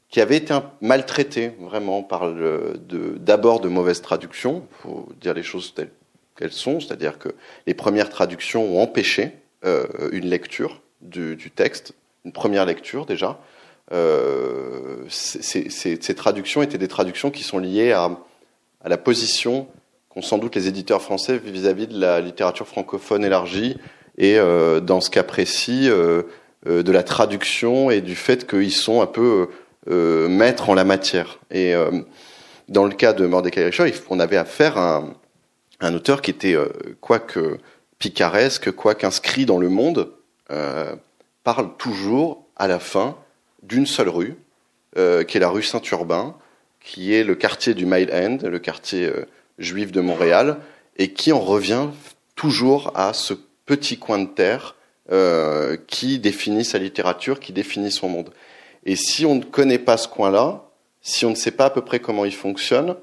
qui 0.10 0.22
avait 0.22 0.38
été 0.38 0.54
maltraité 0.82 1.54
vraiment 1.60 2.04
par 2.04 2.32
d'abord 2.32 3.60
de, 3.60 3.68
de 3.68 3.74
mauvaises 3.74 4.02
traductions, 4.02 4.68
faut 4.84 5.10
dire 5.20 5.34
les 5.34 5.44
choses 5.44 5.74
telles 5.74 5.90
qu'elles 6.38 6.52
sont, 6.52 6.80
c'est-à-dire 6.80 7.18
que 7.18 7.30
les 7.66 7.74
premières 7.74 8.10
traductions 8.10 8.64
ont 8.64 8.82
empêché 8.82 9.32
une 9.64 10.26
lecture 10.26 10.82
du, 11.02 11.52
texte, 11.54 11.94
une 12.24 12.32
première 12.32 12.66
lecture 12.66 13.06
déjà. 13.06 13.40
Ces, 15.10 16.16
traductions 16.16 16.62
étaient 16.62 16.78
des 16.78 16.88
traductions 16.88 17.32
qui 17.32 17.44
sont 17.44 17.58
liées 17.58 17.92
à, 17.92 18.12
à 18.82 18.90
la 18.90 18.98
position 18.98 19.68
qu'ont 20.16 20.22
sans 20.22 20.38
doute 20.38 20.56
les 20.56 20.68
éditeurs 20.68 21.02
français 21.02 21.38
vis-à-vis 21.38 21.88
de 21.88 22.00
la 22.00 22.22
littérature 22.22 22.68
francophone 22.68 23.26
élargie 23.26 23.78
et 24.18 24.40
euh, 24.40 24.80
dans 24.80 25.02
ce 25.02 25.10
cas 25.10 25.24
précis 25.24 25.90
euh, 25.90 26.24
euh, 26.68 26.84
de 26.84 26.92
la 26.92 27.04
traduction 27.04 27.92
et 27.92 28.02
du 28.02 28.16
fait 28.16 28.48
qu'ils 28.48 28.72
sont 28.72 29.02
un 29.02 29.08
peu 29.08 29.50
maîtres 29.88 30.72
en 30.72 30.74
la 30.74 30.84
matière. 30.84 31.38
Et 31.52 31.76
dans 32.70 32.86
le 32.86 32.96
cas 32.96 33.14
de 33.14 33.28
Mordecai 33.28 33.66
Richard, 33.66 33.88
on 34.10 34.20
avait 34.20 34.36
affaire 34.36 34.80
à 34.80 34.96
un, 34.96 35.14
un 35.80 35.94
auteur 35.94 36.24
qui 36.24 36.32
était 36.32 36.58
quoique 37.02 37.60
picaresque, 38.00 38.72
quoique 38.72 39.06
inscrit 39.06 39.46
dans 39.46 39.60
le 39.60 39.70
monde, 39.70 40.10
parle 41.44 41.78
toujours 41.78 42.48
à 42.56 42.68
la 42.68 42.80
fin 42.80 43.16
d'une 43.62 43.86
seule 43.86 44.10
rue, 44.10 44.36
qui 44.96 45.38
est 45.38 45.40
la 45.40 45.50
rue 45.50 45.62
Saint-Urbain, 45.62 46.36
qui 46.80 47.14
est 47.14 47.24
le 47.24 47.36
quartier 47.36 47.76
du 47.76 47.86
Mile 47.86 48.10
End, 48.12 48.40
le 48.42 48.58
quartier 48.58 49.12
juif 49.58 49.92
de 49.92 50.02
Montréal, 50.02 50.58
et 50.98 51.14
qui 51.14 51.32
en 51.32 51.40
revient 51.40 51.88
toujours 52.36 52.92
à 52.96 53.14
ce 53.14 53.34
petit 53.66 53.98
coin 53.98 54.20
de 54.20 54.28
terre 54.28 54.76
euh, 55.12 55.78
qui 55.88 56.20
définit 56.20 56.66
sa 56.66 56.78
littérature, 56.78 57.40
qui 57.40 57.54
définit 57.54 57.92
son 57.92 58.10
monde. 58.10 58.32
Et 58.86 58.96
si 58.96 59.26
on 59.26 59.36
ne 59.36 59.44
connaît 59.44 59.80
pas 59.80 59.98
ce 59.98 60.08
coin-là, 60.08 60.64
si 61.02 61.26
on 61.26 61.32
ne 61.32 61.36
sait 61.36 61.52
pas 61.52 61.66
à 61.66 61.70
peu 61.70 61.82
près 61.82 62.00
comment 62.00 62.26
il 62.26 62.34
fonctionne, 62.34 62.96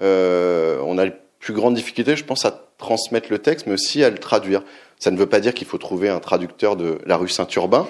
euh, 0.00 0.80
on 0.84 0.98
a 0.98 1.04
les 1.06 1.12
plus 1.38 1.52
grandes 1.52 1.74
difficultés, 1.74 2.16
je 2.16 2.24
pense, 2.24 2.44
à 2.44 2.68
transmettre 2.78 3.28
le 3.30 3.38
texte, 3.38 3.66
mais 3.66 3.74
aussi 3.74 4.02
à 4.02 4.10
le 4.10 4.18
traduire. 4.18 4.62
Ça 4.98 5.10
ne 5.10 5.16
veut 5.16 5.26
pas 5.26 5.40
dire 5.40 5.54
qu'il 5.54 5.66
faut 5.66 5.78
trouver 5.78 6.08
un 6.08 6.20
traducteur 6.20 6.76
de 6.76 6.98
la 7.06 7.16
rue 7.16 7.28
Saint-Urbain, 7.28 7.86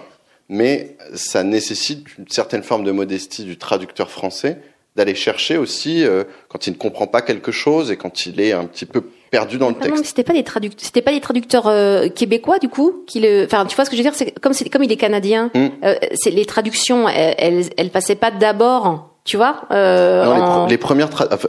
mais 0.49 0.97
ça 1.15 1.43
nécessite 1.45 2.19
une 2.19 2.29
certaine 2.29 2.63
forme 2.63 2.85
de 2.85 2.93
modestie 2.93 3.45
du 3.45 3.57
traducteur 3.57 4.11
français 4.11 4.61
d'aller 4.97 5.15
chercher 5.15 5.57
aussi 5.57 6.05
euh, 6.05 6.25
quand 6.49 6.67
il 6.67 6.73
ne 6.73 6.77
comprend 6.77 7.07
pas 7.07 7.23
quelque 7.23 7.53
chose 7.53 7.91
et 7.91 7.97
quand 7.97 8.27
il 8.27 8.41
est 8.41 8.53
un 8.53 8.65
petit 8.65 8.87
peu 8.87 9.03
perdu 9.31 9.59
dans 9.59 9.69
le 9.69 9.75
texte. 9.75 9.97
Non, 9.97 10.05
c'était 10.05 10.23
pas 10.23 10.33
des 10.33 10.45
traducteurs, 10.45 10.85
c'était 10.85 11.03
pas 11.03 11.11
des 11.11 11.21
traducteurs 11.21 11.67
euh, 11.67 12.09
québécois 12.09 12.61
du 12.61 12.69
coup 12.69 13.03
qui 13.07 13.19
le, 13.19 13.45
enfin 13.45 13.67
tu 13.67 13.75
vois 13.75 13.85
ce 13.85 13.91
que 13.91 13.97
je 13.97 14.03
veux 14.03 14.09
dire, 14.09 14.15
c'est 14.15 14.39
comme 14.39 14.53
c'est 14.53 14.69
comme 14.69 14.85
il 14.85 14.93
est 14.93 14.97
canadien, 14.97 15.51
hmm. 15.55 15.67
euh, 15.83 15.95
c'est 16.15 16.31
les 16.31 16.45
traductions, 16.45 17.09
elles, 17.09 17.35
elles, 17.39 17.65
elles 17.77 17.91
passaient 17.91 18.15
pas 18.15 18.31
d'abord, 18.31 19.15
tu 19.25 19.37
vois. 19.37 19.63
Euh, 19.71 20.25
non, 20.25 20.67
les, 20.67 20.79
premières, 20.79 21.09
enfin, 21.11 21.49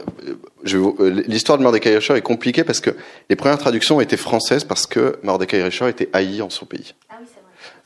l'histoire 0.64 1.58
de 1.58 1.62
Mordecai 1.62 1.94
Richard 1.94 2.16
est 2.16 2.22
compliquée 2.22 2.64
parce 2.64 2.80
que 2.80 2.90
les 3.28 3.36
premières 3.36 3.58
traductions 3.58 4.00
étaient 4.00 4.16
françaises 4.16 4.64
parce 4.64 4.86
que 4.86 5.18
Mordecai 5.22 5.62
Richard 5.62 5.88
était 5.88 6.08
haï 6.12 6.42
en 6.42 6.50
son 6.50 6.64
pays. 6.64 6.94
Ah 7.10 7.16
oui, 7.20 7.26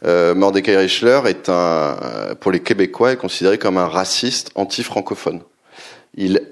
euh, 0.05 0.35
Mordecai 0.35 0.77
Richler 0.77 1.21
est 1.27 1.49
un, 1.49 1.97
pour 2.41 2.53
les 2.53 2.61
Québécois, 2.61 3.13
est 3.13 3.17
considéré 3.17 3.59
comme 3.59 3.77
un 3.79 3.87
raciste 3.87 4.51
anti-francophone. 4.55 5.41
Il, 6.15 6.43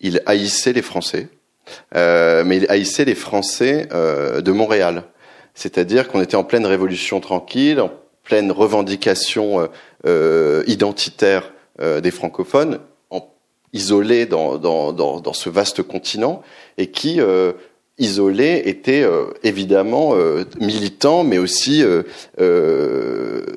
il 0.00 0.22
haïssait 0.26 0.72
les 0.72 0.82
Français, 0.82 1.28
euh, 1.94 2.44
mais 2.44 2.58
il 2.58 2.66
haïssait 2.68 3.04
les 3.04 3.14
Français 3.14 3.88
euh, 3.92 4.40
de 4.40 4.52
Montréal. 4.52 5.04
C'est-à-dire 5.54 6.08
qu'on 6.08 6.20
était 6.20 6.36
en 6.36 6.44
pleine 6.44 6.66
révolution 6.66 7.20
tranquille, 7.20 7.80
en 7.80 7.90
pleine 8.22 8.50
revendication 8.50 9.68
euh, 10.06 10.64
identitaire 10.66 11.52
des 11.80 12.12
francophones, 12.12 12.78
isolés 13.72 14.26
dans, 14.26 14.58
dans, 14.58 14.92
dans, 14.92 15.18
dans, 15.18 15.32
ce 15.32 15.50
vaste 15.50 15.82
continent, 15.82 16.42
et 16.78 16.92
qui 16.92 17.18
isolé 17.98 18.62
était 18.66 19.06
évidemment 19.42 20.14
militant, 20.60 21.24
mais 21.24 21.38
aussi 21.38 21.84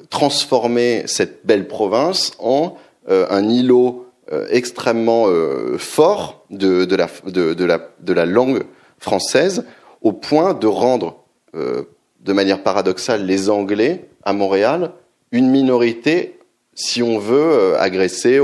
transformer 0.10 1.04
cette 1.06 1.46
belle 1.46 1.68
province 1.68 2.34
en 2.40 2.78
un 3.08 3.50
îlot 3.50 4.08
euh, 4.34 4.46
extrêmement 4.50 5.28
euh, 5.30 5.78
fort 5.78 6.44
de, 6.50 6.86
la, 6.86 8.26
langue 8.26 8.64
française 9.00 9.64
au 10.02 10.12
point 10.12 10.54
de 10.54 10.68
rendre 10.68 11.24
euh, 11.56 11.84
de 12.20 12.34
manière 12.34 12.62
paradoxale 12.62 13.26
les 13.26 13.50
Anglais 13.50 14.10
à 14.24 14.34
Montréal 14.34 14.92
une 15.32 15.50
minorité, 15.50 16.40
si 16.74 17.02
on 17.02 17.20
veut, 17.20 17.78
agressée 17.80 18.42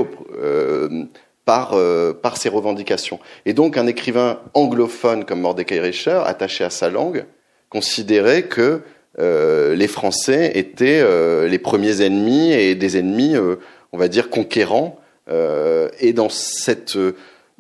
par, 1.45 1.75
par 2.21 2.38
ces 2.38 2.49
revendications. 2.49 3.19
Et 3.45 3.53
donc 3.53 3.77
un 3.77 3.88
écrivain 3.88 4.39
anglophone 4.53 5.25
comme 5.25 5.41
Mordecai 5.41 5.79
Richard, 5.79 6.25
attaché 6.27 6.63
à 6.63 6.69
sa 6.69 6.89
langue, 6.89 7.25
considérait 7.69 8.43
que 8.43 8.82
les 9.17 9.88
Français 9.88 10.51
étaient 10.56 11.03
les 11.47 11.60
premiers 11.60 12.01
ennemis 12.01 12.53
et 12.53 12.75
des 12.75 12.97
ennemis, 12.97 13.36
on 13.91 13.97
va 13.97 14.08
dire, 14.08 14.29
conquérants 14.29 14.99
euh, 15.29 15.89
et 15.99 16.12
dans 16.12 16.29
cette 16.29 16.97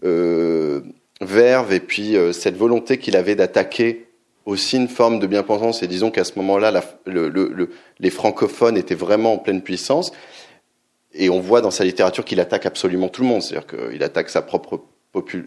euh, 0.03 0.81
verve 1.21 1.71
et 1.71 1.79
puis 1.79 2.17
euh, 2.17 2.33
cette 2.33 2.57
volonté 2.57 2.97
qu'il 2.97 3.15
avait 3.15 3.35
d'attaquer 3.35 4.07
aussi 4.45 4.75
une 4.75 4.89
forme 4.89 5.19
de 5.19 5.27
bien-pensance, 5.27 5.83
et 5.83 5.87
disons 5.87 6.11
qu'à 6.11 6.25
ce 6.25 6.33
moment-là, 6.35 6.83
le, 7.05 7.29
le, 7.29 7.69
les 7.99 8.09
francophones 8.09 8.75
étaient 8.75 8.93
vraiment 8.93 9.35
en 9.35 9.37
pleine 9.37 9.61
puissance, 9.61 10.11
et 11.13 11.29
on 11.29 11.39
voit 11.39 11.61
dans 11.61 11.71
sa 11.71 11.83
littérature 11.83 12.25
qu'il 12.25 12.39
attaque 12.39 12.65
absolument 12.65 13.09
tout 13.09 13.21
le 13.21 13.27
monde, 13.27 13.41
c'est-à-dire 13.41 13.67
qu'il 13.67 14.03
attaque 14.03 14.29
sa 14.29 14.41
propre, 14.41 14.81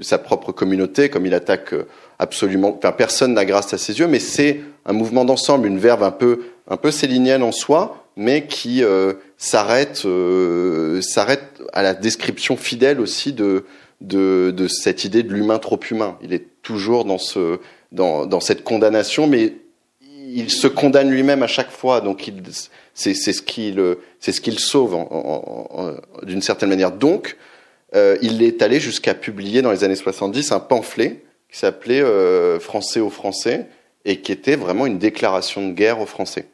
sa 0.01 0.19
propre 0.19 0.53
communauté, 0.53 1.09
comme 1.09 1.27
il 1.27 1.35
attaque 1.35 1.75
absolument, 2.19 2.77
enfin 2.77 2.93
personne 2.93 3.35
n'a 3.35 3.45
grâce 3.45 3.75
à 3.75 3.79
ses 3.79 3.99
yeux, 3.99 4.07
mais 4.07 4.21
c'est 4.21 4.61
un 4.85 4.93
mouvement 4.93 5.25
d'ensemble, 5.25 5.67
une 5.67 5.79
verve 5.79 6.03
un 6.03 6.11
peu, 6.13 6.41
un 6.69 6.77
peu 6.77 6.91
célinienne 6.91 7.43
en 7.43 7.53
soi, 7.53 8.07
mais 8.17 8.47
qui 8.47 8.83
euh, 8.83 9.15
s'arrête 9.37 10.03
euh, 10.07 11.01
s'arrête 11.03 11.63
à 11.73 11.83
la 11.83 11.95
description 11.95 12.57
fidèle 12.57 13.01
aussi 13.01 13.33
de, 13.33 13.65
de, 14.01 14.53
de 14.57 14.69
cette 14.69 15.05
idée 15.05 15.23
de 15.23 15.33
l'humain 15.33 15.59
trop 15.59 15.79
humain. 15.91 16.17
Il 16.23 16.33
est 16.33 16.47
toujours 16.63 17.05
dans, 17.05 17.19
ce, 17.19 17.59
dans, 17.93 18.27
dans 18.27 18.41
cette 18.41 18.65
condamnation, 18.65 19.27
mais 19.27 19.55
il 20.37 20.51
se 20.51 20.66
condamne 20.66 21.11
lui-même 21.11 21.42
à 21.42 21.46
chaque 21.46 21.70
fois. 21.70 22.01
Donc 22.01 22.31
c'est 22.94 23.14
ce 23.14 23.42
qu'il 23.42 23.83
c'est 24.20 24.33
ce 24.33 24.40
qu'il 24.40 24.59
sauve 24.61 24.96
d'une 26.22 26.42
certaine 26.42 26.68
manière. 26.68 26.92
Donc 26.92 27.37
euh, 27.94 28.16
il 28.20 28.42
est 28.42 28.62
allé 28.62 28.79
jusqu'à 28.79 29.14
publier 29.14 29.62
dans 29.62 29.72
les 29.72 29.83
années 29.83 29.96
70 29.96 30.53
un 30.53 30.61
pamphlet 30.61 31.22
qui 31.51 31.59
s'appelait 31.59 32.03
euh, 32.03 32.61
Français 32.61 33.01
aux 33.01 33.11
Français 33.11 33.66
et 34.05 34.20
qui 34.20 34.31
était 34.31 34.57
vraiment 34.57 34.87
une 34.87 34.99
déclaration 34.99 35.66
de 35.66 35.72
guerre 35.72 36.01
aux 36.01 36.07
Français 36.07 36.46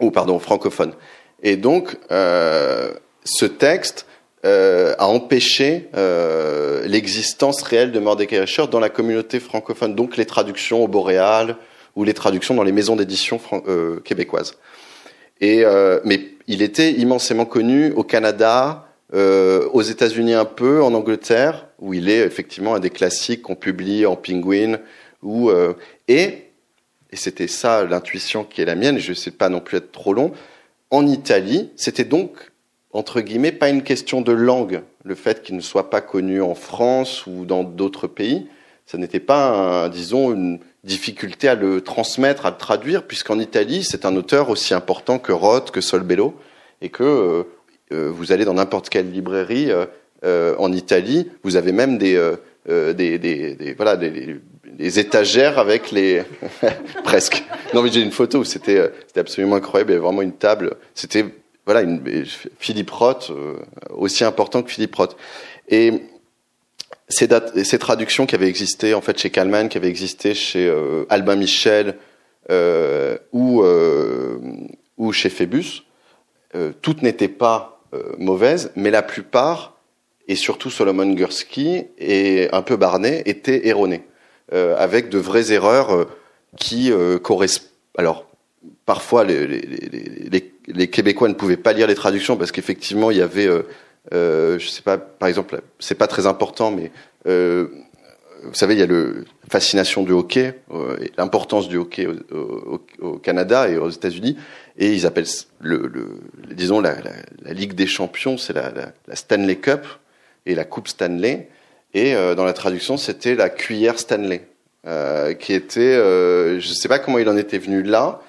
ou 0.00 0.10
pardon, 0.10 0.40
francophone. 0.40 0.92
Et 1.44 1.56
donc, 1.56 1.96
euh, 2.10 2.92
ce 3.24 3.46
texte 3.46 4.06
a 4.42 5.06
empêché 5.06 5.88
l'existence 6.84 7.62
réelle 7.62 7.92
de 7.92 7.98
Mordecai 7.98 8.40
Richard 8.40 8.68
dans 8.68 8.78
la 8.78 8.90
communauté 8.90 9.40
francophone, 9.40 9.94
donc 9.94 10.18
les 10.18 10.26
traductions 10.26 10.84
au 10.84 10.88
Boréal 10.88 11.56
ou 11.96 12.04
les 12.04 12.14
traductions 12.14 12.54
dans 12.54 12.62
les 12.62 12.72
maisons 12.72 12.96
d'édition 12.96 13.40
euh, 13.66 14.00
québécoises. 14.00 14.58
Et, 15.40 15.64
euh, 15.64 16.00
mais 16.04 16.28
il 16.46 16.62
était 16.62 16.92
immensément 16.92 17.44
connu 17.44 17.92
au 17.92 18.04
Canada, 18.04 18.88
euh, 19.14 19.68
aux 19.72 19.82
États-Unis 19.82 20.34
un 20.34 20.44
peu, 20.44 20.82
en 20.82 20.94
Angleterre, 20.94 21.66
où 21.78 21.94
il 21.94 22.08
est 22.08 22.20
effectivement 22.20 22.74
un 22.74 22.80
des 22.80 22.90
classiques 22.90 23.42
qu'on 23.42 23.56
publie 23.56 24.06
en 24.06 24.16
Penguin, 24.16 24.78
et 26.08 26.44
et 27.14 27.16
c'était 27.16 27.46
ça 27.46 27.84
l'intuition 27.84 28.42
qui 28.42 28.60
est 28.60 28.64
la 28.64 28.74
mienne, 28.74 28.98
je 28.98 29.10
ne 29.10 29.14
sais 29.14 29.30
pas 29.30 29.48
non 29.48 29.60
plus 29.60 29.76
être 29.76 29.92
trop 29.92 30.12
long, 30.12 30.32
en 30.90 31.06
Italie, 31.06 31.70
c'était 31.76 32.04
donc, 32.04 32.50
entre 32.92 33.20
guillemets, 33.20 33.52
pas 33.52 33.68
une 33.68 33.84
question 33.84 34.20
de 34.20 34.32
langue, 34.32 34.82
le 35.04 35.14
fait 35.14 35.40
qu'il 35.42 35.54
ne 35.54 35.60
soit 35.60 35.90
pas 35.90 36.00
connu 36.00 36.42
en 36.42 36.56
France 36.56 37.24
ou 37.28 37.44
dans 37.44 37.62
d'autres 37.62 38.08
pays, 38.08 38.48
ça 38.84 38.98
n'était 38.98 39.20
pas, 39.20 39.88
disons, 39.90 40.34
une 40.34 40.58
difficulté 40.84 41.48
à 41.48 41.54
le 41.54 41.80
transmettre, 41.80 42.46
à 42.46 42.50
le 42.50 42.56
traduire, 42.56 43.04
puisqu'en 43.04 43.38
Italie, 43.38 43.84
c'est 43.84 44.04
un 44.04 44.14
auteur 44.16 44.50
aussi 44.50 44.74
important 44.74 45.18
que 45.18 45.32
Roth, 45.32 45.70
que 45.70 45.80
Solbello, 45.80 46.34
et 46.80 46.90
que 46.90 47.02
euh, 47.02 47.42
euh, 47.92 48.10
vous 48.14 48.32
allez 48.32 48.44
dans 48.44 48.54
n'importe 48.54 48.88
quelle 48.88 49.10
librairie 49.10 49.70
euh, 50.24 50.54
en 50.58 50.72
Italie, 50.72 51.30
vous 51.42 51.56
avez 51.56 51.72
même 51.72 51.98
des, 51.98 52.14
des, 52.66 52.94
des, 52.94 53.18
des, 53.18 53.74
voilà, 53.74 53.96
des, 53.96 54.40
les 54.78 54.98
étagères 54.98 55.58
avec 55.58 55.90
les 55.90 56.22
presque. 57.04 57.44
Non 57.72 57.82
mais 57.82 57.90
j'ai 57.90 58.00
une 58.00 58.12
photo 58.12 58.38
où 58.38 58.44
c'était 58.44 58.78
euh, 58.78 58.88
absolument 59.16 59.56
incroyable. 59.56 59.90
Il 59.90 59.94
y 59.94 59.96
avait 59.96 60.04
vraiment 60.04 60.22
une 60.22 60.32
table. 60.32 60.76
C'était 60.94 61.24
voilà 61.66 61.82
une 61.82 62.24
Philippe 62.58 62.90
Roth 62.90 63.30
euh, 63.30 63.56
aussi 63.90 64.24
important 64.24 64.62
que 64.62 64.70
Philippe 64.70 64.94
Roth. 64.94 65.16
Et 65.68 66.02
ces, 67.08 67.78
traductions 67.78 68.26
qui 68.26 68.34
avaient 68.34 68.48
existé 68.48 68.94
en 68.94 69.00
fait 69.00 69.18
chez 69.18 69.30
Kalman, 69.30 69.68
qui 69.68 69.76
avaient 69.76 69.88
existé 69.88 70.34
chez 70.34 70.66
euh, 70.66 71.04
Albin 71.08 71.36
Michel 71.36 71.96
euh, 72.50 73.18
ou 73.32 73.64
ou 74.96 75.12
chez 75.12 75.28
Phébus, 75.28 75.82
toutes 76.82 77.02
n'étaient 77.02 77.28
pas 77.28 77.82
mauvaises, 78.18 78.70
mais 78.76 78.90
la 78.90 79.02
plupart 79.02 79.76
et 80.28 80.36
surtout 80.36 80.70
Solomon 80.70 81.12
Gursky 81.12 81.84
et 81.98 82.48
un 82.52 82.62
peu 82.62 82.76
Barnet 82.76 83.22
étaient 83.26 83.66
erronées. 83.68 84.04
Euh, 84.52 84.76
avec 84.76 85.08
de 85.08 85.16
vraies 85.16 85.52
erreurs 85.52 85.94
euh, 85.94 86.04
qui 86.58 86.92
euh, 86.92 87.18
correspondent. 87.18 87.70
Alors, 87.96 88.26
parfois, 88.84 89.24
les, 89.24 90.88
Québécois 90.88 91.28
ne 91.28 91.34
pouvaient 91.34 91.56
pas 91.56 91.72
lire 91.72 91.86
les 91.86 91.94
traductions 91.94 92.36
parce 92.36 92.52
qu'effectivement, 92.52 93.10
il 93.10 93.16
y 93.16 93.22
avait, 93.22 93.48
euh, 94.12 94.58
je 94.58 94.68
sais 94.68 94.82
pas, 94.82 94.98
par 94.98 95.28
exemple, 95.28 95.62
c'est 95.78 95.94
pas 95.94 96.06
très 96.06 96.26
important, 96.26 96.70
mais 96.70 96.90
vous 98.44 98.54
savez, 98.54 98.74
il 98.74 98.80
y 98.80 98.82
a 98.82 98.86
le 98.86 99.24
fascination 99.48 100.02
du 100.02 100.12
hockey, 100.12 100.60
euh, 100.72 100.96
l'importance 101.16 101.68
du 101.68 101.76
hockey 101.76 102.06
au, 103.00 103.18
Canada 103.18 103.68
et 103.68 103.78
aux 103.78 103.90
États-Unis, 103.90 104.36
et 104.78 104.92
ils 104.92 105.06
appellent 105.06 105.26
le, 105.60 106.20
disons 106.50 106.80
la, 106.80 106.96
Ligue 107.46 107.74
des 107.74 107.86
Champions, 107.86 108.36
c'est 108.36 108.52
la, 108.52 108.72
Stanley 109.14 109.56
Cup 109.56 109.86
et 110.46 110.54
la 110.54 110.64
Coupe 110.64 110.88
Stanley, 110.88 111.48
et 111.94 112.14
euh, 112.14 112.34
dans 112.34 112.44
la 112.44 112.52
traduction, 112.52 112.96
c'était 112.96 113.34
la 113.34 113.48
cuillère 113.48 113.98
Stanley, 113.98 114.46
euh, 114.86 115.32
qui 115.34 115.52
était, 115.52 115.80
euh, 115.80 116.60
je 116.60 116.68
ne 116.68 116.74
sais 116.74 116.88
pas 116.88 116.98
comment 116.98 117.18
il 117.18 117.28
en 117.28 117.36
était 117.36 117.58
venu 117.58 117.82
là, 117.82 118.20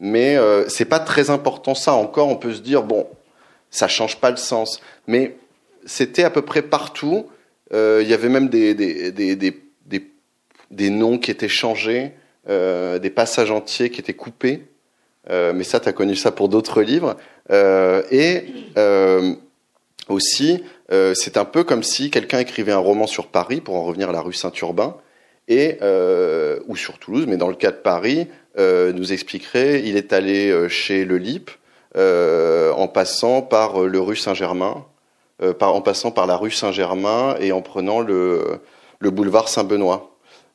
mais 0.00 0.38
c'est 0.68 0.84
pas 0.84 1.00
très 1.00 1.28
important 1.28 1.74
ça. 1.74 1.92
Encore, 1.92 2.28
on 2.28 2.36
peut 2.36 2.54
se 2.54 2.60
dire 2.60 2.84
bon, 2.84 3.08
ça 3.70 3.88
change 3.88 4.20
pas 4.20 4.30
le 4.30 4.36
sens, 4.36 4.80
mais 5.06 5.36
c'était 5.86 6.24
à 6.24 6.30
peu 6.30 6.42
près 6.42 6.62
partout. 6.62 7.26
Il 7.72 8.06
y 8.08 8.14
avait 8.14 8.28
même 8.30 8.48
des, 8.48 8.74
des, 8.74 9.12
des, 9.12 9.36
des 9.36 9.56
des 10.70 10.90
noms 10.90 11.18
qui 11.18 11.30
étaient 11.30 11.48
changés, 11.48 12.12
euh, 12.48 12.98
des 12.98 13.10
passages 13.10 13.50
entiers 13.50 13.90
qui 13.90 14.00
étaient 14.00 14.14
coupés. 14.14 14.64
Euh, 15.30 15.52
mais 15.52 15.64
ça, 15.64 15.80
tu 15.80 15.88
as 15.88 15.92
connu 15.92 16.16
ça 16.16 16.32
pour 16.32 16.48
d'autres 16.48 16.82
livres. 16.82 17.16
Euh, 17.50 18.02
et 18.10 18.44
euh, 18.76 19.34
aussi, 20.08 20.62
euh, 20.92 21.14
c'est 21.14 21.36
un 21.36 21.44
peu 21.44 21.64
comme 21.64 21.82
si 21.82 22.10
quelqu'un 22.10 22.38
écrivait 22.38 22.72
un 22.72 22.78
roman 22.78 23.06
sur 23.06 23.28
Paris, 23.28 23.60
pour 23.60 23.76
en 23.76 23.84
revenir 23.84 24.10
à 24.10 24.12
la 24.12 24.20
rue 24.20 24.32
Saint-Urbain, 24.32 24.96
et 25.50 25.78
ou 26.66 26.76
sur 26.76 26.98
Toulouse, 26.98 27.24
mais 27.26 27.38
dans 27.38 27.48
le 27.48 27.54
cas 27.54 27.70
de 27.70 27.76
Paris, 27.76 28.26
nous 28.58 29.12
expliquerait, 29.14 29.82
il 29.82 29.96
est 29.96 30.12
allé 30.12 30.68
chez 30.68 31.06
Le 31.06 31.16
Lip, 31.16 31.50
en 31.96 32.88
passant 32.88 33.42
par 33.42 33.80
le 33.80 34.00
rue 34.00 34.16
Saint-Germain, 34.16 34.84
par 35.58 36.26
la 36.26 36.36
rue 36.36 36.50
Saint-Germain 36.50 37.36
et 37.40 37.52
en 37.52 37.62
prenant 37.62 38.00
le, 38.00 38.60
le 39.00 39.10
boulevard 39.10 39.48
Saint-Benoît. 39.48 40.10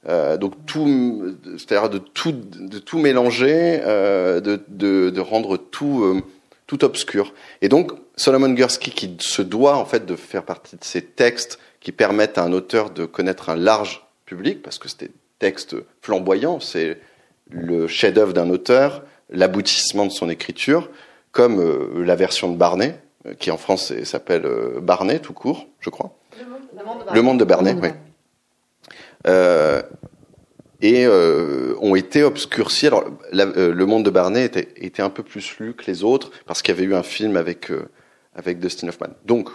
Euh, 0.09 0.35
donc 0.35 0.53
tout, 0.65 1.37
c'est-à-dire 1.57 1.89
de 1.89 1.97
tout, 1.97 2.97
mélanger, 2.97 3.81
euh, 3.85 4.41
de, 4.41 5.19
rendre 5.19 5.57
tout, 5.57 6.03
euh, 6.03 6.21
tout 6.67 6.83
obscur. 6.83 7.33
Et 7.61 7.69
donc 7.69 7.93
Solomon 8.17 8.49
Gursky, 8.49 8.91
qui 8.91 9.15
se 9.19 9.41
doit 9.41 9.77
en 9.77 9.85
fait 9.85 10.05
de 10.05 10.15
faire 10.15 10.43
partie 10.43 10.75
de 10.75 10.83
ces 10.83 11.01
textes 11.01 11.57
qui 11.79 11.91
permettent 11.91 12.37
à 12.37 12.43
un 12.43 12.53
auteur 12.53 12.89
de 12.89 13.05
connaître 13.05 13.49
un 13.49 13.55
large 13.55 14.05
public, 14.25 14.61
parce 14.61 14.77
que 14.77 14.89
c'est 14.89 15.05
des 15.05 15.11
textes 15.39 15.75
flamboyants, 16.01 16.59
c'est 16.59 16.99
le 17.49 17.87
chef-d'œuvre 17.87 18.33
d'un 18.33 18.49
auteur, 18.49 19.03
l'aboutissement 19.29 20.05
de 20.05 20.11
son 20.11 20.29
écriture, 20.29 20.89
comme 21.33 21.59
euh, 21.59 22.05
la 22.05 22.15
version 22.15 22.49
de 22.49 22.55
Barnet, 22.55 22.99
qui 23.39 23.51
en 23.51 23.57
France 23.57 23.93
s'appelle 24.03 24.45
Barnet 24.81 25.19
tout 25.19 25.33
court, 25.33 25.67
je 25.79 25.89
crois. 25.89 26.13
Le 26.37 26.45
monde, 26.45 26.61
de 26.61 26.83
Barnet, 26.83 27.13
le 27.13 27.21
monde 27.21 27.39
de 27.39 27.45
Barnet 27.45 27.75
oui. 27.81 27.89
Euh, 29.27 29.81
et 30.81 31.05
euh, 31.05 31.75
ont 31.79 31.95
été 31.95 32.23
obscurcis. 32.23 32.87
Alors, 32.87 33.05
euh, 33.33 33.73
le 33.73 33.85
monde 33.85 34.03
de 34.03 34.09
Barney 34.09 34.43
était, 34.43 34.67
était, 34.75 35.01
un 35.01 35.09
peu 35.09 35.23
plus 35.23 35.57
lu 35.59 35.73
que 35.73 35.85
les 35.87 36.03
autres 36.03 36.31
parce 36.45 36.61
qu'il 36.61 36.75
y 36.75 36.77
avait 36.77 36.87
eu 36.87 36.93
un 36.93 37.03
film 37.03 37.37
avec 37.37 37.71
avec 38.35 38.59
Dustin 38.59 38.89
Hoffman. 38.89 39.13
Donc, 39.25 39.49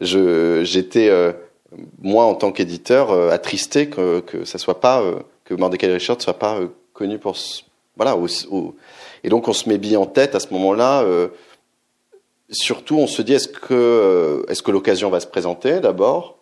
j'étais 0.00 1.10
moi 2.02 2.24
en 2.24 2.34
tant 2.34 2.50
qu'éditeur 2.50 3.12
attristé 3.30 3.88
que 3.88 4.20
que 4.20 4.44
ça 4.44 4.58
soit 4.58 4.80
pas 4.80 5.04
que 5.44 5.54
Mordecai 5.54 5.86
Richard 5.86 6.20
soit 6.20 6.38
pas 6.38 6.58
connu 6.92 7.18
pour 7.18 7.36
voilà 7.96 8.16
et 9.24 9.28
donc 9.28 9.48
on 9.48 9.52
se 9.52 9.68
met 9.68 9.78
bien 9.78 9.98
en 9.98 10.06
tête 10.06 10.34
à 10.34 10.40
ce 10.40 10.52
moment-là. 10.52 11.04
surtout, 12.50 12.96
on 12.96 13.06
se 13.06 13.22
dit 13.22 13.34
est-ce 13.34 13.48
que 13.48 14.44
est-ce 14.48 14.62
que 14.62 14.70
l'occasion 14.70 15.10
va 15.10 15.20
se 15.20 15.26
présenter 15.26 15.80
d'abord? 15.80 16.38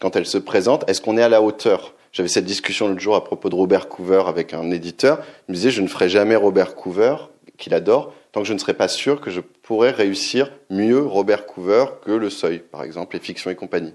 Quand 0.00 0.16
elle 0.16 0.26
se 0.26 0.38
présente, 0.38 0.88
est-ce 0.88 1.00
qu'on 1.00 1.16
est 1.16 1.22
à 1.22 1.28
la 1.28 1.40
hauteur? 1.40 1.94
J'avais 2.14 2.28
cette 2.28 2.44
discussion 2.44 2.86
l'autre 2.86 3.00
jour 3.00 3.16
à 3.16 3.24
propos 3.24 3.50
de 3.50 3.56
Robert 3.56 3.88
Coover 3.88 4.22
avec 4.28 4.54
un 4.54 4.70
éditeur. 4.70 5.18
Il 5.48 5.52
me 5.52 5.56
disait, 5.56 5.70
je 5.70 5.82
ne 5.82 5.88
ferai 5.88 6.08
jamais 6.08 6.36
Robert 6.36 6.76
Coover, 6.76 7.16
qu'il 7.58 7.74
adore, 7.74 8.14
tant 8.30 8.40
que 8.40 8.46
je 8.46 8.52
ne 8.52 8.58
serai 8.58 8.74
pas 8.74 8.86
sûr 8.86 9.20
que 9.20 9.30
je 9.30 9.40
pourrais 9.40 9.90
réussir 9.90 10.52
mieux 10.70 11.00
Robert 11.00 11.44
Coover 11.44 11.86
que 12.04 12.12
Le 12.12 12.30
Seuil, 12.30 12.60
par 12.60 12.84
exemple, 12.84 13.16
et 13.16 13.18
Fiction 13.18 13.50
et 13.50 13.56
compagnie. 13.56 13.94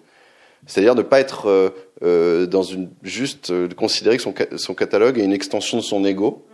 C'est-à-dire 0.67 0.95
de 0.95 1.01
ne 1.01 1.07
pas 1.07 1.21
être 1.21 1.47
euh, 1.47 1.69
euh, 2.03 2.45
dans 2.45 2.63
une 2.63 2.89
juste 3.03 3.51
euh, 3.51 3.69
considérer 3.69 4.17
que 4.17 4.23
son, 4.23 4.33
son, 4.57 4.73
catalogue 4.73 5.17
est 5.17 5.23
une 5.23 5.31
extension 5.31 5.77
de 5.77 5.81
son 5.81 6.03
ego 6.03 6.45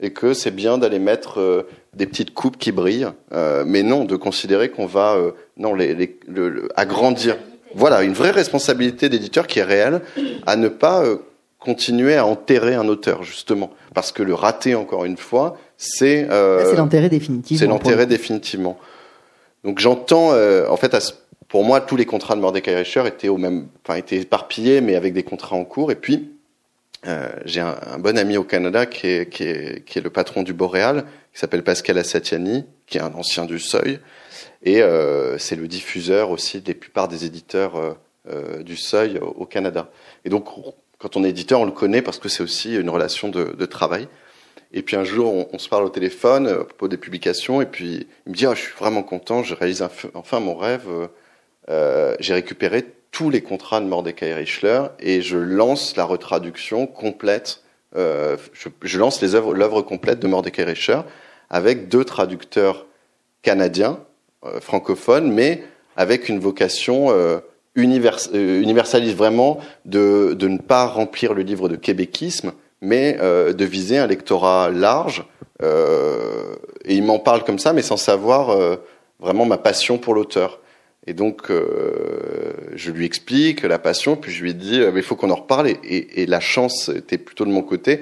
et 0.00 0.10
que 0.10 0.34
c'est 0.34 0.50
bien 0.50 0.78
d'aller 0.78 0.98
mettre 0.98 1.40
euh, 1.40 1.66
des 1.94 2.06
petites 2.06 2.34
coupes 2.34 2.58
qui 2.58 2.72
brillent, 2.72 3.08
euh, 3.32 3.64
mais 3.66 3.82
non 3.82 4.04
de 4.04 4.16
considérer 4.16 4.70
qu'on 4.70 4.86
va 4.86 5.14
euh, 5.14 5.32
non 5.56 5.74
les, 5.74 5.94
les, 5.94 6.18
le, 6.28 6.68
agrandir 6.76 7.36
voilà, 7.74 8.02
une 8.02 8.12
vraie 8.12 8.30
responsabilité 8.30 9.08
d'éditeur 9.08 9.46
qui 9.46 9.58
est 9.58 9.64
réelle 9.64 10.00
à 10.46 10.56
ne 10.56 10.68
pas 10.68 11.02
euh, 11.02 11.16
continuer 11.58 12.16
à 12.16 12.24
enterrer 12.24 12.74
un 12.74 12.88
auteur, 12.88 13.22
justement. 13.22 13.70
Parce 13.92 14.12
que 14.12 14.22
le 14.22 14.32
rater, 14.32 14.74
encore 14.74 15.04
une 15.04 15.18
fois, 15.18 15.58
c'est... 15.76 16.26
C'est 16.30 16.76
l'enterrer 16.76 17.10
définitivement. 17.10 17.58
C'est 17.58 17.66
l'enterrer 17.66 18.06
définitivement. 18.06 18.78
Donc 19.62 19.78
j'entends, 19.78 20.30
en 20.30 20.76
fait, 20.76 20.94
pour 21.48 21.64
moi, 21.64 21.80
tous 21.80 21.96
les 21.96 22.06
contrats 22.06 22.34
de 22.34 22.40
Mordecai 22.40 22.74
Reicher 22.74 23.02
étaient 23.06 23.28
au 23.28 23.36
même, 23.36 23.66
enfin, 23.84 23.98
étaient 23.98 24.20
éparpillés, 24.20 24.80
mais 24.80 24.94
avec 24.94 25.12
des 25.12 25.24
contrats 25.24 25.56
en 25.56 25.64
cours. 25.64 25.90
Et 25.90 25.96
puis, 25.96 26.30
euh, 27.06 27.28
j'ai 27.44 27.60
un, 27.60 27.98
bon 27.98 28.18
ami 28.18 28.36
au 28.36 28.42
Canada 28.42 28.84
qui 28.84 29.06
est, 29.06 29.96
le 29.96 30.10
patron 30.10 30.42
du 30.42 30.52
Boréal, 30.52 31.04
qui 31.32 31.38
s'appelle 31.38 31.62
Pascal 31.62 31.98
Assatiani, 31.98 32.64
qui 32.86 32.98
est 32.98 33.00
un 33.00 33.14
ancien 33.14 33.44
du 33.44 33.58
Seuil, 33.58 34.00
et 34.64 34.82
euh, 34.82 35.38
c'est 35.38 35.56
le 35.56 35.68
diffuseur 35.68 36.30
aussi 36.30 36.60
des 36.60 36.74
plupart 36.74 37.06
des 37.06 37.24
éditeurs 37.24 37.96
euh, 38.28 38.62
du 38.62 38.76
Seuil 38.76 39.18
au, 39.18 39.46
Canada. 39.46 39.90
Et 40.24 40.30
donc, 40.30 40.46
quand 40.98 41.16
on 41.16 41.22
est 41.22 41.30
éditeur, 41.30 41.60
on 41.60 41.64
le 41.64 41.70
connaît 41.70 42.02
parce 42.02 42.18
que 42.18 42.28
c'est 42.28 42.42
aussi 42.42 42.74
une 42.74 42.90
relation 42.90 43.28
de, 43.28 43.66
travail. 43.66 44.08
Et 44.72 44.82
puis 44.82 44.96
un 44.96 45.04
jour, 45.04 45.32
on, 45.32 45.48
on, 45.52 45.58
se 45.58 45.68
parle 45.68 45.84
au 45.84 45.90
téléphone 45.90 46.48
à 46.48 46.64
propos 46.64 46.88
des 46.88 46.96
publications, 46.96 47.62
et 47.62 47.66
puis 47.66 48.08
il 48.26 48.32
me 48.32 48.36
dit 48.36 48.46
ah, 48.46 48.54
Je 48.54 48.62
suis 48.62 48.74
vraiment 48.76 49.04
content, 49.04 49.44
je 49.44 49.54
réalise 49.54 49.86
enfin 50.14 50.40
mon 50.40 50.56
rêve. 50.56 50.88
J'ai 52.18 52.34
récupéré 52.34 52.84
tous 53.10 53.30
les 53.30 53.40
contrats 53.40 53.80
de 53.80 53.86
Mordecai 53.86 54.34
Richler 54.34 54.82
et 55.00 55.22
je 55.22 55.38
lance 55.38 55.96
la 55.96 56.04
retraduction 56.04 56.86
complète. 56.86 57.62
Euh, 57.96 58.36
je, 58.82 58.98
lance 58.98 59.22
l'œuvre 59.22 59.82
complète 59.82 60.20
de 60.20 60.26
Mordecai 60.26 60.64
Richler 60.64 61.00
avec 61.48 61.88
deux 61.88 62.04
traducteurs 62.04 62.86
canadiens 63.42 64.00
euh, 64.44 64.60
francophone, 64.60 65.32
mais 65.32 65.62
avec 65.96 66.28
une 66.28 66.40
vocation 66.40 67.10
euh, 67.10 67.38
univers, 67.74 68.18
universaliste 68.34 69.16
vraiment 69.16 69.60
de, 69.86 70.34
de, 70.34 70.48
ne 70.48 70.58
pas 70.58 70.86
remplir 70.86 71.32
le 71.32 71.42
livre 71.42 71.68
de 71.68 71.76
québéquisme, 71.76 72.52
mais 72.82 73.14
de 73.14 73.64
viser 73.64 73.96
un 73.96 74.06
lectorat 74.06 74.70
large. 74.70 75.24
Et 75.62 76.94
il 76.94 77.02
m'en 77.02 77.18
parle 77.18 77.42
comme 77.42 77.58
ça, 77.58 77.72
mais 77.72 77.80
sans 77.80 77.96
savoir 77.96 78.54
vraiment 79.18 79.46
ma 79.46 79.56
passion 79.56 79.96
pour 79.96 80.14
l'auteur. 80.14 80.60
Et 81.06 81.14
donc, 81.14 81.50
je 81.50 82.90
lui 82.90 83.06
explique 83.06 83.62
la 83.62 83.78
passion, 83.78 84.16
puis 84.16 84.32
je 84.32 84.42
lui 84.42 84.54
dis, 84.54 84.80
mais 84.80 85.00
il 85.00 85.02
faut 85.02 85.14
qu'on 85.14 85.30
en 85.30 85.36
reparle. 85.36 85.68
Et, 85.68 85.76
et, 86.22 86.26
la 86.26 86.40
chance 86.40 86.88
était 86.88 87.18
plutôt 87.18 87.44
de 87.44 87.50
mon 87.50 87.62
côté. 87.62 88.00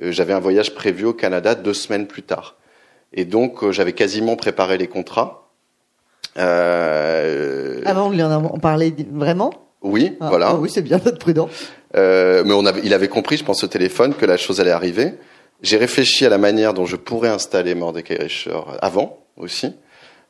J'avais 0.00 0.32
un 0.32 0.40
voyage 0.40 0.74
prévu 0.74 1.04
au 1.04 1.12
Canada 1.12 1.54
deux 1.54 1.74
semaines 1.74 2.06
plus 2.06 2.22
tard. 2.22 2.56
Et 3.12 3.24
donc, 3.24 3.70
j'avais 3.70 3.92
quasiment 3.92 4.36
préparé 4.36 4.78
les 4.78 4.86
contrats. 4.86 5.48
Euh... 6.38 7.80
Avant, 7.84 8.10
on 8.12 8.20
en 8.20 8.58
parlait 8.58 8.94
vraiment? 9.10 9.52
Oui, 9.82 10.16
ah, 10.20 10.28
voilà. 10.28 10.48
Ah 10.48 10.56
oui, 10.56 10.70
c'est 10.70 10.82
bien 10.82 10.98
d'être 10.98 11.18
prudent. 11.18 11.48
Euh, 11.96 12.42
mais 12.44 12.52
on 12.52 12.66
avait, 12.66 12.80
il 12.84 12.92
avait 12.92 13.08
compris, 13.08 13.36
je 13.36 13.44
pense, 13.44 13.62
au 13.64 13.68
téléphone, 13.68 14.14
que 14.14 14.26
la 14.26 14.36
chose 14.36 14.60
allait 14.60 14.72
arriver. 14.72 15.14
J'ai 15.62 15.76
réfléchi 15.76 16.26
à 16.26 16.28
la 16.28 16.38
manière 16.38 16.74
dont 16.74 16.86
je 16.86 16.96
pourrais 16.96 17.28
installer 17.28 17.74
Mordecai 17.74 18.16
Richer 18.16 18.60
avant 18.80 19.18
aussi. 19.36 19.74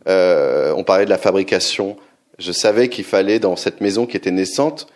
Euh, 0.08 0.72
on 0.76 0.84
parlait 0.84 1.04
de 1.04 1.10
la 1.10 1.18
fabrication. 1.18 1.96
Je 2.38 2.52
savais 2.52 2.88
qu'il 2.88 3.04
fallait, 3.04 3.40
dans 3.40 3.56
cette 3.56 3.80
maison 3.80 4.06
qui 4.06 4.16
était 4.16 4.30
naissante, 4.30 4.86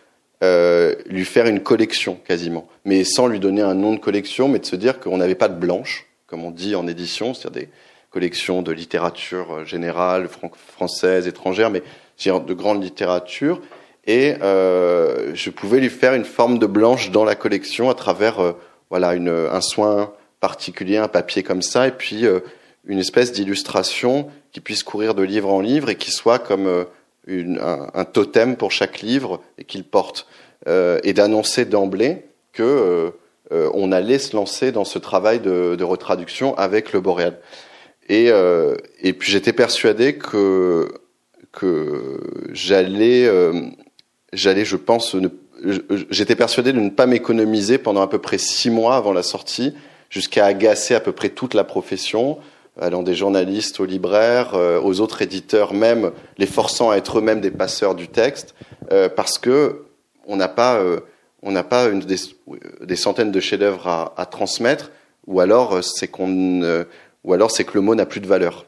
euh, 0.43 0.95
lui 1.07 1.24
faire 1.24 1.47
une 1.47 1.61
collection 1.61 2.18
quasiment, 2.24 2.68
mais 2.84 3.05
sans 3.05 3.26
lui 3.26 3.38
donner 3.38 3.62
un 3.62 3.74
nom 3.74 3.95
de 3.95 4.01
collection, 4.01 4.49
mais 4.49 4.59
de 4.59 4.66
se 4.66 4.74
dire 4.74 4.99
qu'on 4.99 5.16
n'avait 5.16 5.36
pas 5.36 5.49
de 5.49 5.59
blanche, 5.59 6.07
comme 6.26 6.45
on 6.45 6.51
dit 6.51 6.74
en 6.74 6.88
édition, 6.88 7.32
c'est-à-dire 7.34 7.62
des, 7.62 7.68
collection 8.11 8.61
de 8.61 8.72
littérature 8.72 9.53
euh, 9.53 9.64
générale, 9.64 10.28
française, 10.76 11.26
étrangère, 11.26 11.70
mais 11.70 11.82
de 12.24 12.55
grande 12.55 12.82
littérature. 12.82 13.61
Et 14.05 14.34
euh, 14.43 15.32
je 15.34 15.51
pouvais 15.51 15.80
lui 15.80 15.90
faire 15.90 16.14
une 16.14 16.24
forme 16.24 16.59
de 16.59 16.66
blanche 16.66 17.11
dans 17.11 17.24
la 17.24 17.34
collection 17.34 17.88
à 17.88 17.95
travers 17.95 18.55
voilà 18.90 19.11
un 19.11 19.61
soin 19.61 20.12
particulier, 20.40 20.99
un 20.99 21.09
papier 21.09 21.43
comme 21.43 21.62
ça, 21.62 21.88
et 21.88 21.93
puis 21.93 22.24
une 22.84 22.99
espèce 22.99 23.32
d'illustration 23.32 24.28
qui 24.51 24.61
puisse 24.61 24.82
courir 24.82 25.14
de 25.14 25.22
livre 25.22 25.53
en 25.53 25.61
livre 25.61 25.88
et 25.88 25.95
qui 25.95 26.11
soit 26.11 26.38
comme 26.38 26.84
un, 27.28 28.04
totem 28.04 28.56
pour 28.56 28.72
chaque 28.72 29.00
livre 29.00 29.40
qu'il 29.66 29.84
porte. 29.84 30.26
Euh, 30.68 31.00
et 31.02 31.12
d'annoncer 31.12 31.64
d'emblée 31.64 32.26
que 32.52 33.12
on 33.50 33.92
allait 33.92 34.18
se 34.18 34.34
lancer 34.34 34.72
dans 34.72 34.86
ce 34.86 34.98
travail 34.98 35.38
de, 35.40 35.82
retraduction 35.82 36.56
avec 36.56 36.92
le 36.92 37.00
Boréal. 37.00 37.38
Et, 38.08 38.30
euh, 38.30 38.76
et 39.00 39.12
puis 39.12 39.30
j'étais 39.30 39.52
persuadé 39.52 40.16
que 40.16 40.92
que 41.52 42.20
j'allais 42.52 43.26
euh, 43.26 43.52
j'allais 44.32 44.64
je 44.64 44.76
pense 44.76 45.16
j'étais 46.10 46.34
persuadé 46.34 46.72
de 46.72 46.80
ne 46.80 46.90
pas 46.90 47.06
m'économiser 47.06 47.78
pendant 47.78 48.02
à 48.02 48.08
peu 48.08 48.18
près 48.18 48.38
six 48.38 48.70
mois 48.70 48.96
avant 48.96 49.12
la 49.12 49.22
sortie, 49.22 49.74
jusqu'à 50.10 50.46
agacer 50.46 50.94
à 50.94 51.00
peu 51.00 51.12
près 51.12 51.28
toute 51.28 51.54
la 51.54 51.62
profession, 51.62 52.38
allant 52.80 53.02
des 53.02 53.14
journalistes 53.14 53.80
aux 53.80 53.84
libraires, 53.84 54.54
euh, 54.54 54.80
aux 54.80 55.00
autres 55.00 55.22
éditeurs 55.22 55.74
même, 55.74 56.12
les 56.38 56.46
forçant 56.46 56.90
à 56.90 56.96
être 56.96 57.18
eux-mêmes 57.18 57.40
des 57.40 57.50
passeurs 57.50 57.94
du 57.94 58.08
texte, 58.08 58.54
euh, 58.90 59.08
parce 59.08 59.38
que 59.38 59.82
on 60.26 60.36
n'a 60.36 60.48
pas, 60.48 60.76
euh, 60.76 61.00
on 61.42 61.52
n'a 61.52 61.64
pas 61.64 61.86
une, 61.86 62.00
des, 62.00 62.96
centaines 62.96 63.32
de 63.32 63.40
chefs-d'œuvre 63.40 63.88
à, 63.88 64.14
à, 64.16 64.26
transmettre, 64.26 64.90
ou 65.26 65.40
alors 65.40 65.82
c'est 65.82 66.08
qu'on, 66.08 66.84
ou 67.24 67.32
alors 67.32 67.50
c'est 67.50 67.64
que 67.64 67.74
le 67.74 67.80
mot 67.80 67.94
n'a 67.94 68.06
plus 68.06 68.20
de 68.20 68.26
valeur 68.26 68.66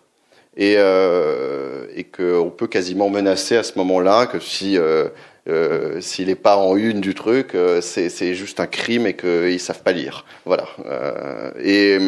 et, 0.57 0.75
euh, 0.79 1.87
et 1.95 2.05
qu'on 2.05 2.51
peut 2.51 2.67
quasiment 2.67 3.11
menacer 3.11 3.57
à 3.57 3.63
ce 3.63 3.77
moment-là 3.79 4.27
que 4.27 4.39
si 4.39 4.79
euh, 4.79 5.09
euh, 5.49 6.01
s'il 6.01 6.29
n'est 6.29 6.35
pas 6.37 6.57
en 6.57 6.77
une 6.77 7.01
du 7.01 7.15
truc, 7.15 7.55
euh, 7.55 7.81
c'est 7.81 8.35
juste 8.35 8.61
un 8.61 8.67
crime 8.67 9.07
et 9.07 9.15
qu'ils 9.15 9.61
savent 9.61 9.83
pas 9.83 9.93
lire. 9.93 10.25
Voilà. 10.47 10.67
Euh, 10.87 11.51
et 11.63 11.99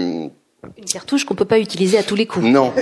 une 0.76 0.84
cartouche 0.84 1.24
qu'on 1.24 1.34
peut 1.34 1.44
pas 1.44 1.58
utiliser 1.58 1.98
à 1.98 2.02
tous 2.02 2.16
les 2.16 2.26
coups. 2.26 2.46
Non. 2.46 2.72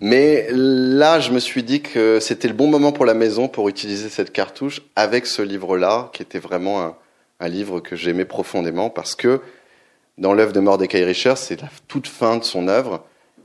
Mais 0.00 0.46
là, 0.50 1.20
je 1.20 1.32
me 1.32 1.38
suis 1.38 1.62
dit 1.62 1.80
que 1.80 2.20
c'était 2.20 2.48
le 2.48 2.54
bon 2.54 2.68
moment 2.68 2.92
pour 2.92 3.04
la 3.04 3.14
maison 3.14 3.48
pour 3.48 3.68
utiliser 3.68 4.08
cette 4.08 4.32
cartouche 4.32 4.82
avec 4.94 5.26
ce 5.26 5.42
livre-là, 5.42 6.10
qui 6.12 6.22
était 6.22 6.38
vraiment 6.38 6.82
un, 6.82 6.96
un 7.40 7.48
livre 7.48 7.80
que 7.80 7.96
j'aimais 7.96 8.24
profondément 8.24 8.90
parce 8.90 9.14
que 9.14 9.40
dans 10.18 10.32
l'œuvre 10.32 10.52
de 10.52 10.60
Mordecai 10.60 11.04
Richer, 11.04 11.34
c'est 11.36 11.60
la 11.60 11.68
toute 11.88 12.06
fin 12.06 12.36
de 12.36 12.44
son 12.44 12.68
œuvre 12.68 13.04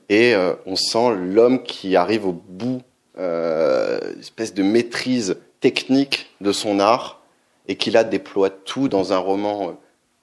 et 0.10 0.36
euh, 0.36 0.54
on 0.66 0.76
sent 0.76 1.16
l'homme 1.16 1.64
qui 1.64 1.96
arrive 1.96 2.28
au 2.28 2.34
bout, 2.34 2.82
euh, 3.18 4.00
espèce 4.20 4.54
de 4.54 4.62
maîtrise 4.62 5.38
technique 5.62 6.30
de 6.42 6.52
son 6.52 6.80
art, 6.80 7.22
et 7.68 7.76
qui 7.76 7.92
là 7.92 8.04
déploie 8.04 8.50
tout 8.50 8.90
dans 8.90 9.14
un 9.14 9.18
roman 9.18 9.70
euh, 9.70 9.72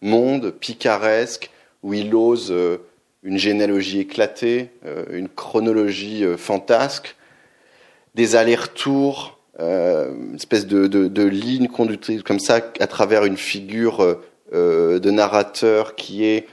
monde, 0.02 0.50
picaresque, 0.50 1.50
où 1.82 1.94
il 1.94 2.14
ose 2.14 2.52
une 3.22 3.38
généalogie 3.38 4.00
éclatée, 4.00 4.70
euh, 4.86 5.04
une 5.10 5.28
chronologie 5.28 6.24
fantasque, 6.36 7.16
des 8.14 8.36
allers-retours, 8.36 9.38
une 9.58 10.36
espèce 10.36 10.66
de, 10.66 10.86
de, 10.86 11.24
ligne 11.24 11.66
conductrice 11.66 12.22
comme 12.22 12.38
ça 12.38 12.60
à 12.78 12.86
travers 12.86 13.24
une 13.24 13.36
figure 13.36 14.18
de 14.52 15.10
narrateur 15.10 15.96
qui 15.96 16.24
est 16.24 16.46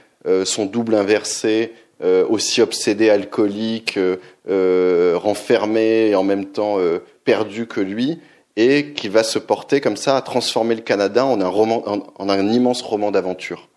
son 0.44 0.66
double 0.66 0.96
inversé, 0.96 1.72
euh, 2.02 2.26
aussi 2.28 2.60
obsédé, 2.60 3.08
alcoolique, 3.08 3.96
euh, 3.96 4.16
euh, 4.50 5.14
renfermé 5.16 6.08
et 6.08 6.14
en 6.14 6.24
même 6.24 6.44
temps 6.44 6.76
perdu 7.24 7.66
que 7.66 7.80
lui, 7.80 8.20
et 8.56 8.92
qui 8.92 9.08
va 9.08 9.22
se 9.22 9.38
porter 9.38 9.80
comme 9.80 9.96
ça 9.96 10.16
à 10.16 10.20
transformer 10.20 10.74
le 10.74 10.82
Canada 10.82 11.24
en 11.24 11.40
un, 11.40 11.48
roman, 11.48 11.82
en 11.86 12.28
un 12.28 12.48
immense 12.48 12.82
roman 12.82 13.10
d'aventure. 13.10 13.68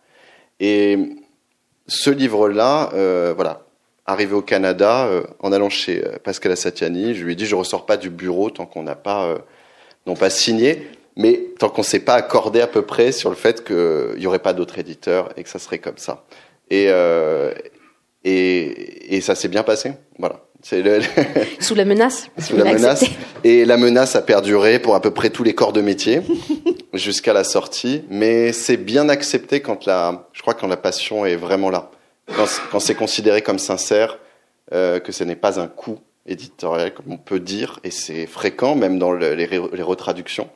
Et 0.59 0.97
ce 1.89 2.09
livre-là, 2.09 2.91
voilà, 3.35 3.63
arrivé 4.05 4.33
au 4.33 4.41
Canada, 4.41 5.09
en 5.39 5.51
allant 5.51 5.69
chez 5.69 6.01
Pascal 6.23 6.53
Assatiani, 6.53 7.13
je 7.15 7.25
lui 7.25 7.33
ai 7.33 7.35
dit 7.35 7.45
je 7.45 7.55
ressors 7.55 7.85
pas 7.85 7.97
du 7.97 8.09
bureau 8.09 8.49
tant 8.49 8.65
qu'on 8.65 8.83
n'a 8.83 8.95
pas, 8.95 9.37
non 10.07 10.15
pas 10.15 10.29
signé, 10.29 10.87
mais 11.19 11.47
tant 11.59 11.69
qu'on 11.69 11.83
s'est 11.83 11.99
pas 11.99 12.13
accordé 12.13 12.61
à 12.61 12.67
peu 12.67 12.83
près 12.83 13.11
sur 13.11 13.29
le 13.29 13.35
fait 13.35 13.65
qu'il 13.65 14.15
n'y 14.17 14.25
aurait 14.25 14.39
pas 14.39 14.53
d'autres 14.53 14.79
éditeurs 14.79 15.29
et 15.35 15.43
que 15.43 15.49
ça 15.49 15.59
serait 15.59 15.79
comme 15.79 15.97
ça. 15.97 16.23
Et, 16.69 16.85
euh, 16.87 17.53
et, 18.23 19.15
et 19.15 19.21
ça 19.21 19.35
s'est 19.35 19.49
bien 19.49 19.63
passé. 19.63 19.91
Voilà. 20.17 20.39
Le... 20.71 21.01
Sous 21.59 21.75
la 21.75 21.85
menace. 21.85 22.29
Sous 22.37 22.57
la 22.57 22.65
menace. 22.65 23.05
Et 23.43 23.65
la 23.65 23.77
menace 23.77 24.15
a 24.15 24.21
perduré 24.21 24.79
pour 24.79 24.95
à 24.95 25.01
peu 25.01 25.11
près 25.11 25.29
tous 25.29 25.43
les 25.43 25.55
corps 25.55 25.73
de 25.73 25.81
métier 25.81 26.21
jusqu'à 26.93 27.33
la 27.33 27.43
sortie. 27.43 28.03
Mais 28.09 28.51
c'est 28.51 28.77
bien 28.77 29.09
accepté 29.09 29.61
quand 29.61 29.85
la, 29.85 30.27
je 30.33 30.41
crois 30.41 30.53
quand 30.53 30.67
la 30.67 30.77
passion 30.77 31.25
est 31.25 31.37
vraiment 31.37 31.69
là. 31.69 31.91
Quand, 32.71 32.79
c'est 32.79 32.93
considéré 32.93 33.41
comme 33.41 33.57
sincère, 33.57 34.19
euh, 34.71 34.99
que 34.99 35.11
ce 35.11 35.23
n'est 35.23 35.35
pas 35.35 35.59
un 35.59 35.67
coup 35.67 35.97
éditorial, 36.27 36.93
comme 36.93 37.11
on 37.11 37.17
peut 37.17 37.39
dire, 37.39 37.79
et 37.83 37.89
c'est 37.89 38.27
fréquent, 38.27 38.75
même 38.75 38.99
dans 38.99 39.11
le, 39.11 39.33
les, 39.33 39.47
les, 39.47 39.81
retraductions, 39.81 40.47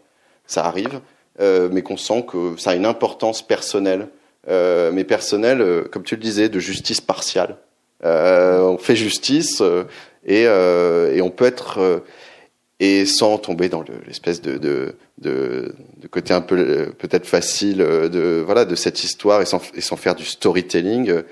ça 0.45 0.65
arrive, 0.65 0.99
euh, 1.41 1.69
mais 1.71 1.81
qu'on 1.81 1.97
sent 1.97 2.25
que 2.29 2.53
ça 2.59 2.71
a 2.71 2.75
une 2.75 2.85
importance 2.85 3.41
personnelle 3.41 4.07
euh, 4.49 4.91
mais 4.91 5.03
personnel, 5.03 5.61
euh, 5.61 5.83
comme 5.89 6.03
tu 6.03 6.15
le 6.15 6.21
disais, 6.21 6.49
de 6.49 6.59
justice 6.59 7.01
partiale. 7.01 7.57
Euh, 8.03 8.61
on 8.61 8.77
fait 8.77 8.95
justice 8.95 9.61
euh, 9.61 9.85
et, 10.25 10.43
et, 11.15 11.21
on 11.21 11.29
peut 11.29 11.45
être 11.45 12.03
et 12.79 13.05
sans 13.05 13.37
tomber 13.37 13.69
dans 13.69 13.83
l'espèce 14.05 14.41
de, 14.41 14.57
de, 14.57 14.95
de, 15.19 15.73
de, 15.97 16.07
côté 16.07 16.33
un 16.33 16.41
peu 16.41 16.91
peut-être 16.97 17.25
facile 17.25 17.77
de 17.77 18.41
voilà 18.45 18.65
de 18.65 18.75
cette 18.75 19.03
histoire 19.03 19.41
et 19.41 19.45
sans, 19.45 19.61
et 19.73 19.81
sans 19.81 19.95
faire 19.95 20.15
du 20.15 20.25
storytelling. 20.25 21.23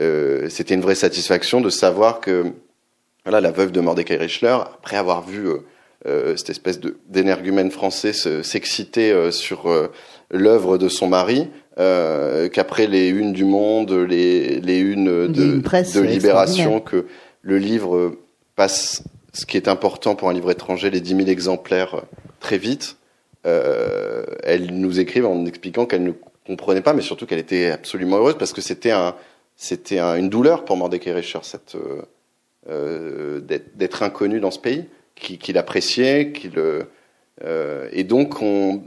Euh, 0.00 0.48
C'était 0.48 0.74
une 0.74 0.80
vraie 0.80 0.94
satisfaction 0.94 1.60
de 1.60 1.70
savoir 1.70 2.20
que 2.20 2.46
voilà 3.24 3.40
la 3.40 3.52
veuve 3.52 3.72
de 3.72 3.80
Mordecai 3.80 4.16
Richler, 4.16 4.56
après 4.74 4.96
avoir 4.96 5.22
vu 5.22 5.48
euh, 6.06 6.36
cette 6.36 6.50
espèce 6.50 6.80
d'énergumène 7.08 7.70
français 7.70 8.12
s'exciter 8.12 9.30
sur 9.30 9.72
l'œuvre 10.30 10.78
de 10.78 10.88
son 10.88 11.08
mari, 11.08 11.48
euh, 11.78 12.48
qu'après 12.48 12.86
les 12.86 13.08
unes 13.08 13.32
du 13.32 13.44
Monde, 13.44 13.92
les, 13.92 14.60
les 14.60 14.78
unes 14.78 15.28
de, 15.28 15.60
de 15.60 16.00
Libération, 16.00 16.80
que 16.80 17.06
le 17.42 17.58
livre 17.58 18.16
passe 18.56 19.02
ce 19.32 19.46
qui 19.46 19.56
est 19.56 19.68
important 19.68 20.14
pour 20.14 20.28
un 20.28 20.32
livre 20.32 20.50
étranger, 20.50 20.90
les 20.90 21.00
10 21.00 21.16
000 21.16 21.28
exemplaires 21.28 22.02
très 22.40 22.58
vite. 22.58 22.96
Euh, 23.46 24.24
elle 24.42 24.78
nous 24.78 25.00
écrivent 25.00 25.26
en 25.26 25.46
expliquant 25.46 25.86
qu'elle 25.86 26.04
ne 26.04 26.12
comprenait 26.46 26.82
pas, 26.82 26.92
mais 26.92 27.02
surtout 27.02 27.26
qu'elle 27.26 27.38
était 27.38 27.70
absolument 27.70 28.18
heureuse 28.18 28.36
parce 28.38 28.52
que 28.52 28.60
c'était 28.60 28.90
un, 28.90 29.16
c'était 29.56 29.98
un, 29.98 30.16
une 30.16 30.28
douleur 30.28 30.64
pour 30.64 30.76
Mordecai 30.76 31.12
Richer, 31.12 31.40
cette 31.42 31.74
euh, 31.74 32.02
euh 32.68 33.40
d'être 33.40 34.02
inconnu 34.02 34.38
dans 34.38 34.50
ce 34.50 34.58
pays, 34.58 34.84
qu'il 35.14 35.38
qu 35.38 35.56
appréciait, 35.56 36.32
qu'il 36.32 36.52
euh, 36.56 37.88
et 37.90 38.04
donc 38.04 38.42
on, 38.42 38.82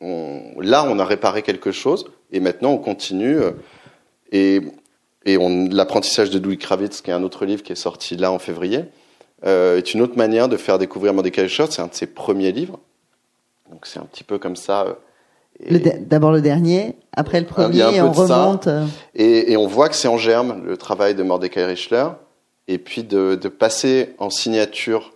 on, 0.00 0.60
là 0.60 0.84
on 0.88 0.98
a 0.98 1.04
réparé 1.04 1.42
quelque 1.42 1.72
chose. 1.72 2.10
Et 2.32 2.40
maintenant, 2.40 2.70
on 2.70 2.78
continue. 2.78 3.38
Euh, 3.38 3.52
et, 4.32 4.60
et 5.26 5.36
l'apprentissage 5.70 6.30
de 6.30 6.38
Dewey 6.38 6.56
Kravitz, 6.56 7.00
qui 7.00 7.10
est 7.10 7.14
un 7.14 7.22
autre 7.22 7.44
livre 7.44 7.62
qui 7.62 7.72
est 7.72 7.76
sorti 7.76 8.16
là 8.16 8.32
en 8.32 8.38
février, 8.38 8.84
euh, 9.44 9.78
est 9.78 9.94
une 9.94 10.02
autre 10.02 10.16
manière 10.16 10.48
de 10.48 10.56
faire 10.56 10.78
découvrir 10.78 11.12
Mordecai 11.14 11.42
Richards. 11.42 11.72
C'est 11.72 11.82
un 11.82 11.88
de 11.88 11.94
ses 11.94 12.06
premiers 12.06 12.52
livres. 12.52 12.78
Donc 13.70 13.86
c'est 13.86 13.98
un 13.98 14.04
petit 14.04 14.24
peu 14.24 14.38
comme 14.38 14.56
ça. 14.56 14.86
Euh, 14.86 15.78
d'abord 16.00 16.32
le 16.32 16.40
dernier, 16.40 16.96
après 17.12 17.40
le 17.40 17.46
premier, 17.46 17.96
et 17.96 18.00
on 18.00 18.12
remonte. 18.12 18.68
Et, 19.14 19.52
et, 19.52 19.56
on 19.56 19.66
voit 19.66 19.88
que 19.88 19.94
c'est 19.94 20.08
en 20.08 20.16
germe 20.16 20.64
le 20.64 20.76
travail 20.76 21.14
de 21.14 21.22
Mordecai 21.22 21.64
Richler. 21.64 22.06
Et 22.68 22.78
puis 22.78 23.02
de, 23.02 23.34
de 23.34 23.48
passer 23.48 24.14
en 24.18 24.30
signature 24.30 25.12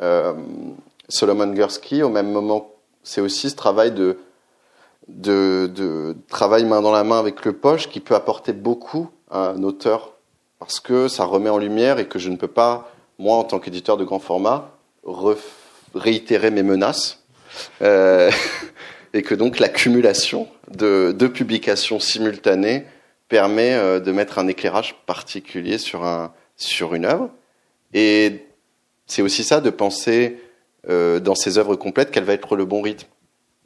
euh, 0.00 0.34
Solomon 1.08 1.52
Gursky 1.52 2.02
au 2.02 2.08
même 2.08 2.30
moment. 2.30 2.72
C'est 3.02 3.20
aussi 3.20 3.50
ce 3.50 3.56
travail 3.56 3.92
de 3.92 4.18
de, 5.08 5.70
de, 5.74 6.16
travail 6.28 6.64
main 6.64 6.82
dans 6.82 6.92
la 6.92 7.04
main 7.04 7.18
avec 7.18 7.44
le 7.44 7.52
poche 7.52 7.88
qui 7.88 8.00
peut 8.00 8.14
apporter 8.14 8.52
beaucoup 8.52 9.10
à 9.30 9.48
un 9.50 9.62
auteur 9.62 10.14
parce 10.58 10.80
que 10.80 11.08
ça 11.08 11.24
remet 11.24 11.50
en 11.50 11.58
lumière 11.58 11.98
et 11.98 12.06
que 12.06 12.18
je 12.18 12.28
ne 12.28 12.36
peux 12.36 12.48
pas, 12.48 12.92
moi 13.18 13.36
en 13.36 13.44
tant 13.44 13.58
qu'éditeur 13.58 13.96
de 13.96 14.04
grand 14.04 14.18
format, 14.18 14.70
réitérer 15.94 16.50
mes 16.50 16.62
menaces 16.62 17.24
euh, 17.82 18.30
et 19.14 19.22
que 19.22 19.34
donc 19.34 19.58
l'accumulation 19.58 20.48
de 20.70 21.12
deux 21.16 21.32
publications 21.32 21.98
simultanées 21.98 22.84
permet 23.28 23.74
euh, 23.74 24.00
de 24.00 24.12
mettre 24.12 24.38
un 24.38 24.48
éclairage 24.48 24.96
particulier 25.06 25.78
sur, 25.78 26.04
un, 26.04 26.32
sur 26.56 26.94
une 26.94 27.06
œuvre. 27.06 27.30
Et 27.94 28.44
c'est 29.06 29.22
aussi 29.22 29.42
ça 29.42 29.60
de 29.60 29.70
penser 29.70 30.38
euh, 30.88 31.20
dans 31.20 31.34
ces 31.34 31.58
œuvres 31.58 31.76
complètes 31.76 32.10
quel 32.10 32.24
va 32.24 32.32
être 32.32 32.56
le 32.56 32.64
bon 32.64 32.82
rythme. 32.82 33.08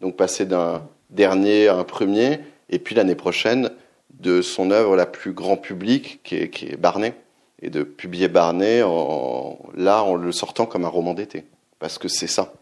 Donc 0.00 0.16
passer 0.16 0.46
d'un 0.46 0.82
dernier 1.10 1.68
un 1.68 1.84
premier, 1.84 2.40
et 2.70 2.78
puis 2.78 2.94
l'année 2.94 3.14
prochaine 3.14 3.70
de 4.18 4.42
son 4.42 4.70
œuvre 4.70 4.96
la 4.96 5.06
plus 5.06 5.32
grand 5.32 5.56
public, 5.56 6.20
qui 6.24 6.36
est, 6.36 6.50
qui 6.50 6.66
est 6.66 6.76
Barnet, 6.76 7.14
et 7.62 7.70
de 7.70 7.82
publier 7.82 8.28
Barnet 8.28 8.82
en, 8.82 9.58
là 9.76 10.02
en 10.02 10.16
le 10.16 10.32
sortant 10.32 10.66
comme 10.66 10.84
un 10.84 10.88
roman 10.88 11.14
d'été, 11.14 11.44
parce 11.78 11.98
que 11.98 12.08
c'est 12.08 12.26
ça. 12.26 12.52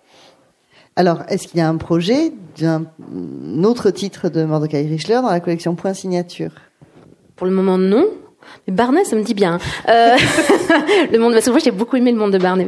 Alors, 0.95 1.23
est-ce 1.29 1.49
qu'il 1.49 1.59
y 1.59 1.63
a 1.63 1.69
un 1.69 1.79
projet 1.79 2.33
d'un 2.59 2.85
autre 3.65 3.91
titre 3.91 4.29
de 4.29 4.45
Mordecai 4.45 4.83
Richler 4.83 5.21
dans 5.23 5.31
la 5.31 5.41
collection 5.41 5.75
Point 5.75 5.95
Signature? 5.95 6.53
Pour 7.35 7.47
le 7.47 7.53
moment, 7.53 7.79
non. 7.79 8.07
Mais 8.67 8.75
Barnet, 8.75 9.05
ça 9.05 9.17
me 9.17 9.23
dit 9.23 9.35
bien. 9.35 9.59
Euh, 9.89 10.17
le 11.13 11.19
monde, 11.19 11.33
parce 11.33 11.47
que 11.47 11.51
moi, 11.51 11.61
j'ai 11.63 11.71
beaucoup 11.71 11.97
aimé 11.97 12.13
le 12.13 12.19
monde 12.19 12.33
de 12.33 12.39
Barnet. 12.39 12.67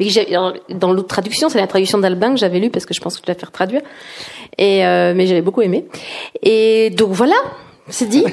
Dans 0.71 0.93
l'autre 0.93 1.09
traduction, 1.09 1.49
c'est 1.49 1.59
la 1.59 1.67
traduction 1.67 1.99
d'Albin 1.99 2.31
que 2.31 2.39
j'avais 2.39 2.59
lu 2.59 2.71
parce 2.71 2.87
que 2.87 2.95
je 2.95 3.01
pense 3.01 3.17
que 3.17 3.23
je 3.27 3.31
la 3.31 3.39
faire 3.39 3.53
traduire. 3.53 3.83
Et 4.59 4.85
euh, 4.87 5.15
mais 5.15 5.27
j'avais 5.27 5.43
beaucoup 5.43 5.63
aimé. 5.63 5.87
Et 6.43 6.91
donc 6.91 7.11
voilà, 7.11 7.37
c'est 7.89 8.09
dit. 8.09 8.25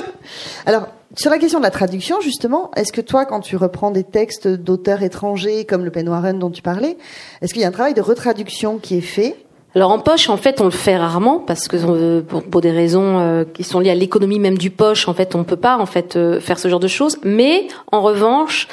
Alors, 0.66 0.88
sur 1.16 1.30
la 1.30 1.38
question 1.38 1.58
de 1.60 1.64
la 1.64 1.70
traduction, 1.70 2.20
justement, 2.20 2.70
est-ce 2.74 2.92
que 2.92 3.00
toi, 3.00 3.24
quand 3.24 3.40
tu 3.40 3.56
reprends 3.56 3.90
des 3.90 4.02
textes 4.02 4.48
d'auteurs 4.48 5.02
étrangers 5.02 5.64
comme 5.64 5.84
le 5.84 5.90
Pen 5.90 6.08
Warren 6.08 6.38
dont 6.38 6.50
tu 6.50 6.62
parlais, 6.62 6.96
est-ce 7.40 7.52
qu'il 7.52 7.62
y 7.62 7.64
a 7.64 7.68
un 7.68 7.72
travail 7.72 7.94
de 7.94 8.00
retraduction 8.00 8.78
qui 8.78 8.98
est 8.98 9.02
fait 9.02 9.36
Alors 9.74 9.90
en 9.90 9.98
poche, 9.98 10.28
en 10.28 10.36
fait, 10.36 10.60
on 10.60 10.64
le 10.64 10.70
fait 10.70 10.96
rarement 10.96 11.40
parce 11.40 11.66
que 11.66 11.76
euh, 11.76 12.22
pour, 12.22 12.60
des 12.60 12.70
raisons 12.70 13.18
euh, 13.18 13.44
qui 13.44 13.64
sont 13.64 13.80
liées 13.80 13.90
à 13.90 13.94
l'économie 13.96 14.38
même 14.38 14.56
du 14.56 14.70
poche, 14.70 15.08
en 15.08 15.14
fait, 15.14 15.34
on 15.34 15.42
peut 15.42 15.56
pas 15.56 15.78
en 15.78 15.86
fait 15.86 16.14
euh, 16.14 16.40
faire 16.40 16.60
ce 16.60 16.68
genre 16.68 16.80
de 16.80 16.88
choses. 16.88 17.18
Mais 17.24 17.66
en 17.90 18.00
revanche, 18.00 18.68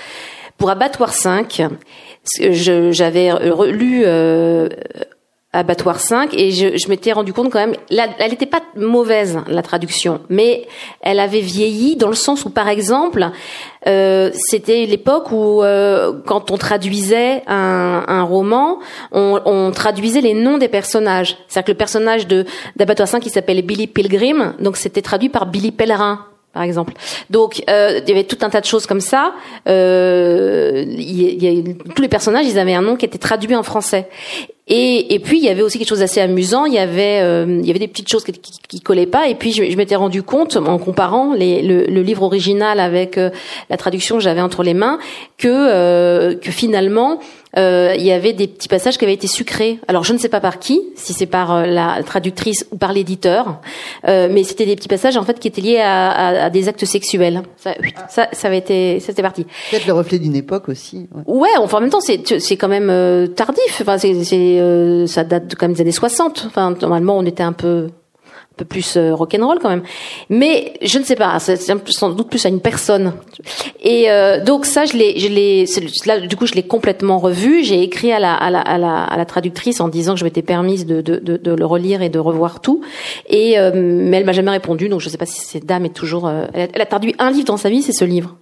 pour 0.57 0.69
Abattoir 0.69 1.13
5, 1.13 1.63
j'avais 2.51 3.31
lu 3.71 4.05
Abattoir 5.53 5.99
5 5.99 6.33
et 6.33 6.51
je, 6.51 6.77
je 6.77 6.87
m'étais 6.87 7.11
rendu 7.11 7.33
compte 7.33 7.51
quand 7.51 7.59
même, 7.59 7.75
elle 7.89 8.31
n'était 8.31 8.45
pas 8.45 8.61
mauvaise 8.77 9.39
la 9.47 9.61
traduction, 9.61 10.21
mais 10.29 10.65
elle 11.01 11.19
avait 11.19 11.41
vieilli 11.41 11.97
dans 11.97 12.07
le 12.07 12.15
sens 12.15 12.45
où 12.45 12.49
par 12.49 12.69
exemple, 12.69 13.29
euh, 13.85 14.29
c'était 14.33 14.85
l'époque 14.85 15.31
où 15.33 15.61
euh, 15.61 16.13
quand 16.25 16.51
on 16.51 16.57
traduisait 16.57 17.43
un, 17.47 18.05
un 18.07 18.23
roman, 18.23 18.79
on, 19.11 19.41
on, 19.45 19.71
traduisait 19.71 20.21
les 20.21 20.33
noms 20.33 20.57
des 20.57 20.69
personnages. 20.69 21.37
C'est-à-dire 21.49 21.65
que 21.65 21.71
le 21.71 21.77
personnage 21.77 22.27
de 22.27 22.45
d'Abattoir 22.77 23.09
5 23.09 23.19
qui 23.19 23.29
s'appelait 23.29 23.61
Billy 23.61 23.87
Pilgrim, 23.87 24.53
donc 24.59 24.77
c'était 24.77 25.01
traduit 25.01 25.29
par 25.29 25.47
Billy 25.47 25.71
Pèlerin 25.71 26.30
par 26.53 26.63
exemple. 26.63 26.93
Donc 27.29 27.63
euh, 27.69 27.99
il 28.03 28.09
y 28.09 28.11
avait 28.11 28.25
tout 28.25 28.37
un 28.41 28.49
tas 28.49 28.61
de 28.61 28.65
choses 28.65 28.85
comme 28.85 29.01
ça. 29.01 29.33
Euh, 29.67 30.85
y, 30.87 31.23
y 31.23 31.75
tous 31.95 32.01
les 32.01 32.09
personnages, 32.09 32.45
ils 32.47 32.59
avaient 32.59 32.73
un 32.73 32.81
nom 32.81 32.95
qui 32.95 33.05
était 33.05 33.17
traduit 33.17 33.55
en 33.55 33.63
français. 33.63 34.07
Et, 34.73 35.13
et, 35.13 35.19
puis 35.19 35.37
il 35.37 35.43
y 35.43 35.49
avait 35.49 35.63
aussi 35.63 35.77
quelque 35.77 35.89
chose 35.89 35.99
d'assez 35.99 36.21
amusant. 36.21 36.63
Il 36.63 36.73
y 36.73 36.79
avait, 36.79 37.19
euh, 37.21 37.59
il 37.59 37.65
y 37.65 37.69
avait 37.71 37.79
des 37.79 37.89
petites 37.89 38.07
choses 38.07 38.23
qui, 38.23 38.31
qui, 38.31 38.59
qui 38.69 38.79
collaient 38.79 39.05
pas. 39.05 39.27
Et 39.27 39.35
puis 39.35 39.51
je, 39.51 39.69
je 39.69 39.75
m'étais 39.75 39.97
rendu 39.97 40.23
compte 40.23 40.55
en 40.55 40.77
comparant 40.77 41.33
les, 41.33 41.61
le, 41.61 41.85
le, 41.87 42.01
livre 42.01 42.23
original 42.23 42.79
avec 42.79 43.17
euh, 43.17 43.31
la 43.69 43.75
traduction 43.75 44.15
que 44.15 44.23
j'avais 44.23 44.39
entre 44.39 44.63
les 44.63 44.73
mains 44.73 44.97
que 45.37 45.49
euh, 45.49 46.35
que 46.35 46.51
finalement 46.51 47.19
euh, 47.57 47.93
il 47.97 48.03
y 48.03 48.11
avait 48.11 48.33
des 48.33 48.47
petits 48.47 48.67
passages 48.67 48.97
qui 48.97 49.05
avaient 49.05 49.13
été 49.13 49.27
sucrés. 49.27 49.79
Alors 49.87 50.03
je 50.03 50.13
ne 50.13 50.17
sais 50.17 50.29
pas 50.29 50.39
par 50.39 50.59
qui, 50.59 50.81
si 50.95 51.13
c'est 51.13 51.25
par 51.25 51.51
euh, 51.51 51.65
la 51.65 52.01
traductrice 52.03 52.65
ou 52.71 52.77
par 52.77 52.93
l'éditeur, 52.93 53.61
euh, 54.07 54.29
mais 54.31 54.43
c'était 54.43 54.65
des 54.65 54.75
petits 54.75 54.87
passages 54.87 55.17
en 55.17 55.23
fait 55.23 55.39
qui 55.39 55.47
étaient 55.47 55.61
liés 55.61 55.79
à, 55.79 56.09
à, 56.11 56.45
à 56.45 56.49
des 56.49 56.67
actes 56.67 56.85
sexuels. 56.85 57.41
Ça, 57.57 57.75
ça, 58.09 58.27
ça 58.31 58.47
avait 58.47 58.59
été, 58.59 58.99
c'était 58.99 59.21
parti. 59.21 59.45
Peut-être 59.69 59.87
le 59.87 59.93
reflet 59.93 60.19
d'une 60.19 60.35
époque 60.35 60.69
aussi. 60.69 61.07
Ouais, 61.13 61.39
ouais 61.39 61.49
enfin 61.57 61.77
en 61.77 61.81
même 61.81 61.89
temps 61.89 62.01
c'est 62.01 62.39
c'est 62.39 62.57
quand 62.57 62.69
même 62.69 62.89
euh, 62.89 63.27
tardif. 63.27 63.81
Enfin 63.81 63.97
c'est, 63.97 64.23
c'est 64.23 65.07
ça 65.07 65.23
date 65.23 65.55
quand 65.55 65.67
même 65.67 65.75
des 65.75 65.81
années 65.81 65.91
60. 65.91 66.45
Enfin 66.47 66.75
normalement 66.81 67.17
on 67.17 67.25
était 67.25 67.43
un 67.43 67.53
peu 67.53 67.89
un 68.53 68.57
peu 68.57 68.65
plus 68.65 68.97
euh, 68.97 69.15
rock'n'roll 69.15 69.59
quand 69.59 69.69
même. 69.69 69.83
Mais 70.29 70.73
je 70.81 70.99
ne 70.99 71.03
sais 71.03 71.15
pas, 71.15 71.39
c'est 71.39 71.57
sans 71.57 72.09
doute 72.09 72.29
plus 72.29 72.45
à 72.45 72.49
une 72.49 72.59
personne. 72.59 73.13
Et 73.81 74.11
euh, 74.11 74.43
donc 74.43 74.65
ça, 74.65 74.85
je 74.85 74.97
l'ai, 74.97 75.17
je 75.17 75.27
l'ai, 75.29 75.65
là 76.05 76.19
du 76.19 76.35
coup, 76.35 76.45
je 76.45 76.53
l'ai 76.53 76.63
complètement 76.63 77.17
revu. 77.17 77.63
J'ai 77.63 77.81
écrit 77.81 78.11
à 78.11 78.19
la, 78.19 78.33
à 78.33 78.49
la, 78.49 78.59
à 78.59 78.77
la, 78.77 79.03
à 79.03 79.17
la 79.17 79.25
traductrice 79.25 79.79
en 79.79 79.87
disant 79.87 80.13
que 80.13 80.19
je 80.19 80.25
m'étais 80.25 80.41
permise 80.41 80.85
de, 80.85 81.01
de, 81.01 81.15
de, 81.17 81.37
de, 81.37 81.51
le 81.53 81.65
relire 81.65 82.01
et 82.01 82.09
de 82.09 82.19
revoir 82.19 82.59
tout. 82.59 82.81
Et 83.29 83.57
euh, 83.57 83.71
mais 83.73 84.17
elle 84.17 84.25
m'a 84.25 84.33
jamais 84.33 84.51
répondu, 84.51 84.89
donc 84.89 84.99
je 84.99 85.07
ne 85.07 85.11
sais 85.11 85.17
pas 85.17 85.25
si 85.25 85.39
cette 85.39 85.65
dame 85.65 85.85
est 85.85 85.93
toujours. 85.93 86.27
Euh, 86.27 86.45
elle, 86.53 86.81
a, 86.81 86.85
traduit 86.85 87.15
un 87.19 87.31
livre 87.31 87.45
dans 87.45 87.57
sa 87.57 87.69
vie, 87.69 87.81
c'est 87.81 87.93
ce 87.93 88.03
livre. 88.03 88.35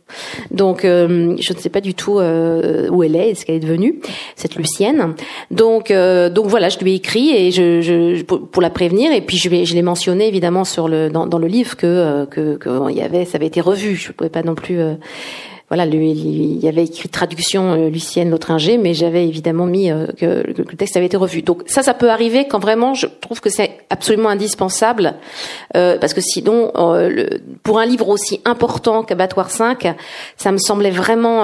Donc 0.49 0.86
euh, 0.86 1.36
je 1.39 1.53
ne 1.53 1.60
sais 1.60 1.70
pas 1.70 1.82
du 1.82 1.93
tout 1.93 2.14
où 2.14 3.03
elle 3.03 3.16
est, 3.16 3.36
ce 3.36 3.45
qu'elle 3.45 3.57
est 3.57 3.60
devenue, 3.60 4.01
cette 4.36 4.55
Lucienne. 4.55 5.14
Donc 5.51 5.93
donc 5.93 6.47
voilà, 6.47 6.70
je 6.70 6.80
lui 6.80 6.93
ai 6.93 6.95
écrit 6.95 7.30
et 7.30 7.51
je, 7.51 7.82
je 7.82 8.24
pour, 8.24 8.62
la 8.62 8.72
prévenir 8.72 9.12
et 9.14 9.22
puis 9.22 9.38
je, 9.38 9.49
je 9.49 9.74
l'ai 9.74 9.82
mentionné 9.82 9.99
évidemment 10.28 10.66
sur 10.66 10.88
le 10.88 11.10
dans, 11.10 11.39
le 11.39 11.47
livre 11.47 11.76
que 11.76 11.86
euh, 11.86 12.26
y 12.91 13.02
avait 13.02 13.26
ça 13.26 13.38
avait 13.38 13.47
été 13.47 13.62
revu. 13.62 13.95
Je 13.95 14.12
pouvais 14.12 14.30
pas 14.30 14.43
non 14.43 14.56
plus 14.56 14.80
euh, 14.80 14.95
voilà, 15.70 15.86
lui, 15.86 16.10
il 16.12 16.60
y 16.60 16.68
avait 16.68 16.86
écrit 16.86 17.10
traduction 17.10 17.74
euh, 17.74 17.90
Lucienne 17.90 18.32
Lotringer, 18.32 18.80
mais 18.80 18.96
j'avais 18.96 19.28
évidemment 19.28 19.68
mis 19.68 19.92
euh, 19.92 20.08
que, 20.18 20.44
le 20.48 20.64
texte 20.76 20.98
avait 20.98 21.06
été 21.06 21.16
revu. 21.16 21.44
Donc 21.44 21.62
ça, 21.68 21.84
ça 21.84 21.94
peut 21.94 22.10
arriver 22.10 22.48
quand 22.48 22.58
vraiment 22.58 22.96
je 22.96 23.06
trouve 23.06 23.40
que 23.40 23.52
c'est 23.52 23.78
absolument 23.92 24.30
indispensable, 24.30 25.14
euh, 25.76 26.00
parce 26.00 26.16
que 26.16 26.22
sinon, 26.22 26.72
euh, 26.76 27.28
pour 27.62 27.78
un 27.78 27.86
livre 27.86 28.10
aussi 28.10 28.42
important 28.46 29.04
qu'Abattoir 29.04 29.52
5, 29.52 29.96
ça 30.38 30.52
me 30.52 30.58
semblait 30.58 30.90
vraiment 30.90 31.44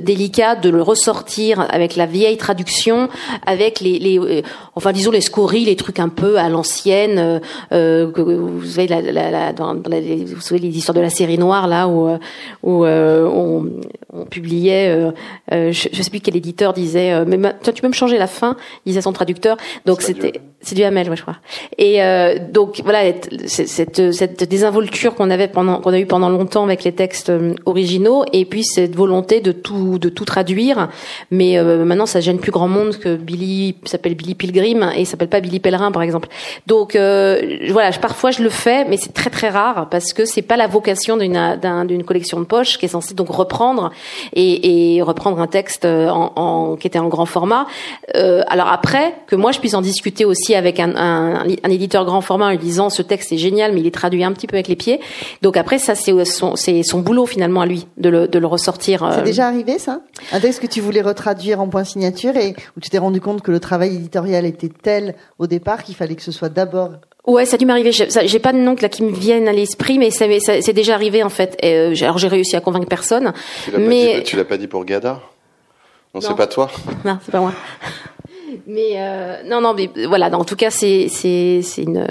délicat 0.00 0.54
de 0.54 0.70
le 0.70 0.80
ressortir 0.80 1.66
avec 1.68 1.96
la 1.96 2.06
vieille 2.06 2.36
traduction, 2.36 3.08
avec 3.46 3.80
les, 3.80 3.98
les 3.98 4.44
enfin 4.76 4.92
disons 4.92 5.10
les 5.10 5.20
scories, 5.20 5.64
les 5.64 5.76
trucs 5.76 5.98
un 5.98 6.08
peu 6.08 6.38
à 6.38 6.48
l'ancienne, 6.48 7.40
que 7.70 8.20
vous 8.20 8.64
savez, 8.64 8.86
la, 8.86 9.00
la, 9.00 9.30
la, 9.30 9.52
dans, 9.52 9.72
la, 9.72 10.00
vous 10.00 10.40
savez 10.40 10.60
les 10.60 10.76
histoires 10.76 10.94
de 10.94 11.00
la 11.00 11.10
série 11.10 11.38
noire 11.38 11.66
là 11.66 11.88
où, 11.88 12.08
où 12.62 12.84
on 12.84 13.55
on, 14.12 14.24
publiait, 14.26 14.88
euh, 14.88 15.10
euh, 15.52 15.72
je, 15.72 15.88
je 15.92 16.02
sais 16.02 16.10
plus 16.10 16.20
quel 16.20 16.36
éditeur 16.36 16.72
disait, 16.72 17.12
euh, 17.12 17.24
mais 17.26 17.38
tu 17.62 17.82
peux 17.82 17.88
me 17.88 17.92
changer 17.92 18.18
la 18.18 18.26
fin, 18.26 18.56
disait 18.84 19.00
son 19.00 19.12
traducteur. 19.12 19.56
Donc 19.84 20.02
c'était, 20.02 20.40
c'est 20.60 20.74
du 20.74 20.82
Hamel, 20.82 21.08
ouais, 21.10 21.16
je 21.16 21.22
crois. 21.22 21.36
Et 21.78 22.00
donc 22.52 22.80
voilà, 22.84 23.12
cette, 23.46 24.12
cette 24.12 24.48
désinvolture 24.48 25.14
qu'on 25.14 25.30
avait 25.30 25.48
pendant, 25.48 25.80
qu'on 25.80 25.92
a 25.92 25.98
eu 25.98 26.06
pendant 26.06 26.28
longtemps 26.28 26.64
avec 26.64 26.84
les 26.84 26.92
textes 26.92 27.32
originaux, 27.66 28.24
et 28.32 28.44
puis 28.44 28.64
cette 28.64 28.96
volonté 28.96 29.40
de 29.40 29.52
tout, 29.52 29.98
de 29.98 30.08
tout 30.08 30.24
traduire. 30.24 30.88
Mais 31.30 31.62
maintenant, 31.62 32.06
ça 32.06 32.20
gêne 32.20 32.38
plus 32.38 32.52
grand 32.52 32.68
monde 32.68 32.96
que 32.96 33.16
Billy 33.16 33.76
s'appelle 33.84 34.14
Billy 34.14 34.34
Pilgrim 34.34 34.90
et 34.96 35.04
s'appelle 35.04 35.28
pas 35.28 35.40
Billy 35.40 35.60
Pèlerin, 35.60 35.92
par 35.92 36.02
exemple. 36.02 36.28
Donc 36.66 36.92
voilà, 36.92 37.90
parfois 38.00 38.30
je 38.30 38.42
le 38.42 38.50
fais, 38.50 38.84
mais 38.86 38.96
c'est 38.96 39.12
très 39.12 39.30
très 39.30 39.48
rare 39.48 39.88
parce 39.90 40.12
que 40.12 40.24
c'est 40.24 40.42
pas 40.42 40.56
la 40.56 40.66
vocation 40.66 41.16
d'une 41.16 41.36
d'une 41.86 42.04
collection 42.04 42.40
de 42.40 42.44
poche 42.44 42.78
qui 42.78 42.86
est 42.86 42.88
censée 42.88 43.14
donc 43.14 43.30
reprendre 43.46 43.90
et, 44.34 44.96
et 44.96 45.02
reprendre 45.02 45.40
un 45.40 45.46
texte 45.46 45.84
en, 45.84 46.32
en, 46.36 46.76
qui 46.76 46.86
était 46.86 46.98
en 46.98 47.08
grand 47.08 47.26
format. 47.26 47.66
Euh, 48.14 48.42
alors 48.48 48.68
après, 48.68 49.14
que 49.26 49.36
moi 49.36 49.52
je 49.52 49.60
puisse 49.60 49.74
en 49.74 49.82
discuter 49.82 50.24
aussi 50.24 50.54
avec 50.54 50.80
un, 50.80 50.94
un, 50.96 51.44
un, 51.66 51.70
éditeur 51.70 52.04
grand 52.04 52.20
format 52.20 52.46
en 52.46 52.50
lui 52.50 52.58
disant 52.58 52.90
ce 52.90 53.02
texte 53.02 53.32
est 53.32 53.38
génial, 53.38 53.72
mais 53.72 53.80
il 53.80 53.86
est 53.86 53.94
traduit 53.94 54.24
un 54.24 54.32
petit 54.32 54.46
peu 54.46 54.56
avec 54.56 54.68
les 54.68 54.76
pieds. 54.76 55.00
Donc 55.42 55.56
après, 55.56 55.78
ça 55.78 55.94
c'est 55.94 56.24
son, 56.24 56.56
c'est 56.56 56.82
son 56.82 57.00
boulot 57.00 57.26
finalement 57.26 57.62
à 57.62 57.66
lui 57.66 57.86
de 57.96 58.08
le, 58.08 58.28
de 58.28 58.38
le 58.38 58.46
ressortir. 58.46 59.08
C'est 59.12 59.20
euh... 59.20 59.22
déjà 59.22 59.46
arrivé 59.46 59.78
ça? 59.78 60.00
Un 60.32 60.40
texte 60.40 60.60
que 60.60 60.66
tu 60.66 60.80
voulais 60.80 61.02
retraduire 61.02 61.60
en 61.60 61.68
point 61.68 61.84
signature 61.84 62.36
et 62.36 62.54
où 62.76 62.80
tu 62.80 62.90
t'es 62.90 62.98
rendu 62.98 63.20
compte 63.20 63.42
que 63.42 63.52
le 63.52 63.60
travail 63.60 63.94
éditorial 63.94 64.44
était 64.44 64.70
tel 64.70 65.14
au 65.38 65.46
départ 65.46 65.84
qu'il 65.84 65.94
fallait 65.94 66.16
que 66.16 66.22
ce 66.22 66.32
soit 66.32 66.48
d'abord 66.48 66.90
Ouais, 67.26 67.44
ça 67.44 67.56
a 67.56 67.58
dû 67.58 67.66
m'arriver. 67.66 67.90
J'ai 67.92 68.38
pas 68.38 68.52
de 68.52 68.58
nom 68.58 68.76
là 68.80 68.88
qui 68.88 69.02
me 69.02 69.12
viennent 69.12 69.48
à 69.48 69.52
l'esprit, 69.52 69.98
mais 69.98 70.10
ça, 70.10 70.26
ça 70.38 70.62
c'est 70.62 70.72
déjà 70.72 70.94
arrivé 70.94 71.24
en 71.24 71.28
fait. 71.28 71.56
Et, 71.60 71.74
euh, 71.74 71.94
alors 72.02 72.18
j'ai 72.18 72.28
réussi 72.28 72.54
à 72.54 72.60
convaincre 72.60 72.86
personne. 72.86 73.32
Tu 73.64 73.72
mais 73.78 74.18
dit, 74.18 74.22
tu 74.22 74.36
l'as 74.36 74.44
pas 74.44 74.56
dit 74.56 74.68
pour 74.68 74.84
Gada? 74.84 75.20
Non, 76.14 76.20
non. 76.20 76.20
c'est 76.20 76.36
pas 76.36 76.46
toi. 76.46 76.70
Non, 77.04 77.18
c'est 77.24 77.32
pas 77.32 77.40
moi. 77.40 77.52
mais 78.66 78.92
euh, 78.96 79.42
non, 79.44 79.60
non, 79.60 79.74
mais 79.74 79.90
voilà. 80.06 80.32
En 80.38 80.44
tout 80.44 80.56
cas, 80.56 80.70
c'est 80.70 81.08
c'est 81.08 81.62
c'est 81.62 81.82
une 81.82 82.06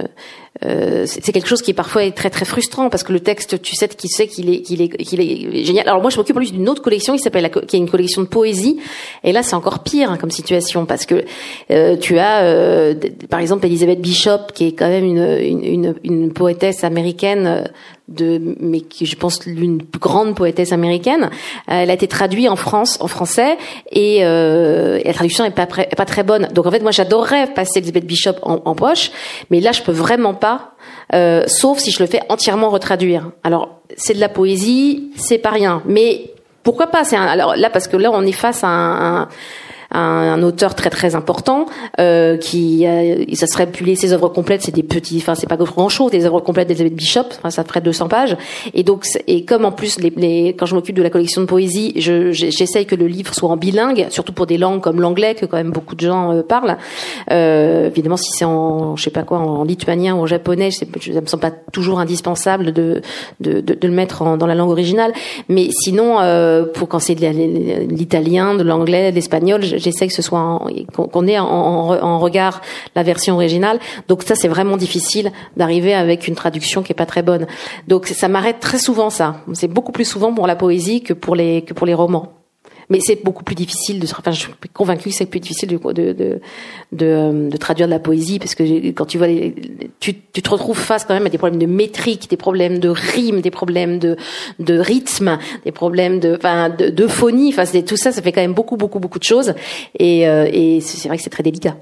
euh, 0.63 1.05
c'est 1.05 1.33
quelque 1.33 1.47
chose 1.47 1.61
qui 1.61 1.71
est 1.71 2.15
très 2.15 2.29
très 2.29 2.45
frustrant 2.45 2.89
parce 2.89 3.03
que 3.03 3.11
le 3.11 3.19
texte, 3.19 3.61
tu 3.61 3.75
sais 3.75 3.89
sait 4.07 4.27
qu'il 4.27 4.49
est 4.49 4.61
qu'il 4.61 4.81
est 4.81 5.65
génial. 5.65 5.87
Alors 5.87 6.01
moi, 6.01 6.09
je 6.09 6.17
m'occupe 6.17 6.35
plus 6.35 6.53
d'une 6.53 6.69
autre 6.69 6.81
collection 6.81 7.15
qui 7.15 7.19
s'appelle 7.19 7.49
qui 7.67 7.75
est 7.75 7.79
une 7.79 7.89
collection 7.89 8.21
de 8.21 8.27
poésie. 8.27 8.79
Et 9.23 9.33
là, 9.33 9.43
c'est 9.43 9.55
encore 9.55 9.79
pire 9.79 10.09
hein, 10.09 10.17
comme 10.17 10.31
situation 10.31 10.85
parce 10.85 11.05
que 11.05 11.25
euh, 11.71 11.97
tu 11.97 12.19
as 12.19 12.43
euh, 12.43 12.95
par 13.29 13.41
exemple 13.41 13.65
Elizabeth 13.65 13.99
Bishop 13.99 14.51
qui 14.53 14.67
est 14.67 14.71
quand 14.71 14.87
même 14.87 15.95
une 16.03 16.33
poétesse 16.33 16.83
américaine 16.83 17.65
de 18.07 18.39
mais 18.59 18.81
qui 18.81 19.05
je 19.05 19.15
pense 19.15 19.45
l'une 19.45 19.81
plus 19.81 19.99
grande 19.99 20.35
poétesse 20.35 20.71
américaine. 20.71 21.29
elle 21.67 21.89
a 21.89 21.93
été 21.93 22.07
traduite 22.07 22.47
en 22.49 22.55
France 22.55 22.97
en 23.01 23.07
français 23.07 23.57
et, 23.91 24.19
euh, 24.23 24.99
et 25.03 25.07
la 25.07 25.13
traduction 25.13 25.43
est 25.43 25.51
pas 25.51 25.65
pas 25.65 26.05
très 26.05 26.23
bonne. 26.23 26.47
Donc 26.53 26.67
en 26.67 26.71
fait 26.71 26.81
moi 26.81 26.91
j'adorerais 26.91 27.47
passer 27.53 27.79
Elizabeth 27.79 28.05
Bishop 28.05 28.35
en, 28.43 28.61
en, 28.65 28.75
poche, 28.75 29.11
mais 29.49 29.59
là 29.59 29.71
je 29.71 29.81
peux 29.81 29.91
vraiment 29.91 30.35
pas, 30.35 30.73
euh, 31.13 31.43
sauf 31.47 31.79
si 31.79 31.91
je 31.91 31.99
le 31.99 32.07
fais 32.07 32.21
entièrement 32.29 32.69
retraduire. 32.69 33.31
Alors 33.43 33.79
c'est 33.97 34.13
de 34.13 34.19
la 34.19 34.29
poésie, 34.29 35.11
c'est 35.15 35.39
pas 35.39 35.51
rien, 35.51 35.81
mais 35.85 36.31
pourquoi 36.63 36.87
pas? 36.87 37.03
C'est 37.03 37.15
alors 37.17 37.55
là 37.55 37.69
parce 37.69 37.87
que 37.87 37.97
là 37.97 38.11
on 38.13 38.21
est 38.23 38.31
face 38.31 38.63
à 38.63 38.67
un, 38.67 39.21
un 39.21 39.29
un, 39.95 40.33
un, 40.33 40.43
auteur 40.43 40.75
très 40.75 40.89
très 40.89 41.15
important 41.15 41.65
euh, 41.99 42.37
qui 42.37 42.85
euh, 42.85 43.23
ça 43.33 43.47
serait 43.47 43.67
publier 43.67 43.95
ses 43.95 44.13
œuvres 44.13 44.29
complètes 44.29 44.61
c'est 44.61 44.73
des 44.73 44.83
petits 44.83 45.17
enfin 45.17 45.35
c'est 45.35 45.47
pas 45.47 45.57
grand 45.57 45.89
chose 45.89 46.11
des 46.11 46.25
œuvres 46.25 46.39
complètes 46.39 46.67
d'Elizabeth 46.67 46.95
Bishop 46.95 47.25
enfin 47.37 47.49
ça 47.49 47.63
ferait 47.63 47.81
200 47.81 48.07
pages. 48.07 48.37
Et 48.73 48.83
donc 48.83 49.05
et 49.27 49.45
comme 49.45 49.65
en 49.65 49.71
plus 49.71 49.99
les, 49.99 50.11
les 50.15 50.49
quand 50.49 50.65
je 50.65 50.75
m'occupe 50.75 50.95
de 50.95 51.03
la 51.03 51.09
collection 51.09 51.41
de 51.41 51.47
poésie 51.47 51.93
je 51.97 52.31
j'essaye 52.31 52.85
que 52.85 52.95
le 52.95 53.07
livre 53.07 53.33
soit 53.33 53.49
en 53.49 53.57
bilingue 53.57 54.07
surtout 54.09 54.33
pour 54.33 54.45
des 54.45 54.57
langues 54.57 54.81
comme 54.81 55.01
l'anglais 55.01 55.35
que 55.35 55.45
quand 55.45 55.57
même 55.57 55.71
beaucoup 55.71 55.95
de 55.95 56.01
gens 56.01 56.33
euh, 56.33 56.41
parlent. 56.43 56.77
Euh, 57.31 57.87
évidemment 57.87 58.17
si 58.17 58.31
c'est 58.31 58.45
en 58.45 58.95
je 58.95 59.03
sais 59.03 59.09
pas 59.09 59.23
quoi 59.23 59.39
en 59.39 59.63
lituanien 59.63 60.15
ou 60.15 60.21
en 60.21 60.25
japonais 60.25 60.71
je, 60.71 60.79
sais, 60.79 61.13
ça 61.13 61.21
me 61.21 61.25
semble 61.25 61.41
pas 61.41 61.51
toujours 61.71 61.99
indispensable 61.99 62.71
de 62.71 63.01
de, 63.39 63.61
de, 63.61 63.73
de 63.73 63.87
le 63.87 63.93
mettre 63.93 64.21
en, 64.21 64.37
dans 64.37 64.47
la 64.47 64.55
langue 64.55 64.71
originale. 64.71 65.13
Mais 65.49 65.69
sinon 65.71 66.19
euh, 66.19 66.65
pour 66.65 66.87
quand 66.87 66.99
c'est 66.99 67.15
de 67.15 67.25
l'italien 67.93 68.55
de 68.55 68.63
l'anglais 68.63 69.11
l'espagnol 69.11 69.63
j'essaie 69.85 70.07
que 70.07 70.13
ce 70.13 70.21
soit 70.21 70.61
qu'on 71.11 71.27
ait 71.27 71.39
en, 71.39 71.45
en, 71.45 72.19
regard 72.19 72.61
la 72.95 73.03
version 73.03 73.35
originale. 73.35 73.79
Donc 74.07 74.23
ça, 74.23 74.35
c'est 74.35 74.47
vraiment 74.47 74.77
difficile 74.77 75.31
d'arriver 75.55 75.93
avec 75.93 76.27
une 76.27 76.35
traduction 76.35 76.83
qui 76.83 76.91
est 76.91 76.95
pas 76.95 77.05
très 77.05 77.23
bonne. 77.23 77.47
Donc 77.87 78.07
ça 78.07 78.27
m'arrête 78.27 78.59
très 78.59 78.79
souvent 78.79 79.09
ça. 79.09 79.37
C'est 79.53 79.67
beaucoup 79.67 79.91
plus 79.91 80.05
souvent 80.05 80.33
pour 80.33 80.47
la 80.47 80.55
poésie 80.55 81.01
que 81.01 81.13
pour 81.13 81.35
les 81.35 81.61
que 81.63 81.73
pour 81.73 81.87
les 81.87 81.93
romans. 81.93 82.44
Mais 82.89 82.99
c'est 82.99 83.23
beaucoup 83.23 83.43
plus 83.43 83.55
difficile 83.55 83.99
de. 83.99 84.05
Enfin, 84.05 84.31
je 84.31 84.41
suis 84.41 84.53
convaincue 84.73 85.09
que 85.09 85.15
c'est 85.15 85.25
plus 85.25 85.39
difficile 85.39 85.69
de 85.69 85.77
de, 85.93 86.13
de 86.13 86.39
de, 86.91 87.49
de 87.49 87.57
traduire 87.57 87.87
de 87.87 87.91
la 87.91 87.99
poésie 87.99 88.39
parce 88.39 88.55
que 88.55 88.91
quand 88.91 89.05
tu 89.05 89.17
vois, 89.17 89.27
les, 89.27 89.55
tu, 89.99 90.13
tu 90.33 90.41
te 90.41 90.49
retrouves 90.49 90.77
face 90.77 91.03
quand 91.05 91.13
même 91.13 91.25
à 91.25 91.29
des 91.29 91.37
problèmes 91.37 91.59
de 91.59 91.65
métrique, 91.65 92.29
des 92.29 92.37
problèmes 92.37 92.79
de 92.79 92.89
rime, 92.89 93.41
des 93.41 93.51
problèmes 93.51 93.99
de 93.99 94.17
de 94.59 94.77
rythme, 94.77 95.37
des 95.63 95.71
problèmes 95.71 96.19
de, 96.19 96.35
enfin, 96.35 96.69
de, 96.69 96.89
de 96.89 97.07
phonie. 97.07 97.49
Enfin, 97.49 97.65
c'est 97.65 97.83
tout 97.83 97.97
ça, 97.97 98.11
ça 98.11 98.21
fait 98.21 98.31
quand 98.31 98.41
même 98.41 98.53
beaucoup, 98.53 98.77
beaucoup, 98.77 98.99
beaucoup 98.99 99.19
de 99.19 99.23
choses. 99.23 99.53
Et, 99.97 100.27
euh, 100.27 100.47
et 100.51 100.81
c'est 100.81 101.07
vrai 101.07 101.17
que 101.17 101.23
c'est 101.23 101.29
très 101.29 101.43
délicat. 101.43 101.75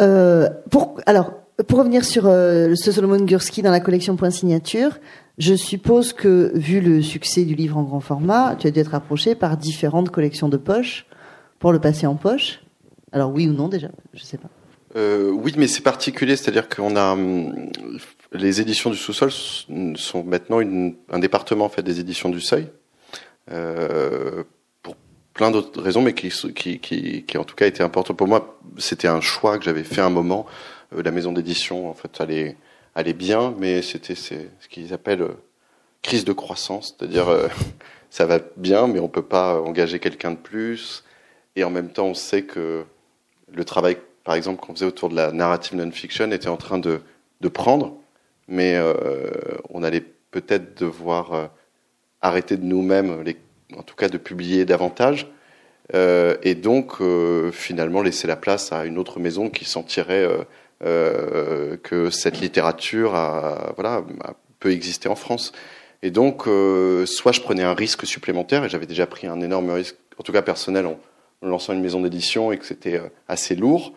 Euh, 0.00 0.48
pour, 0.70 1.00
alors, 1.06 1.32
pour 1.66 1.78
revenir 1.78 2.04
sur 2.04 2.26
euh, 2.26 2.74
ce 2.76 2.92
Solomon 2.92 3.24
Gursky 3.24 3.62
dans 3.62 3.72
la 3.72 3.80
collection 3.80 4.16
Point 4.16 4.30
Signature, 4.30 4.98
je 5.38 5.54
suppose 5.54 6.12
que, 6.12 6.52
vu 6.54 6.80
le 6.80 7.00
succès 7.00 7.44
du 7.44 7.54
livre 7.54 7.76
en 7.76 7.84
grand 7.84 8.00
format, 8.00 8.56
tu 8.56 8.66
as 8.66 8.70
dû 8.70 8.80
être 8.80 8.94
approché 8.94 9.34
par 9.34 9.56
différentes 9.56 10.10
collections 10.10 10.48
de 10.48 10.56
poches 10.56 11.06
pour 11.58 11.72
le 11.72 11.80
passer 11.80 12.06
en 12.06 12.16
poche. 12.16 12.60
Alors 13.12 13.32
oui 13.32 13.48
ou 13.48 13.52
non 13.52 13.68
déjà 13.68 13.88
Je 14.14 14.22
sais 14.22 14.36
pas. 14.36 14.48
Euh, 14.96 15.30
oui, 15.30 15.54
mais 15.56 15.68
c'est 15.68 15.82
particulier, 15.82 16.36
c'est-à-dire 16.36 16.68
qu'on 16.68 16.96
a 16.96 17.12
hum, 17.12 17.70
les 18.32 18.60
éditions 18.60 18.90
du 18.90 18.96
sous-sol 18.96 19.30
sont 19.30 20.24
maintenant 20.24 20.60
un 21.10 21.18
département 21.18 21.66
en 21.66 21.68
fait 21.68 21.82
des 21.82 22.00
éditions 22.00 22.28
du 22.28 22.40
Seuil 22.40 22.68
euh, 23.50 24.44
pour 24.82 24.96
plein 25.34 25.50
d'autres 25.50 25.80
raisons, 25.80 26.02
mais 26.02 26.14
qui, 26.14 26.30
qui, 26.54 26.78
qui, 26.78 27.24
qui 27.24 27.38
en 27.38 27.44
tout 27.44 27.54
cas 27.54 27.66
été 27.66 27.82
important 27.82 28.14
pour 28.14 28.26
moi. 28.26 28.58
C'était 28.78 29.08
un 29.08 29.20
choix 29.20 29.58
que 29.58 29.64
j'avais 29.64 29.84
fait 29.84 30.00
un 30.00 30.10
moment. 30.10 30.46
Euh, 30.96 31.02
la 31.02 31.10
maison 31.10 31.32
d'édition, 31.32 31.88
en 31.88 31.94
fait, 31.94 32.20
allait 32.20 32.56
allait 32.94 33.12
bien, 33.12 33.54
mais 33.58 33.82
c'était 33.82 34.14
ce 34.14 34.34
qu'ils 34.68 34.92
appellent 34.92 35.22
euh, 35.22 35.36
crise 36.02 36.24
de 36.24 36.32
croissance, 36.32 36.96
c'est-à-dire 36.96 37.28
euh, 37.28 37.48
ça 38.10 38.26
va 38.26 38.40
bien, 38.56 38.86
mais 38.86 39.00
on 39.00 39.08
peut 39.08 39.22
pas 39.22 39.60
engager 39.60 39.98
quelqu'un 39.98 40.32
de 40.32 40.36
plus. 40.36 41.04
Et 41.56 41.64
en 41.64 41.70
même 41.70 41.90
temps, 41.90 42.06
on 42.06 42.14
sait 42.14 42.42
que 42.42 42.84
le 43.52 43.64
travail, 43.64 43.98
par 44.24 44.34
exemple, 44.34 44.60
qu'on 44.60 44.74
faisait 44.74 44.86
autour 44.86 45.08
de 45.08 45.16
la 45.16 45.32
narrative 45.32 45.76
non-fiction 45.76 46.30
était 46.30 46.48
en 46.48 46.56
train 46.56 46.78
de, 46.78 47.00
de 47.40 47.48
prendre, 47.48 47.96
mais 48.46 48.74
euh, 48.76 49.30
on 49.70 49.82
allait 49.82 50.04
peut-être 50.30 50.78
devoir 50.78 51.50
arrêter 52.20 52.56
de 52.56 52.64
nous-mêmes, 52.64 53.24
en 53.76 53.82
tout 53.82 53.96
cas 53.96 54.08
de 54.08 54.18
publier 54.18 54.66
davantage, 54.66 55.26
et 55.94 56.54
donc 56.54 56.98
finalement 57.50 58.02
laisser 58.02 58.28
la 58.28 58.36
place 58.36 58.72
à 58.72 58.84
une 58.84 58.98
autre 58.98 59.20
maison 59.20 59.48
qui 59.48 59.64
sentirait 59.64 60.28
que 60.80 62.10
cette 62.10 62.40
littérature 62.40 63.14
a, 63.14 63.72
voilà, 63.74 64.04
a, 64.22 64.34
peut 64.60 64.72
exister 64.72 65.08
en 65.08 65.16
France. 65.16 65.52
Et 66.02 66.10
donc, 66.10 66.44
soit 66.44 67.32
je 67.32 67.40
prenais 67.40 67.64
un 67.64 67.74
risque 67.74 68.06
supplémentaire, 68.06 68.64
et 68.64 68.68
j'avais 68.68 68.86
déjà 68.86 69.06
pris 69.06 69.26
un 69.26 69.40
énorme 69.40 69.70
risque, 69.70 69.96
en 70.18 70.22
tout 70.22 70.32
cas 70.32 70.42
personnel, 70.42 70.86
en, 70.86 70.98
lançant 71.42 71.72
une 71.72 71.80
maison 71.80 72.00
d'édition 72.00 72.52
et 72.52 72.58
que 72.58 72.66
c'était 72.66 73.00
assez 73.28 73.54
lourd. 73.54 73.92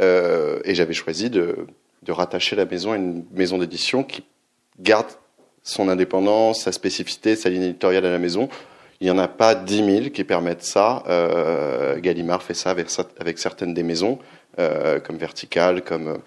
Euh, 0.00 0.60
et 0.64 0.74
j'avais 0.74 0.94
choisi 0.94 1.30
de, 1.30 1.66
rattacher 2.08 2.56
la 2.56 2.64
maison 2.64 2.92
à 2.92 2.96
une 2.96 3.24
maison 3.32 3.58
d'édition 3.58 4.02
qui 4.02 4.24
garde 4.80 5.06
son 5.62 5.88
indépendance, 5.88 6.62
sa 6.62 6.72
spécificité, 6.72 7.36
sa 7.36 7.48
ligne 7.48 7.62
éditoriale 7.62 8.06
à 8.06 8.10
la 8.10 8.18
maison. 8.18 8.48
Il 9.00 9.04
n'y 9.04 9.10
en 9.10 9.18
a 9.18 9.28
pas 9.28 9.54
10 9.54 9.76
000 9.84 10.10
qui 10.10 10.24
permettent 10.24 10.64
ça. 10.64 11.04
Euh, 11.08 11.98
Gallimard 12.00 12.42
fait 12.42 12.54
ça 12.54 12.70
avec 12.70 13.38
certaines 13.38 13.74
des 13.74 13.82
maisons, 13.82 14.18
euh, 14.58 15.00
comme 15.00 15.16
Vertical, 15.16 15.82
comme, 15.82 16.18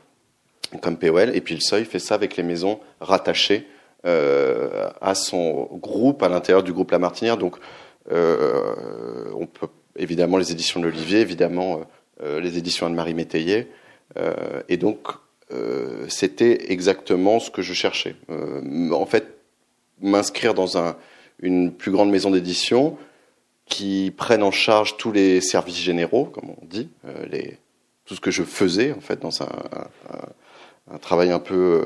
comme 0.81 0.97
POL. 0.97 1.35
Et 1.35 1.41
puis 1.41 1.55
le 1.55 1.61
Seuil 1.61 1.85
fait 1.85 1.99
ça 1.99 2.15
avec 2.15 2.37
les 2.37 2.43
maisons 2.43 2.79
rattachées 2.99 3.67
euh, 4.05 4.89
à 5.01 5.15
son 5.15 5.69
groupe, 5.73 6.21
à 6.23 6.29
l'intérieur 6.29 6.63
du 6.63 6.73
groupe 6.73 6.91
La 6.91 6.99
Martinière. 6.99 7.37
Donc, 7.37 7.57
euh, 8.11 8.75
on 9.35 9.47
peut 9.47 9.67
évidemment 9.95 10.37
les 10.37 10.51
éditions 10.51 10.79
de 10.79 10.85
l'Olivier, 10.85 11.21
évidemment 11.21 11.81
euh, 12.21 12.39
les 12.39 12.57
éditions 12.57 12.85
Anne-Marie 12.85 13.13
Métayer. 13.13 13.67
Euh, 14.17 14.61
et 14.69 14.77
donc, 14.77 15.07
euh, 15.51 16.05
c'était 16.07 16.71
exactement 16.71 17.39
ce 17.39 17.51
que 17.51 17.61
je 17.61 17.73
cherchais. 17.73 18.15
en 18.29 19.05
fait, 19.05 19.37
m'inscrire 20.01 20.53
dans 20.53 20.77
un, 20.77 20.95
une 21.39 21.73
plus 21.73 21.91
grande 21.91 22.09
maison 22.09 22.31
d'édition 22.31 22.97
qui 23.65 24.13
prenne 24.15 24.43
en 24.43 24.51
charge 24.51 24.97
tous 24.97 25.11
les 25.11 25.41
services 25.41 25.79
généraux, 25.79 26.25
comme 26.25 26.51
on 26.51 26.65
dit, 26.65 26.89
les, 27.31 27.57
tout 28.05 28.15
ce 28.15 28.21
que 28.21 28.31
je 28.31 28.43
faisais 28.43 28.93
en 28.93 29.01
fait 29.01 29.19
dans 29.19 29.41
un, 29.41 30.97
travail 30.99 31.31
un 31.31 31.39
peu 31.39 31.83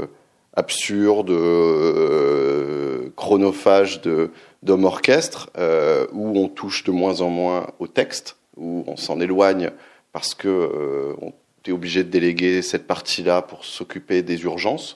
absurde, 0.54 1.30
euh, 1.30 3.10
chronophage 3.16 4.02
de 4.02 4.32
d'homme 4.62 4.84
orchestre, 4.84 5.50
euh, 5.58 6.06
où 6.12 6.38
on 6.38 6.50
touche 6.50 6.84
de 6.84 6.92
moins 6.92 7.22
en 7.22 7.30
moins 7.30 7.68
au 7.80 7.88
texte, 7.88 8.36
où 8.58 8.84
on 8.88 8.98
s'en 8.98 9.22
éloigne 9.22 9.72
parce 10.12 10.34
que 10.34 10.48
euh, 10.48 11.14
on 11.22 11.34
est 11.66 11.72
obligé 11.72 12.04
de 12.04 12.10
déléguer 12.10 12.62
cette 12.62 12.88
partie-là 12.88 13.42
pour 13.42 13.66
s'occuper 13.66 14.22
des 14.22 14.44
urgences. 14.44 14.96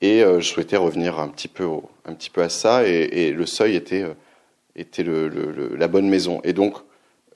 Et 0.00 0.22
euh, 0.22 0.40
je 0.40 0.48
souhaitais 0.48 0.76
revenir 0.76 1.18
un 1.18 1.28
petit 1.28 1.48
peu, 1.48 1.66
un 2.04 2.14
petit 2.14 2.30
peu 2.30 2.42
à 2.42 2.48
ça, 2.48 2.86
et, 2.86 3.30
le 3.32 3.46
seuil 3.46 3.76
était, 3.76 4.02
euh, 4.02 4.14
était 4.76 5.04
la 5.04 5.88
bonne 5.88 6.08
maison. 6.08 6.40
Et 6.44 6.52
donc, 6.52 6.76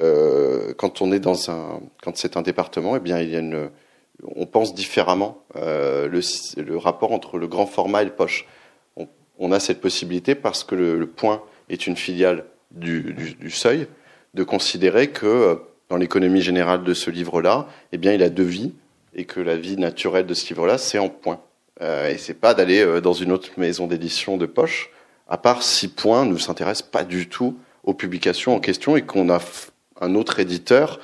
euh, 0.01 0.73
quand 0.77 1.03
on 1.03 1.13
est 1.13 1.21
dans 1.21 1.51
un, 1.51 1.81
quand 2.03 2.17
c'est 2.17 2.37
un 2.37 2.43
département, 2.43 2.97
eh 2.97 3.01
bien, 3.01 3.21
il 3.21 3.31
y 3.31 3.37
a 3.37 3.41
une, 3.41 3.71
on 4.37 4.47
pense 4.47 4.75
différemment 4.75 5.43
euh, 5.57 6.09
le, 6.09 6.77
rapport 6.77 7.13
entre 7.13 7.39
le 7.39 7.47
grand 7.47 7.67
format 7.67 8.03
et 8.03 8.07
le 8.07 8.13
poche. 8.13 8.47
On, 9.41 9.53
a 9.53 9.61
cette 9.61 9.81
possibilité 9.81 10.35
parce 10.35 10.65
que 10.65 10.75
le, 10.75 11.07
point 11.07 11.43
est 11.69 11.87
une 11.87 11.97
filiale 11.97 12.45
du, 12.73 13.15
du, 13.39 13.51
seuil, 13.51 13.87
de 14.35 14.43
considérer 14.43 15.11
que 15.11 15.61
dans 15.89 15.97
l'économie 15.97 16.43
générale 16.43 16.83
de 16.83 16.93
ce 16.93 17.11
livre-là, 17.11 17.69
eh 17.93 17.99
bien, 17.99 18.13
il 18.13 18.23
a 18.23 18.31
deux 18.31 18.43
vies 18.43 18.73
et 19.15 19.25
que 19.25 19.41
la 19.41 19.57
vie 19.57 19.77
naturelle 19.77 20.27
de 20.27 20.35
ce 20.35 20.49
livre-là, 20.49 20.77
c'est 20.77 20.99
en 20.99 21.09
point. 21.09 21.41
Euh, 21.81 22.11
et 22.11 22.19
c'est 22.19 22.35
pas 22.35 22.55
d'aller 22.55 22.81
euh, 22.81 23.01
dans 23.01 23.13
une 23.13 23.33
autre 23.33 23.51
maison 23.57 23.87
d'édition 23.87 24.37
de 24.37 24.47
poche, 24.47 24.91
à 25.29 25.39
part 25.39 25.63
si 25.63 25.89
point 25.89 26.25
ne 26.25 26.37
s'intéresse 26.37 26.83
pas 26.83 27.05
du 27.05 27.29
tout 27.29 27.57
aux 27.85 27.95
publications 27.95 28.55
en 28.55 28.61
question 28.61 28.97
et 28.97 29.03
qu'on 29.03 29.31
a 29.31 29.41
un 30.01 30.15
autre 30.15 30.41
éditeur 30.41 31.01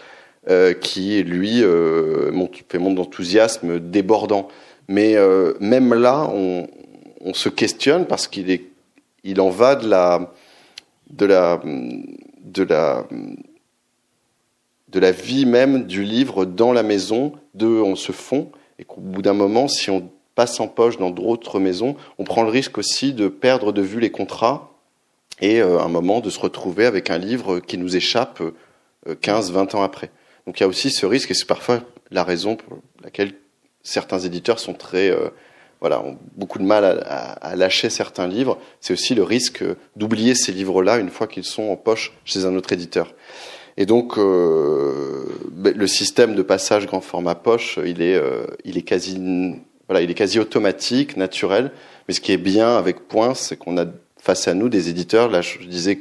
euh, 0.49 0.75
qui, 0.75 1.23
lui, 1.23 1.63
euh, 1.63 2.31
fait 2.69 2.79
montre 2.79 2.97
d'enthousiasme 2.97 3.81
débordant. 3.81 4.49
Mais 4.89 5.17
euh, 5.17 5.55
même 5.61 5.95
là, 5.95 6.29
on, 6.31 6.67
se 7.33 7.49
questionne 7.49 8.05
parce 8.07 8.29
qu'il 8.29 8.61
en 9.41 9.49
va 9.49 9.77
de 9.77 9.89
la, 9.89 10.31
de 11.11 11.25
la, 15.01 15.11
vie 15.11 15.47
même 15.47 15.85
du 15.85 16.05
livre 16.05 16.45
dans 16.45 16.73
la 16.73 16.83
maison, 16.83 17.33
de 17.55 17.67
on 17.67 17.97
se 17.97 18.13
fond, 18.13 18.51
et 18.79 18.85
qu'au 18.85 19.01
bout 19.01 19.23
d'un 19.23 19.33
moment, 19.33 19.69
si 19.69 19.91
on 19.91 20.11
passe 20.35 20.61
en 20.61 20.69
poche 20.69 20.99
dans 20.99 21.11
d'autres 21.11 21.61
maisons, 21.61 21.97
on 22.19 22.25
prend 22.25 22.43
le 22.43 22.51
risque 22.51 22.77
aussi 22.79 23.13
de 23.13 23.29
perdre 23.29 23.73
de 23.73 23.83
vue 23.83 24.01
les 24.01 24.11
contrats 24.11 24.71
et 25.41 25.61
euh, 25.61 25.81
un 25.81 25.89
moment 25.89 26.21
de 26.21 26.31
se 26.31 26.39
retrouver 26.39 26.87
avec 26.87 27.11
un 27.11 27.19
livre 27.19 27.61
qui 27.61 27.79
nous 27.79 27.97
échappe 27.97 28.43
15, 29.21 29.53
20 29.53 29.75
ans 29.75 29.83
après. 29.83 30.11
Donc 30.47 30.61
il 30.61 30.63
y 30.63 30.65
a 30.65 30.69
aussi 30.69 30.91
ce 30.91 31.07
risque, 31.07 31.31
et 31.31 31.35
c'est 31.35 31.47
parfois 31.47 31.81
la 32.11 32.25
raison 32.25 32.57
pour 32.57 32.79
laquelle 33.03 33.35
certains 33.83 34.19
éditeurs 34.19 34.59
sont 34.59 34.75
très, 34.75 35.11
euh, 35.11 35.29
voilà, 35.81 36.03
ont 36.03 36.19
beaucoup 36.37 36.59
de 36.59 36.65
mal 36.65 37.05
à, 37.07 37.57
lâcher 37.57 37.91
certains 37.91 38.27
livres. 38.27 38.59
C'est 38.81 38.93
aussi 38.93 39.15
le 39.15 39.23
risque 39.23 39.65
d'oublier 39.97 40.35
ces 40.35 40.53
livres-là 40.53 40.99
une 40.99 41.11
fois 41.11 41.27
qu'ils 41.27 41.45
sont 41.45 41.65
en 41.65 41.77
poche 41.77 42.13
chez 42.25 42.45
un 42.45 42.57
autre 42.57 42.73
éditeur. 42.73 43.15
Et 43.77 43.87
donc 43.87 44.19
euh, 44.19 45.25
le 45.53 45.87
système 45.87 46.35
de 46.35 46.43
passage 46.43 46.87
grand 46.87 47.01
format 47.01 47.35
poche, 47.35 47.79
il 47.85 48.01
est, 48.03 48.15
euh, 48.15 48.47
il 48.65 48.79
est 48.79 48.83
quasi, 48.83 49.21
voilà, 49.89 50.01
il 50.01 50.11
est 50.11 50.15
quasi 50.15 50.39
automatique, 50.39 51.17
naturel. 51.17 51.73
Mais 52.07 52.15
ce 52.15 52.21
qui 52.21 52.33
est 52.33 52.39
bien 52.39 52.77
avec 52.77 53.09
Point, 53.09 53.35
c'est 53.35 53.57
qu'on 53.57 53.77
a 53.79 53.87
face 54.19 54.49
à 54.49 54.55
nous 54.55 54.69
des 54.69 54.89
éditeurs. 54.89 55.29
Là, 55.29 55.43
je 55.43 55.59
disais 55.59 56.01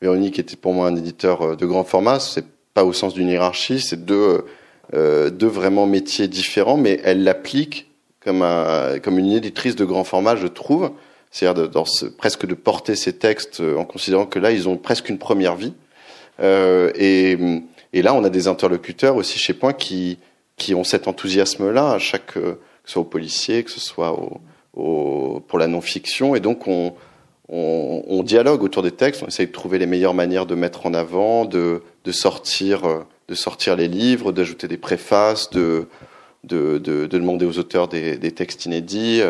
Véronique 0.00 0.38
était 0.38 0.56
pour 0.56 0.72
moi 0.72 0.86
un 0.86 0.96
éditeur 0.96 1.42
euh, 1.42 1.56
de 1.56 1.66
grand 1.66 1.84
format. 1.84 2.20
C'est 2.20 2.44
pas 2.74 2.84
au 2.84 2.92
sens 2.92 3.14
d'une 3.14 3.28
hiérarchie, 3.28 3.80
c'est 3.80 4.04
deux, 4.04 4.44
euh, 4.94 5.30
deux 5.30 5.48
vraiment 5.48 5.86
métiers 5.86 6.28
différents, 6.28 6.76
mais 6.76 7.00
elle 7.04 7.24
l'applique 7.24 7.90
comme, 8.24 8.42
un, 8.42 8.98
comme 9.00 9.18
une 9.18 9.32
éditrice 9.32 9.76
de 9.76 9.84
grand 9.84 10.04
format, 10.04 10.36
je 10.36 10.46
trouve. 10.46 10.90
C'est-à-dire 11.30 11.84
presque 12.18 12.46
de 12.46 12.54
porter 12.54 12.96
ces 12.96 13.12
textes 13.12 13.60
en 13.60 13.84
considérant 13.84 14.26
que 14.26 14.38
là, 14.38 14.50
ils 14.50 14.68
ont 14.68 14.76
presque 14.76 15.08
une 15.08 15.18
première 15.18 15.54
vie. 15.54 15.74
Euh, 16.40 16.90
et, 16.94 17.38
et, 17.92 18.02
là, 18.02 18.14
on 18.14 18.24
a 18.24 18.30
des 18.30 18.48
interlocuteurs 18.48 19.16
aussi 19.16 19.38
chez 19.38 19.54
Point 19.54 19.72
qui, 19.72 20.18
qui 20.56 20.74
ont 20.74 20.84
cet 20.84 21.08
enthousiasme-là, 21.08 21.98
que 22.26 22.58
ce 22.84 22.92
soit 22.92 23.02
au 23.02 23.04
policier, 23.04 23.62
que 23.62 23.70
ce 23.70 23.80
soit 23.80 24.12
au, 24.12 24.40
au, 24.74 25.40
pour 25.46 25.58
la 25.58 25.66
non-fiction. 25.66 26.34
Et 26.34 26.40
donc, 26.40 26.66
on, 26.66 26.94
on, 27.52 28.22
dialogue 28.22 28.62
autour 28.62 28.82
des 28.82 28.92
textes, 28.92 29.22
on 29.22 29.26
essaye 29.26 29.48
de 29.48 29.52
trouver 29.52 29.78
les 29.78 29.86
meilleures 29.86 30.14
manières 30.14 30.46
de 30.46 30.54
mettre 30.54 30.86
en 30.86 30.94
avant, 30.94 31.44
de, 31.44 31.82
de 32.04 32.12
sortir, 32.12 32.82
de 33.28 33.34
sortir 33.34 33.74
les 33.74 33.88
livres, 33.88 34.30
d'ajouter 34.30 34.68
des 34.68 34.76
préfaces, 34.76 35.50
de, 35.50 35.88
de, 36.44 36.78
de, 36.78 37.06
de, 37.06 37.18
demander 37.18 37.46
aux 37.46 37.58
auteurs 37.58 37.88
des, 37.88 38.16
des 38.16 38.32
textes 38.32 38.66
inédits. 38.66 39.20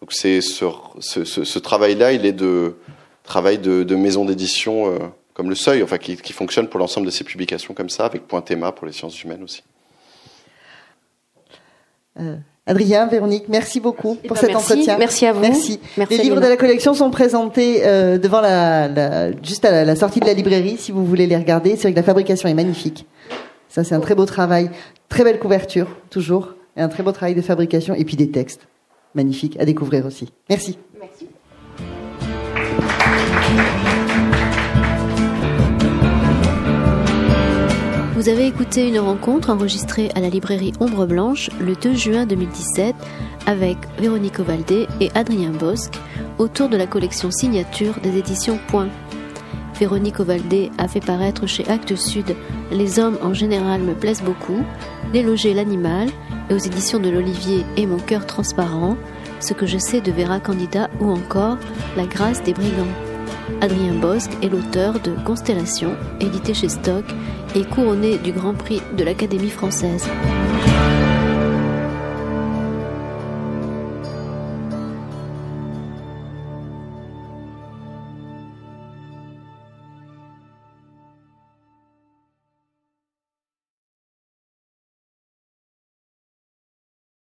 Donc, 0.00 0.12
c'est 0.12 0.40
ce, 0.40 0.64
ce, 1.00 1.58
travail-là, 1.58 2.12
il 2.12 2.24
est 2.24 2.32
de 2.32 2.76
travail 3.24 3.58
de, 3.58 3.82
de 3.82 3.96
maison 3.96 4.24
d'édition 4.24 5.12
comme 5.36 5.50
le 5.50 5.54
Seuil, 5.54 5.82
enfin 5.82 5.98
qui, 5.98 6.16
qui 6.16 6.32
fonctionne 6.32 6.66
pour 6.66 6.80
l'ensemble 6.80 7.04
de 7.04 7.10
ses 7.10 7.22
publications 7.22 7.74
comme 7.74 7.90
ça, 7.90 8.06
avec 8.06 8.26
Point 8.26 8.40
Théma 8.40 8.72
pour 8.72 8.86
les 8.86 8.92
sciences 8.92 9.22
humaines 9.22 9.42
aussi. 9.42 9.62
Euh, 12.18 12.36
Adrien, 12.68 13.06
Véronique, 13.06 13.44
merci 13.48 13.78
beaucoup 13.78 14.18
Eh 14.24 14.26
pour 14.26 14.34
ben, 14.34 14.40
cet 14.40 14.50
merci. 14.50 14.72
entretien. 14.72 14.98
Merci 14.98 15.24
à 15.26 15.32
vous. 15.32 15.40
Merci. 15.40 15.78
Merci, 15.96 16.16
Les 16.16 16.22
livres 16.24 16.40
de 16.40 16.46
la 16.46 16.56
collection 16.56 16.94
sont 16.94 17.10
présentés 17.10 17.82
euh, 17.86 18.18
devant 18.18 18.40
la, 18.40 18.88
la- 18.88 19.30
juste 19.42 19.64
à 19.64 19.70
la, 19.70 19.84
la 19.84 19.94
sortie 19.94 20.18
de 20.18 20.26
la 20.26 20.32
librairie, 20.34 20.76
si 20.76 20.90
vous 20.90 21.04
voulez 21.06 21.26
les 21.28 21.36
regarder. 21.36 21.70
C'est 21.76 21.82
vrai 21.82 21.92
que 21.92 21.96
la 21.96 22.02
fabrication 22.02 22.48
est 22.48 22.54
magnifique. 22.54 23.06
Ça, 23.68 23.84
c'est 23.84 23.94
un 23.94 24.00
très 24.00 24.16
beau 24.16 24.24
travail, 24.26 24.70
très 25.08 25.22
belle 25.22 25.38
couverture, 25.38 25.86
toujours, 26.10 26.54
et 26.76 26.80
un 26.80 26.88
très 26.88 27.04
beau 27.04 27.12
travail 27.12 27.34
de 27.36 27.42
fabrication, 27.42 27.94
et 27.94 28.04
puis 28.04 28.16
des 28.16 28.30
textes 28.30 28.62
magnifiques 29.14 29.56
à 29.60 29.64
découvrir 29.64 30.04
aussi. 30.04 30.32
Merci. 30.48 30.76
Vous 38.16 38.30
avez 38.30 38.46
écouté 38.46 38.88
une 38.88 38.98
rencontre 38.98 39.50
enregistrée 39.50 40.10
à 40.14 40.20
la 40.20 40.30
librairie 40.30 40.72
Ombre 40.80 41.04
Blanche 41.04 41.50
le 41.60 41.74
2 41.74 41.92
juin 41.92 42.24
2017 42.24 42.96
avec 43.44 43.76
Véronique 43.98 44.38
Ovaldé 44.38 44.86
et 45.02 45.10
Adrien 45.14 45.50
Bosque 45.50 45.98
autour 46.38 46.70
de 46.70 46.78
la 46.78 46.86
collection 46.86 47.30
signature 47.30 47.92
des 48.02 48.16
éditions 48.16 48.58
Point. 48.68 48.88
Véronique 49.78 50.18
Ovaldé 50.18 50.70
a 50.78 50.88
fait 50.88 51.04
paraître 51.04 51.46
chez 51.46 51.68
Actes 51.68 51.94
Sud 51.94 52.34
Les 52.70 52.98
hommes 52.98 53.18
en 53.20 53.34
général 53.34 53.82
me 53.82 53.92
plaisent 53.92 54.22
beaucoup, 54.22 54.64
L'éloger 55.12 55.52
l'animal 55.52 56.08
et 56.48 56.54
aux 56.54 56.58
éditions 56.58 56.98
de 56.98 57.10
l'Olivier 57.10 57.66
et 57.76 57.84
Mon 57.84 57.98
cœur 57.98 58.24
transparent, 58.24 58.96
Ce 59.40 59.52
que 59.52 59.66
je 59.66 59.76
sais 59.76 60.00
de 60.00 60.10
Vera 60.10 60.40
Candida 60.40 60.88
ou 61.00 61.10
encore 61.10 61.58
La 61.98 62.06
grâce 62.06 62.42
des 62.42 62.54
brigands. 62.54 63.05
Adrien 63.60 63.94
Bosque 63.94 64.32
est 64.42 64.48
l'auteur 64.48 65.00
de 65.00 65.12
Constellation, 65.24 65.96
édité 66.20 66.54
chez 66.54 66.68
Stock 66.68 67.04
et 67.54 67.64
couronné 67.64 68.18
du 68.18 68.32
Grand 68.32 68.54
Prix 68.54 68.82
de 68.96 69.04
l'Académie 69.04 69.50
française. 69.50 70.06